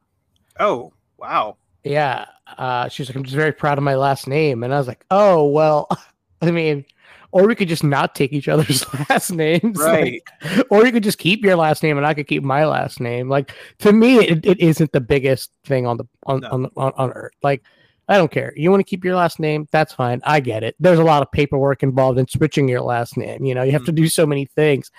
oh 0.58 0.92
wow. 1.18 1.56
Yeah. 1.84 2.26
Uh, 2.58 2.88
she's 2.88 3.08
like, 3.08 3.16
I'm 3.16 3.22
just 3.24 3.36
very 3.36 3.52
proud 3.52 3.78
of 3.78 3.84
my 3.84 3.94
last 3.94 4.26
name, 4.26 4.62
and 4.64 4.72
I 4.74 4.78
was 4.78 4.88
like, 4.88 5.04
oh 5.10 5.46
well. 5.46 5.88
I 6.42 6.50
mean, 6.50 6.84
or 7.32 7.46
we 7.46 7.54
could 7.54 7.68
just 7.68 7.82
not 7.84 8.14
take 8.14 8.32
each 8.32 8.48
other's 8.48 8.84
last 9.10 9.30
names, 9.32 9.78
like, 9.78 10.22
Right. 10.42 10.62
or 10.70 10.84
you 10.86 10.92
could 10.92 11.02
just 11.02 11.18
keep 11.18 11.42
your 11.44 11.56
last 11.56 11.82
name, 11.82 11.96
and 11.96 12.06
I 12.06 12.12
could 12.14 12.26
keep 12.26 12.42
my 12.42 12.64
last 12.66 13.00
name. 13.00 13.28
Like 13.28 13.52
to 13.78 13.92
me, 13.92 14.18
it, 14.18 14.44
it 14.46 14.60
isn't 14.60 14.92
the 14.92 15.00
biggest 15.00 15.50
thing 15.64 15.86
on 15.86 15.96
the 15.96 16.04
on 16.26 16.40
No. 16.40 16.48
on, 16.50 16.62
the, 16.62 16.70
on 16.76 16.92
on 16.96 17.12
earth. 17.12 17.34
Like. 17.42 17.62
I 18.08 18.18
don't 18.18 18.30
care. 18.30 18.52
You 18.54 18.70
want 18.70 18.78
to 18.78 18.88
keep 18.88 19.04
your 19.04 19.16
last 19.16 19.40
name? 19.40 19.66
That's 19.72 19.92
fine. 19.92 20.20
I 20.22 20.38
get 20.38 20.62
it. 20.62 20.76
There's 20.78 21.00
a 21.00 21.02
lot 21.02 21.22
of 21.22 21.32
paperwork 21.32 21.82
involved 21.82 22.20
in 22.20 22.28
switching 22.28 22.68
your 22.68 22.80
last 22.80 23.16
name. 23.16 23.44
You 23.44 23.52
know, 23.52 23.64
you 23.64 23.72
have 23.72 23.84
to 23.86 23.90
do 23.90 24.06
so 24.06 24.24
many 24.24 24.44
things. 24.44 24.92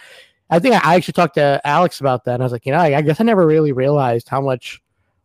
I 0.49 0.59
think 0.59 0.75
I 0.75 0.95
actually 0.95 1.13
talked 1.13 1.35
to 1.35 1.61
Alex 1.65 1.99
about 1.99 2.23
that, 2.25 2.35
and 2.35 2.43
I 2.43 2.45
was 2.45 2.51
like, 2.53 2.65
you 2.65 2.71
know, 2.71 2.79
I, 2.79 2.97
I 2.97 3.01
guess 3.01 3.19
I 3.19 3.23
never 3.23 3.45
really 3.45 3.71
realized 3.73 4.29
how 4.29 4.41
much 4.41 4.81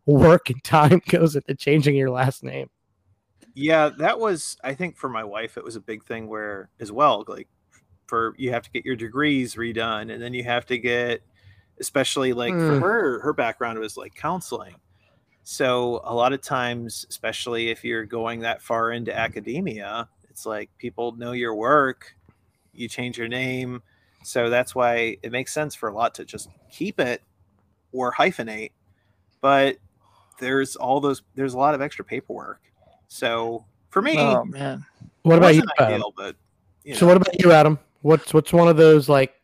work 0.06 0.50
and 0.50 0.62
time 0.64 1.00
goes 1.08 1.36
into 1.36 1.54
changing 1.54 1.96
your 1.96 2.10
last 2.10 2.42
name. 2.42 2.68
Yeah, 3.54 3.90
that 3.98 4.18
was 4.18 4.56
I 4.64 4.74
think 4.74 4.96
for 4.96 5.08
my 5.08 5.24
wife 5.24 5.56
it 5.56 5.64
was 5.64 5.76
a 5.76 5.80
big 5.80 6.04
thing 6.04 6.26
where 6.28 6.70
as 6.80 6.90
well 6.90 7.24
like 7.28 7.48
for 8.06 8.34
you 8.38 8.50
have 8.52 8.62
to 8.64 8.70
get 8.70 8.84
your 8.84 8.96
degrees 8.96 9.54
redone 9.56 10.12
and 10.12 10.22
then 10.22 10.34
you 10.34 10.44
have 10.44 10.66
to 10.66 10.78
get 10.78 11.22
especially 11.80 12.32
like 12.32 12.60
for 12.60 12.78
Mm. 12.78 12.80
her 12.80 13.20
her 13.20 13.32
background 13.32 13.78
was 13.78 13.96
like 13.96 14.14
counseling. 14.14 14.76
So 15.44 16.00
a 16.04 16.14
lot 16.14 16.32
of 16.32 16.42
times 16.42 17.06
especially 17.10 17.70
if 17.70 17.84
you're 17.84 18.04
going 18.06 18.40
that 18.40 18.62
far 18.62 18.92
into 18.92 19.16
academia, 19.16 20.08
it's 20.30 20.46
like 20.46 20.70
people 20.78 21.12
know 21.12 21.32
your 21.32 21.54
work, 21.54 22.16
you 22.74 22.88
change 22.88 23.18
your 23.18 23.28
name. 23.28 23.82
So 24.22 24.50
that's 24.50 24.74
why 24.74 25.18
it 25.22 25.32
makes 25.32 25.52
sense 25.52 25.74
for 25.74 25.88
a 25.88 25.94
lot 25.94 26.14
to 26.16 26.24
just 26.24 26.48
keep 26.70 27.00
it 27.00 27.22
or 27.92 28.12
hyphenate. 28.12 28.72
But 29.40 29.78
there's 30.38 30.76
all 30.76 31.00
those 31.00 31.22
there's 31.34 31.54
a 31.54 31.58
lot 31.58 31.74
of 31.74 31.80
extra 31.80 32.04
paperwork. 32.04 32.60
So 33.08 33.64
for 33.90 34.02
me, 34.02 34.16
Oh 34.18 34.44
man. 34.44 34.84
What 35.22 35.38
about 35.38 35.54
you? 35.54 35.62
ideal, 35.78 36.12
but 36.16 36.36
you 36.84 36.94
So 36.94 37.06
what 37.06 37.16
about 37.16 37.40
you, 37.40 37.52
Adam? 37.52 37.78
What's 38.02 38.32
what's 38.34 38.52
one 38.52 38.68
of 38.68 38.76
those 38.76 39.08
like 39.08 39.34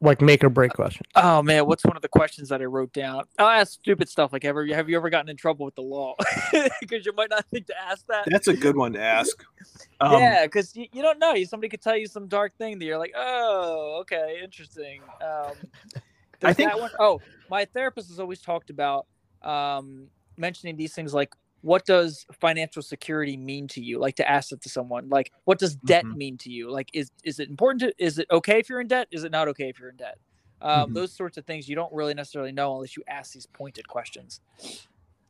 like 0.00 0.20
make 0.20 0.44
or 0.44 0.48
break 0.48 0.72
question. 0.72 1.04
Oh 1.16 1.42
man, 1.42 1.66
what's 1.66 1.84
one 1.84 1.96
of 1.96 2.02
the 2.02 2.08
questions 2.08 2.48
that 2.50 2.60
I 2.60 2.66
wrote 2.66 2.92
down? 2.92 3.24
I'll 3.38 3.48
ask 3.48 3.72
stupid 3.72 4.08
stuff 4.08 4.32
like 4.32 4.44
ever 4.44 4.64
have 4.68 4.88
you 4.88 4.96
ever 4.96 5.10
gotten 5.10 5.28
in 5.28 5.36
trouble 5.36 5.64
with 5.64 5.74
the 5.74 5.82
law? 5.82 6.14
Because 6.80 7.04
you 7.04 7.12
might 7.14 7.30
not 7.30 7.44
think 7.50 7.66
to 7.66 7.74
ask 7.78 8.06
that. 8.06 8.24
that's 8.26 8.48
a 8.48 8.56
good 8.56 8.76
one 8.76 8.92
to 8.94 9.00
ask. 9.02 9.44
Um, 10.00 10.12
yeah, 10.12 10.44
because 10.46 10.76
you, 10.76 10.86
you 10.92 11.02
don't 11.02 11.18
know. 11.18 11.34
Somebody 11.42 11.68
could 11.68 11.82
tell 11.82 11.96
you 11.96 12.06
some 12.06 12.28
dark 12.28 12.56
thing 12.56 12.78
that 12.78 12.84
you're 12.84 12.98
like, 12.98 13.12
oh, 13.16 13.98
okay, 14.02 14.38
interesting. 14.42 15.00
Um, 15.20 15.54
I 15.56 16.00
there's 16.38 16.56
think- 16.56 16.70
that 16.70 16.78
one- 16.78 16.90
oh, 17.00 17.20
my 17.50 17.64
therapist 17.64 18.08
has 18.10 18.20
always 18.20 18.40
talked 18.40 18.70
about 18.70 19.06
um, 19.42 20.06
mentioning 20.36 20.76
these 20.76 20.94
things 20.94 21.12
like, 21.12 21.34
what 21.62 21.84
does 21.84 22.24
financial 22.32 22.82
security 22.82 23.36
mean 23.36 23.66
to 23.68 23.80
you? 23.82 23.98
Like 23.98 24.16
to 24.16 24.28
ask 24.30 24.52
it 24.52 24.60
to 24.62 24.68
someone. 24.68 25.08
Like, 25.08 25.32
what 25.44 25.58
does 25.58 25.74
debt 25.76 26.04
Mhm. 26.04 26.16
mean 26.16 26.38
to 26.38 26.50
you? 26.50 26.70
Like, 26.70 26.88
is 26.92 27.10
is 27.24 27.40
it 27.40 27.48
important 27.48 27.80
to? 27.80 27.92
Is 28.04 28.18
it 28.18 28.26
okay 28.30 28.58
if 28.60 28.68
you're 28.68 28.80
in 28.80 28.86
debt? 28.88 29.08
Is 29.10 29.24
it 29.24 29.32
not 29.32 29.48
okay 29.48 29.68
if 29.68 29.78
you're 29.78 29.90
in 29.90 29.96
debt? 29.96 30.18
Um, 30.60 30.90
Mhm. 30.90 30.94
Those 30.94 31.12
sorts 31.12 31.36
of 31.36 31.44
things 31.46 31.68
you 31.68 31.74
don't 31.76 31.92
really 31.92 32.14
necessarily 32.14 32.52
know 32.52 32.74
unless 32.74 32.96
you 32.96 33.02
ask 33.08 33.32
these 33.32 33.46
pointed 33.46 33.86
questions. 33.88 34.40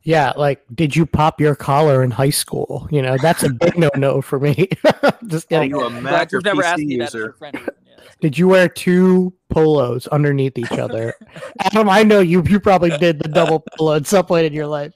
Yeah, 0.05 0.33
like 0.37 0.63
did 0.75 0.95
you 0.95 1.05
pop 1.07 1.41
your 1.41 1.55
collar 1.55 2.03
in 2.03 2.11
high 2.11 2.31
school? 2.31 2.87
You 2.91 3.03
know, 3.03 3.17
that's 3.21 3.43
a 3.43 3.51
big 3.51 3.77
no 3.77 3.91
no 3.97 4.21
for 4.29 4.39
me. 4.39 4.69
Just 5.27 5.47
Are 5.47 5.49
kidding. 5.49 5.71
you 5.71 5.81
a 5.83 5.91
Mac 5.91 6.33
or 6.33 6.41
never 6.41 6.63
PC 6.63 6.67
asked 6.67 6.79
me 6.79 6.97
that 6.99 7.05
user? 7.05 7.19
your 7.19 7.33
friend. 7.33 7.59
Yeah. 7.87 7.95
Did 8.21 8.39
you 8.39 8.49
wear 8.49 8.69
two 8.69 9.33
polos 9.51 10.07
underneath 10.09 10.57
each 10.57 10.73
other? 10.73 11.15
Adam, 11.61 11.89
I 11.91 12.05
know 12.05 12.21
you 12.21 12.43
you 12.49 12.59
probably 12.61 12.91
did 12.99 13.19
the 13.19 13.29
double 13.29 13.65
polo 13.77 13.95
at 13.97 14.07
some 14.07 14.25
point 14.25 14.47
in 14.47 14.53
your 14.53 14.67
life. 14.67 14.93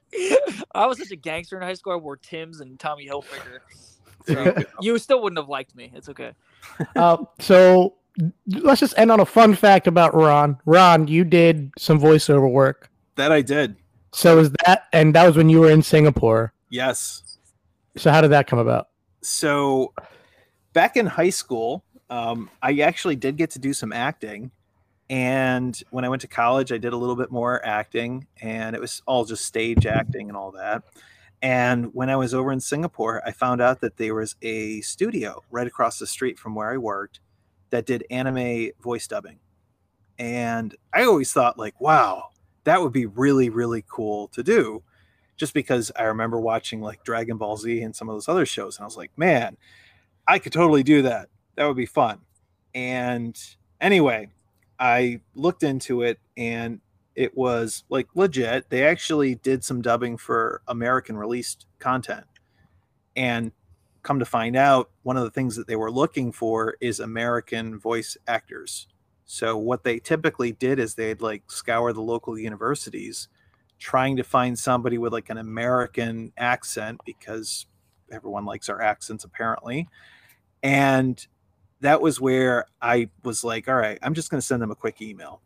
I 0.74 0.86
was 0.86 0.98
such 0.98 1.10
a 1.10 1.16
gangster 1.16 1.56
in 1.56 1.62
high 1.62 1.74
school. 1.74 1.92
I 1.92 1.96
wore 1.96 2.16
Tim's 2.16 2.60
and 2.60 2.78
Tommy 2.78 3.06
Hilfiger. 3.06 3.58
So 4.24 4.44
you 4.44 4.64
you 4.80 4.98
still 4.98 5.20
wouldn't 5.20 5.38
have 5.40 5.48
liked 5.48 5.74
me. 5.74 5.90
It's 5.94 6.08
okay. 6.08 6.32
Uh, 6.94 7.16
so 7.40 7.94
let's 8.46 8.78
just 8.78 8.96
end 8.96 9.10
on 9.10 9.18
a 9.18 9.26
fun 9.26 9.52
fact 9.56 9.88
about 9.88 10.14
Ron. 10.14 10.58
Ron, 10.64 11.08
you 11.08 11.24
did 11.24 11.72
some 11.76 11.98
voiceover 11.98 12.48
work. 12.48 12.88
That 13.16 13.32
I 13.32 13.42
did. 13.42 13.74
So 14.12 14.38
is 14.38 14.52
that 14.64 14.84
and 14.92 15.12
that 15.16 15.26
was 15.26 15.36
when 15.36 15.48
you 15.48 15.58
were 15.58 15.70
in 15.70 15.82
Singapore. 15.82 16.52
Yes. 16.70 17.38
So 17.96 18.12
how 18.12 18.20
did 18.20 18.30
that 18.30 18.46
come 18.46 18.60
about? 18.60 18.90
So 19.22 19.92
back 20.72 20.96
in 20.96 21.06
high 21.06 21.30
school, 21.30 21.84
um, 22.08 22.48
I 22.62 22.78
actually 22.80 23.16
did 23.16 23.36
get 23.36 23.50
to 23.50 23.58
do 23.58 23.72
some 23.72 23.92
acting. 23.92 24.50
And 25.12 25.78
when 25.90 26.06
I 26.06 26.08
went 26.08 26.22
to 26.22 26.26
college, 26.26 26.72
I 26.72 26.78
did 26.78 26.94
a 26.94 26.96
little 26.96 27.16
bit 27.16 27.30
more 27.30 27.62
acting, 27.66 28.26
and 28.40 28.74
it 28.74 28.80
was 28.80 29.02
all 29.04 29.26
just 29.26 29.44
stage 29.44 29.84
acting 29.84 30.30
and 30.30 30.36
all 30.38 30.52
that. 30.52 30.84
And 31.42 31.92
when 31.92 32.08
I 32.08 32.16
was 32.16 32.32
over 32.32 32.50
in 32.50 32.60
Singapore, 32.60 33.20
I 33.26 33.32
found 33.32 33.60
out 33.60 33.82
that 33.82 33.98
there 33.98 34.14
was 34.14 34.36
a 34.40 34.80
studio 34.80 35.42
right 35.50 35.66
across 35.66 35.98
the 35.98 36.06
street 36.06 36.38
from 36.38 36.54
where 36.54 36.70
I 36.72 36.78
worked 36.78 37.20
that 37.68 37.84
did 37.84 38.06
anime 38.10 38.70
voice 38.80 39.06
dubbing. 39.06 39.38
And 40.18 40.74
I 40.94 41.02
always 41.02 41.30
thought, 41.30 41.58
like, 41.58 41.78
wow, 41.78 42.30
that 42.64 42.80
would 42.80 42.94
be 42.94 43.04
really, 43.04 43.50
really 43.50 43.84
cool 43.86 44.28
to 44.28 44.42
do. 44.42 44.82
Just 45.36 45.52
because 45.52 45.92
I 45.94 46.04
remember 46.04 46.40
watching 46.40 46.80
like 46.80 47.04
Dragon 47.04 47.36
Ball 47.36 47.58
Z 47.58 47.82
and 47.82 47.94
some 47.94 48.08
of 48.08 48.14
those 48.14 48.30
other 48.30 48.46
shows, 48.46 48.78
and 48.78 48.84
I 48.84 48.86
was 48.86 48.96
like, 48.96 49.10
man, 49.18 49.58
I 50.26 50.38
could 50.38 50.52
totally 50.54 50.82
do 50.82 51.02
that. 51.02 51.28
That 51.56 51.66
would 51.66 51.76
be 51.76 51.84
fun. 51.84 52.20
And 52.74 53.38
anyway, 53.78 54.30
I 54.82 55.20
looked 55.36 55.62
into 55.62 56.02
it 56.02 56.18
and 56.36 56.80
it 57.14 57.36
was 57.36 57.84
like 57.88 58.08
legit. 58.16 58.68
They 58.68 58.84
actually 58.84 59.36
did 59.36 59.62
some 59.62 59.80
dubbing 59.80 60.16
for 60.16 60.60
American 60.66 61.16
released 61.16 61.66
content. 61.78 62.26
And 63.14 63.52
come 64.02 64.18
to 64.18 64.24
find 64.24 64.56
out, 64.56 64.90
one 65.04 65.16
of 65.16 65.22
the 65.22 65.30
things 65.30 65.54
that 65.54 65.68
they 65.68 65.76
were 65.76 65.92
looking 65.92 66.32
for 66.32 66.74
is 66.80 66.98
American 66.98 67.78
voice 67.78 68.16
actors. 68.26 68.88
So 69.24 69.56
what 69.56 69.84
they 69.84 70.00
typically 70.00 70.50
did 70.50 70.80
is 70.80 70.96
they'd 70.96 71.22
like 71.22 71.48
scour 71.48 71.92
the 71.92 72.02
local 72.02 72.36
universities 72.36 73.28
trying 73.78 74.16
to 74.16 74.24
find 74.24 74.58
somebody 74.58 74.98
with 74.98 75.12
like 75.12 75.30
an 75.30 75.38
American 75.38 76.32
accent 76.36 77.00
because 77.06 77.66
everyone 78.10 78.46
likes 78.46 78.68
our 78.68 78.82
accents 78.82 79.22
apparently. 79.22 79.88
And 80.60 81.24
that 81.82 82.00
was 82.00 82.20
where 82.20 82.66
I 82.80 83.10
was 83.22 83.44
like, 83.44 83.68
all 83.68 83.74
right, 83.74 83.98
I'm 84.02 84.14
just 84.14 84.30
going 84.30 84.40
to 84.40 84.46
send 84.46 84.62
them 84.62 84.70
a 84.70 84.76
quick 84.76 85.02
email. 85.02 85.42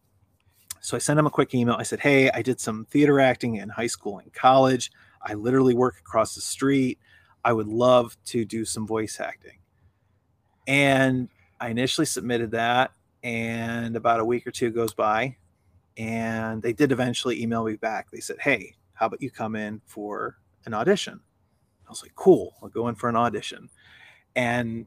So 0.80 0.96
I 0.96 1.00
sent 1.00 1.16
them 1.16 1.26
a 1.26 1.30
quick 1.30 1.54
email. 1.54 1.74
I 1.74 1.82
said, 1.82 2.00
hey, 2.00 2.30
I 2.30 2.42
did 2.42 2.60
some 2.60 2.86
theater 2.90 3.18
acting 3.18 3.56
in 3.56 3.68
high 3.68 3.88
school 3.88 4.18
and 4.18 4.32
college. 4.32 4.92
I 5.22 5.34
literally 5.34 5.74
work 5.74 5.96
across 5.98 6.34
the 6.34 6.40
street. 6.40 6.98
I 7.44 7.52
would 7.52 7.66
love 7.66 8.16
to 8.26 8.44
do 8.44 8.64
some 8.64 8.86
voice 8.86 9.18
acting. 9.18 9.58
And 10.68 11.28
I 11.58 11.70
initially 11.70 12.06
submitted 12.06 12.50
that, 12.50 12.92
and 13.22 13.96
about 13.96 14.20
a 14.20 14.24
week 14.24 14.46
or 14.46 14.50
two 14.50 14.70
goes 14.70 14.92
by, 14.92 15.36
and 15.96 16.62
they 16.62 16.72
did 16.72 16.92
eventually 16.92 17.42
email 17.42 17.64
me 17.64 17.76
back. 17.76 18.10
They 18.10 18.20
said, 18.20 18.36
hey, 18.40 18.74
how 18.92 19.06
about 19.06 19.22
you 19.22 19.30
come 19.30 19.56
in 19.56 19.80
for 19.86 20.36
an 20.66 20.74
audition? 20.74 21.20
I 21.86 21.90
was 21.90 22.02
like, 22.02 22.14
cool, 22.14 22.54
I'll 22.62 22.68
go 22.68 22.88
in 22.88 22.94
for 22.94 23.08
an 23.08 23.16
audition. 23.16 23.70
And 24.34 24.86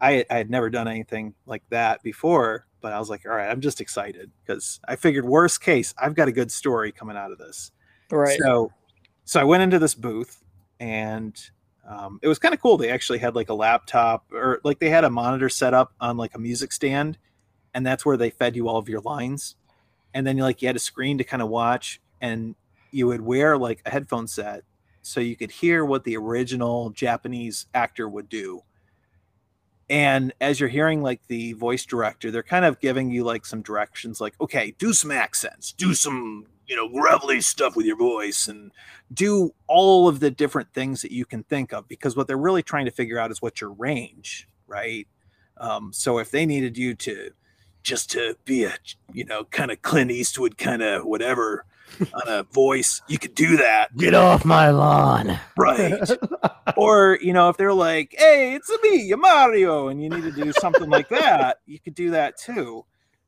I, 0.00 0.24
I 0.30 0.36
had 0.36 0.50
never 0.50 0.70
done 0.70 0.88
anything 0.88 1.34
like 1.46 1.62
that 1.70 2.02
before, 2.02 2.66
but 2.80 2.92
I 2.92 2.98
was 2.98 3.10
like, 3.10 3.26
all 3.26 3.32
right, 3.32 3.50
I'm 3.50 3.60
just 3.60 3.80
excited 3.80 4.30
because 4.44 4.80
I 4.86 4.96
figured 4.96 5.24
worst 5.24 5.60
case, 5.60 5.94
I've 5.98 6.14
got 6.14 6.28
a 6.28 6.32
good 6.32 6.52
story 6.52 6.92
coming 6.92 7.16
out 7.16 7.32
of 7.32 7.38
this. 7.38 7.72
Right. 8.10 8.38
So, 8.40 8.72
so 9.24 9.40
I 9.40 9.44
went 9.44 9.62
into 9.62 9.78
this 9.78 9.94
booth, 9.94 10.44
and 10.80 11.38
um, 11.86 12.18
it 12.22 12.28
was 12.28 12.38
kind 12.38 12.54
of 12.54 12.60
cool. 12.60 12.76
They 12.76 12.90
actually 12.90 13.18
had 13.18 13.34
like 13.34 13.48
a 13.48 13.54
laptop, 13.54 14.32
or 14.32 14.60
like 14.64 14.78
they 14.78 14.90
had 14.90 15.04
a 15.04 15.10
monitor 15.10 15.48
set 15.48 15.74
up 15.74 15.92
on 16.00 16.16
like 16.16 16.34
a 16.34 16.38
music 16.38 16.72
stand, 16.72 17.18
and 17.74 17.84
that's 17.84 18.06
where 18.06 18.16
they 18.16 18.30
fed 18.30 18.56
you 18.56 18.68
all 18.68 18.78
of 18.78 18.88
your 18.88 19.00
lines. 19.00 19.56
And 20.14 20.26
then 20.26 20.36
you 20.36 20.42
like 20.42 20.62
you 20.62 20.68
had 20.68 20.76
a 20.76 20.80
screen 20.80 21.18
to 21.18 21.24
kind 21.24 21.42
of 21.42 21.48
watch, 21.48 22.00
and 22.20 22.54
you 22.90 23.06
would 23.06 23.20
wear 23.20 23.58
like 23.58 23.82
a 23.84 23.90
headphone 23.90 24.26
set, 24.26 24.62
so 25.02 25.20
you 25.20 25.36
could 25.36 25.50
hear 25.50 25.84
what 25.84 26.04
the 26.04 26.16
original 26.16 26.90
Japanese 26.90 27.66
actor 27.74 28.08
would 28.08 28.28
do. 28.28 28.62
And 29.90 30.32
as 30.40 30.60
you're 30.60 30.68
hearing 30.68 31.02
like 31.02 31.20
the 31.28 31.54
voice 31.54 31.86
director, 31.86 32.30
they're 32.30 32.42
kind 32.42 32.64
of 32.64 32.78
giving 32.80 33.10
you 33.10 33.24
like 33.24 33.46
some 33.46 33.62
directions, 33.62 34.20
like, 34.20 34.34
okay, 34.40 34.74
do 34.78 34.92
some 34.92 35.10
accents, 35.10 35.72
do 35.72 35.94
some, 35.94 36.46
you 36.66 36.76
know, 36.76 36.88
gravelly 36.88 37.40
stuff 37.40 37.74
with 37.74 37.86
your 37.86 37.96
voice, 37.96 38.48
and 38.48 38.70
do 39.12 39.54
all 39.66 40.06
of 40.06 40.20
the 40.20 40.30
different 40.30 40.72
things 40.74 41.00
that 41.02 41.12
you 41.12 41.24
can 41.24 41.42
think 41.44 41.72
of. 41.72 41.88
Because 41.88 42.16
what 42.16 42.26
they're 42.26 42.36
really 42.36 42.62
trying 42.62 42.84
to 42.84 42.90
figure 42.90 43.18
out 43.18 43.30
is 43.30 43.40
what's 43.40 43.60
your 43.60 43.72
range, 43.72 44.46
right? 44.66 45.08
Um, 45.56 45.92
so 45.92 46.18
if 46.18 46.30
they 46.30 46.44
needed 46.44 46.76
you 46.76 46.94
to 46.94 47.30
just 47.82 48.10
to 48.10 48.36
be 48.44 48.64
a, 48.64 48.74
you 49.12 49.24
know, 49.24 49.44
kind 49.44 49.70
of 49.70 49.80
Clint 49.80 50.10
Eastwood 50.10 50.58
kind 50.58 50.82
of 50.82 51.06
whatever 51.06 51.64
on 52.14 52.28
a 52.28 52.42
voice, 52.44 53.02
you 53.08 53.18
could 53.18 53.34
do 53.34 53.56
that. 53.56 53.96
Get 53.96 54.14
off 54.14 54.44
my 54.44 54.70
lawn. 54.70 55.38
Right. 55.56 56.00
or, 56.76 57.18
you 57.20 57.32
know, 57.32 57.48
if 57.48 57.56
they're 57.56 57.72
like, 57.72 58.14
hey, 58.16 58.54
it's 58.54 58.70
me, 58.82 59.12
Mario, 59.14 59.88
and 59.88 60.02
you 60.02 60.08
need 60.08 60.22
to 60.22 60.32
do 60.32 60.52
something 60.52 60.88
like 60.88 61.08
that, 61.08 61.60
you 61.66 61.78
could 61.78 61.94
do 61.94 62.10
that 62.10 62.36
too. 62.36 62.84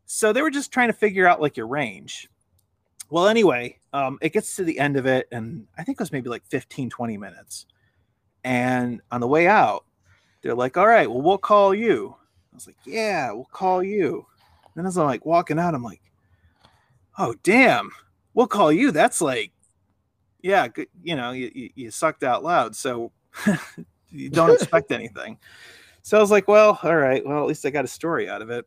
So 0.06 0.32
they 0.32 0.42
were 0.42 0.50
just 0.50 0.72
trying 0.72 0.88
to 0.88 0.92
figure 0.92 1.26
out 1.26 1.40
like 1.40 1.56
your 1.56 1.66
range. 1.66 2.28
Well, 3.10 3.26
anyway, 3.26 3.78
um, 3.92 4.18
it 4.22 4.32
gets 4.32 4.56
to 4.56 4.64
the 4.64 4.78
end 4.78 4.96
of 4.96 5.06
it, 5.06 5.26
and 5.32 5.66
I 5.76 5.82
think 5.82 5.96
it 5.96 6.02
was 6.02 6.12
maybe 6.12 6.28
like 6.28 6.44
15, 6.46 6.90
20 6.90 7.16
minutes. 7.16 7.66
And 8.44 9.00
on 9.10 9.20
the 9.20 9.26
way 9.26 9.48
out, 9.48 9.84
they're 10.42 10.54
like, 10.54 10.76
all 10.76 10.86
right, 10.86 11.10
well, 11.10 11.20
we'll 11.20 11.38
call 11.38 11.74
you. 11.74 12.14
I 12.52 12.54
was 12.54 12.66
like, 12.66 12.76
yeah, 12.84 13.32
we'll 13.32 13.48
call 13.52 13.82
you. 13.82 14.26
And 14.76 14.86
as 14.86 14.96
I'm 14.96 15.06
like 15.06 15.26
walking 15.26 15.58
out, 15.58 15.74
I'm 15.74 15.82
like, 15.82 16.00
oh, 17.18 17.34
damn 17.42 17.90
we'll 18.40 18.46
call 18.46 18.72
you. 18.72 18.90
That's 18.90 19.20
like, 19.20 19.52
yeah, 20.42 20.68
you 21.02 21.14
know, 21.14 21.32
you, 21.32 21.68
you, 21.74 21.90
sucked 21.90 22.24
out 22.24 22.42
loud. 22.42 22.74
So 22.74 23.12
you 24.10 24.30
don't 24.30 24.50
expect 24.54 24.92
anything. 24.92 25.36
So 26.00 26.16
I 26.16 26.22
was 26.22 26.30
like, 26.30 26.48
well, 26.48 26.78
all 26.82 26.96
right. 26.96 27.22
Well, 27.22 27.42
at 27.42 27.46
least 27.46 27.66
I 27.66 27.70
got 27.70 27.84
a 27.84 27.88
story 27.88 28.30
out 28.30 28.40
of 28.40 28.48
it. 28.48 28.66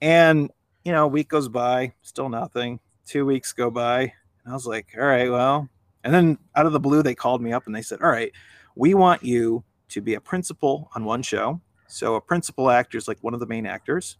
And, 0.00 0.50
you 0.84 0.90
know, 0.90 1.04
a 1.04 1.08
week 1.08 1.28
goes 1.28 1.48
by, 1.48 1.92
still 2.02 2.28
nothing. 2.28 2.80
Two 3.06 3.24
weeks 3.24 3.52
go 3.52 3.70
by. 3.70 4.00
And 4.00 4.50
I 4.50 4.52
was 4.52 4.66
like, 4.66 4.88
all 4.98 5.06
right, 5.06 5.30
well. 5.30 5.68
And 6.02 6.12
then 6.12 6.36
out 6.56 6.66
of 6.66 6.72
the 6.72 6.80
blue, 6.80 7.04
they 7.04 7.14
called 7.14 7.40
me 7.40 7.52
up 7.52 7.66
and 7.66 7.74
they 7.76 7.82
said, 7.82 8.02
all 8.02 8.10
right, 8.10 8.32
we 8.74 8.94
want 8.94 9.22
you 9.22 9.62
to 9.90 10.00
be 10.00 10.14
a 10.14 10.20
principal 10.20 10.90
on 10.96 11.04
one 11.04 11.22
show. 11.22 11.60
So 11.86 12.16
a 12.16 12.20
principal 12.20 12.68
actor 12.68 12.98
is 12.98 13.06
like 13.06 13.18
one 13.20 13.34
of 13.34 13.38
the 13.38 13.46
main 13.46 13.64
actors. 13.64 14.16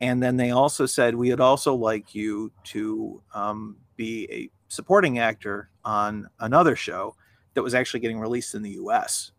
And 0.00 0.22
then 0.22 0.36
they 0.36 0.50
also 0.50 0.86
said, 0.86 1.14
we 1.14 1.30
would 1.30 1.40
also 1.40 1.74
like 1.74 2.14
you 2.14 2.50
to 2.64 3.22
um, 3.34 3.76
be 4.00 4.26
a 4.32 4.50
supporting 4.68 5.18
actor 5.18 5.68
on 5.84 6.26
another 6.40 6.74
show 6.74 7.14
that 7.52 7.62
was 7.62 7.74
actually 7.74 8.00
getting 8.00 8.18
released 8.18 8.54
in 8.54 8.62
the 8.62 8.70
US. 8.70 9.32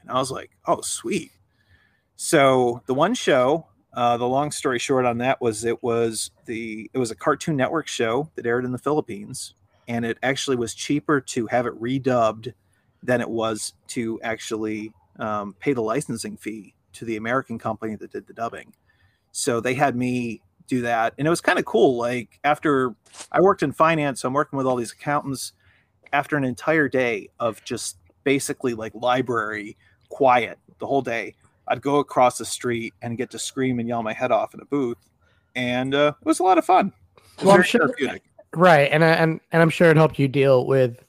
And 0.00 0.10
I 0.10 0.14
was 0.14 0.32
like, 0.32 0.50
oh, 0.66 0.80
sweet. 0.80 1.30
So 2.16 2.82
the 2.86 2.94
one 2.94 3.14
show, 3.14 3.66
uh, 3.94 4.16
the 4.16 4.26
long 4.26 4.50
story 4.50 4.80
short 4.80 5.04
on 5.04 5.18
that 5.18 5.40
was 5.40 5.64
it 5.64 5.80
was 5.82 6.32
the 6.46 6.90
it 6.92 6.98
was 6.98 7.12
a 7.12 7.14
Cartoon 7.14 7.56
Network 7.56 7.86
show 7.86 8.30
that 8.34 8.46
aired 8.46 8.64
in 8.64 8.72
the 8.72 8.78
Philippines, 8.78 9.54
and 9.86 10.04
it 10.04 10.18
actually 10.22 10.56
was 10.56 10.74
cheaper 10.74 11.20
to 11.20 11.46
have 11.46 11.66
it 11.66 11.80
redubbed 11.80 12.52
than 13.02 13.20
it 13.20 13.30
was 13.30 13.74
to 13.88 14.20
actually 14.22 14.92
um, 15.18 15.54
pay 15.60 15.72
the 15.72 15.80
licensing 15.80 16.36
fee 16.36 16.74
to 16.94 17.04
the 17.04 17.16
American 17.16 17.58
company 17.58 17.94
that 17.94 18.12
did 18.12 18.26
the 18.26 18.34
dubbing. 18.34 18.74
So 19.32 19.60
they 19.60 19.74
had 19.74 19.94
me 19.96 20.42
do 20.70 20.82
that. 20.82 21.12
And 21.18 21.26
it 21.26 21.30
was 21.30 21.40
kind 21.40 21.58
of 21.58 21.64
cool. 21.66 21.98
Like 21.98 22.38
after 22.44 22.94
I 23.30 23.40
worked 23.40 23.62
in 23.62 23.72
finance, 23.72 24.22
so 24.22 24.28
I'm 24.28 24.34
working 24.34 24.56
with 24.56 24.66
all 24.66 24.76
these 24.76 24.92
accountants. 24.92 25.52
After 26.12 26.36
an 26.36 26.44
entire 26.44 26.88
day 26.88 27.28
of 27.38 27.62
just 27.62 27.96
basically 28.24 28.74
like 28.74 28.92
library 28.94 29.76
quiet 30.08 30.58
the 30.78 30.86
whole 30.86 31.02
day, 31.02 31.34
I'd 31.68 31.82
go 31.82 31.96
across 31.96 32.38
the 32.38 32.44
street 32.44 32.94
and 33.02 33.16
get 33.16 33.30
to 33.30 33.38
scream 33.38 33.78
and 33.78 33.88
yell 33.88 34.02
my 34.02 34.12
head 34.12 34.32
off 34.32 34.54
in 34.54 34.60
a 34.60 34.64
booth, 34.64 34.98
and 35.54 35.94
uh, 35.94 36.14
it 36.20 36.26
was 36.26 36.40
a 36.40 36.42
lot 36.42 36.58
of 36.58 36.64
fun. 36.64 36.92
Well, 37.42 37.54
I'm 37.54 37.62
sure, 37.62 37.94
right, 38.56 38.90
and 38.90 39.04
and 39.04 39.40
and 39.52 39.62
I'm 39.62 39.70
sure 39.70 39.88
it 39.90 39.96
helped 39.96 40.18
you 40.18 40.26
deal 40.26 40.66
with 40.66 41.04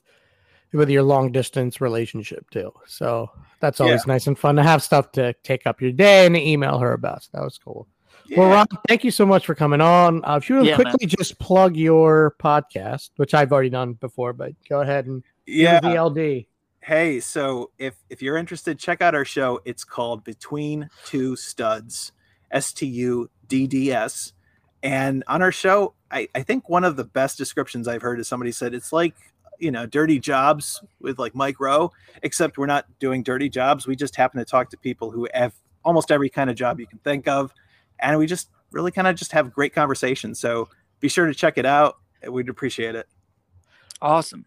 with 0.72 0.89
your 0.89 1.03
long 1.03 1.32
distance 1.32 1.82
relationship 1.82 2.47
too. 2.51 2.72
So 2.86 3.32
that's 3.59 3.82
always 3.82 4.03
yeah. 4.05 4.14
nice 4.14 4.28
and 4.28 4.38
fun 4.38 4.55
to 4.57 4.64
have 4.64 4.84
stuff 4.84 5.12
to 5.14 5.34
take 5.43 5.66
up 5.66 5.82
your 5.82 5.91
day 5.91 6.28
and 6.28 6.38
email 6.38 6.78
her 6.78 6.93
about. 6.93 7.24
So 7.24 7.30
that 7.34 7.43
was 7.43 7.57
cool. 7.57 7.88
Yeah. 8.28 8.39
Well, 8.39 8.49
Ron, 8.49 8.67
thank 8.88 9.03
you 9.03 9.11
so 9.11 9.26
much 9.26 9.45
for 9.45 9.55
coming 9.55 9.82
on. 9.82 10.24
Uh, 10.24 10.38
if 10.38 10.49
you 10.49 10.57
would 10.57 10.65
yeah, 10.65 10.76
quickly 10.76 11.05
man. 11.05 11.09
just 11.09 11.39
plug 11.39 11.76
your 11.76 12.36
podcast, 12.39 13.11
which 13.17 13.34
I've 13.34 13.51
already 13.51 13.69
done 13.69 13.93
before, 13.93 14.34
but 14.34 14.53
go 14.69 14.82
ahead 14.82 15.05
and 15.05 15.24
yeah, 15.45 15.80
VLD. 15.80 16.47
Hey, 16.82 17.19
so 17.19 17.72
if 17.78 17.95
if 18.09 18.22
you're 18.22 18.38
interested, 18.38 18.80
check 18.80 19.01
out 19.01 19.13
our 19.13 19.26
show. 19.26 19.61
It's 19.65 19.84
called 19.84 20.24
Between 20.24 20.89
Two 21.05 21.34
Studds, 21.34 22.11
S 22.49 22.74
T 22.74 22.86
U 22.88 23.30
D 23.47 23.67
D 23.67 23.91
S. 23.91 24.34
And 24.84 25.24
on 25.28 25.41
our 25.43 25.51
show, 25.51 25.93
I, 26.09 26.28
I 26.34 26.41
think 26.41 26.67
one 26.67 26.84
of 26.84 26.95
the 26.95 27.03
best 27.03 27.38
descriptions 27.38 27.88
I've 27.88 28.01
heard 28.01 28.19
is 28.19 28.28
somebody 28.28 28.51
said 28.51 28.74
it's 28.74 28.91
like 28.91 29.13
you 29.59 29.69
know 29.72 29.86
dirty 29.86 30.19
jobs 30.19 30.82
with 30.99 31.19
like 31.19 31.36
Mike 31.36 31.59
Rowe, 31.59 31.91
except 32.24 32.57
we're 32.57 32.65
not 32.65 32.86
doing 32.99 33.22
dirty 33.24 33.49
jobs. 33.49 33.86
We 33.86 33.95
just 33.95 34.15
happen 34.15 34.39
to 34.39 34.45
talk 34.45 34.72
to 34.72 34.78
people 34.78 35.11
who 35.11 35.28
have 35.34 35.53
almost 35.84 36.11
every 36.11 36.30
kind 36.30 36.49
of 36.49 36.55
job 36.55 36.80
you 36.80 36.88
can 36.88 36.99
think 36.99 37.28
of 37.28 37.53
and 38.02 38.18
we 38.18 38.28
just 38.28 38.49
really 38.72 38.91
kind 38.91 39.08
of 39.08 39.16
just 39.16 39.32
have 39.32 39.54
great 39.54 39.74
conversations. 39.74 40.39
So 40.39 40.70
be 40.99 41.10
sure 41.10 41.28
to 41.28 41.34
check 41.34 41.58
it 41.58 41.66
out. 41.66 41.97
We'd 42.28 42.49
appreciate 42.49 42.95
it. 42.95 43.08
Awesome. 44.02 44.45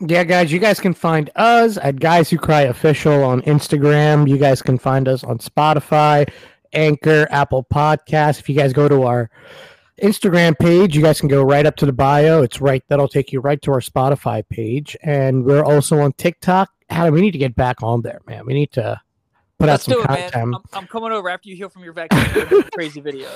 Yeah, 0.00 0.22
guys, 0.22 0.52
you 0.52 0.60
guys 0.60 0.78
can 0.78 0.94
find 0.94 1.28
us 1.34 1.76
at 1.76 1.98
Guys 1.98 2.30
Who 2.30 2.38
Cry 2.38 2.62
Official 2.62 3.24
on 3.24 3.42
Instagram. 3.42 4.28
You 4.28 4.38
guys 4.38 4.62
can 4.62 4.78
find 4.78 5.08
us 5.08 5.24
on 5.24 5.38
Spotify, 5.38 6.30
Anchor, 6.72 7.26
Apple 7.30 7.66
Podcasts. 7.72 8.38
If 8.38 8.48
you 8.48 8.54
guys 8.54 8.72
go 8.72 8.88
to 8.88 9.02
our 9.02 9.28
Instagram 10.00 10.56
page, 10.56 10.94
you 10.94 11.02
guys 11.02 11.18
can 11.18 11.28
go 11.28 11.42
right 11.42 11.66
up 11.66 11.74
to 11.76 11.86
the 11.86 11.92
bio. 11.92 12.42
It's 12.42 12.60
right 12.60 12.84
that'll 12.88 13.08
take 13.08 13.32
you 13.32 13.40
right 13.40 13.60
to 13.62 13.72
our 13.72 13.80
Spotify 13.80 14.48
page. 14.48 14.96
And 15.02 15.44
we're 15.44 15.64
also 15.64 15.98
on 15.98 16.12
TikTok. 16.12 16.70
Adam, 16.90 17.12
we 17.12 17.20
need 17.20 17.32
to 17.32 17.38
get 17.38 17.56
back 17.56 17.82
on 17.82 18.02
there, 18.02 18.20
man. 18.26 18.46
We 18.46 18.54
need 18.54 18.70
to 18.72 19.00
put 19.58 19.66
Let's 19.66 19.88
out 19.88 19.94
some 19.94 20.04
content. 20.04 20.34
I'm, 20.34 20.54
I'm, 20.72 20.86
coming 20.86 21.12
over 21.12 21.28
after 21.28 21.48
you 21.48 21.56
heal 21.56 21.68
from 21.68 21.84
your 21.84 21.92
vaccine. 21.92 22.62
crazy 22.74 23.00
video. 23.00 23.28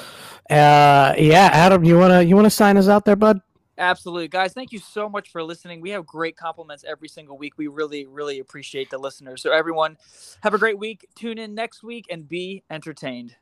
Uh, 0.49 1.15
yeah, 1.19 1.51
Adam, 1.53 1.85
you 1.85 1.99
wanna 1.99 2.23
you 2.23 2.37
wanna 2.37 2.51
sign 2.51 2.77
us 2.77 2.89
out 2.89 3.05
there, 3.05 3.17
bud? 3.17 3.41
Absolutely, 3.79 4.29
guys. 4.29 4.53
Thank 4.53 4.71
you 4.71 4.79
so 4.79 5.09
much 5.09 5.31
for 5.31 5.43
listening. 5.43 5.81
We 5.81 5.91
have 5.91 6.07
great 6.07 6.37
compliments 6.37 6.85
every 6.87 7.09
single 7.09 7.39
week. 7.39 7.55
We 7.57 7.67
really, 7.69 8.07
really 8.07 8.39
appreciate 8.39 8.91
the 8.91 8.99
listeners. 8.99 9.43
So 9.43 9.51
everyone, 9.51 9.97
have 10.43 10.55
a 10.55 10.59
great 10.59 10.79
week. 10.79 11.09
Tune 11.17 11.39
in 11.39 11.55
next 11.55 11.83
week 11.83 12.07
and 12.11 12.29
be 12.29 12.63
entertained. 12.71 13.35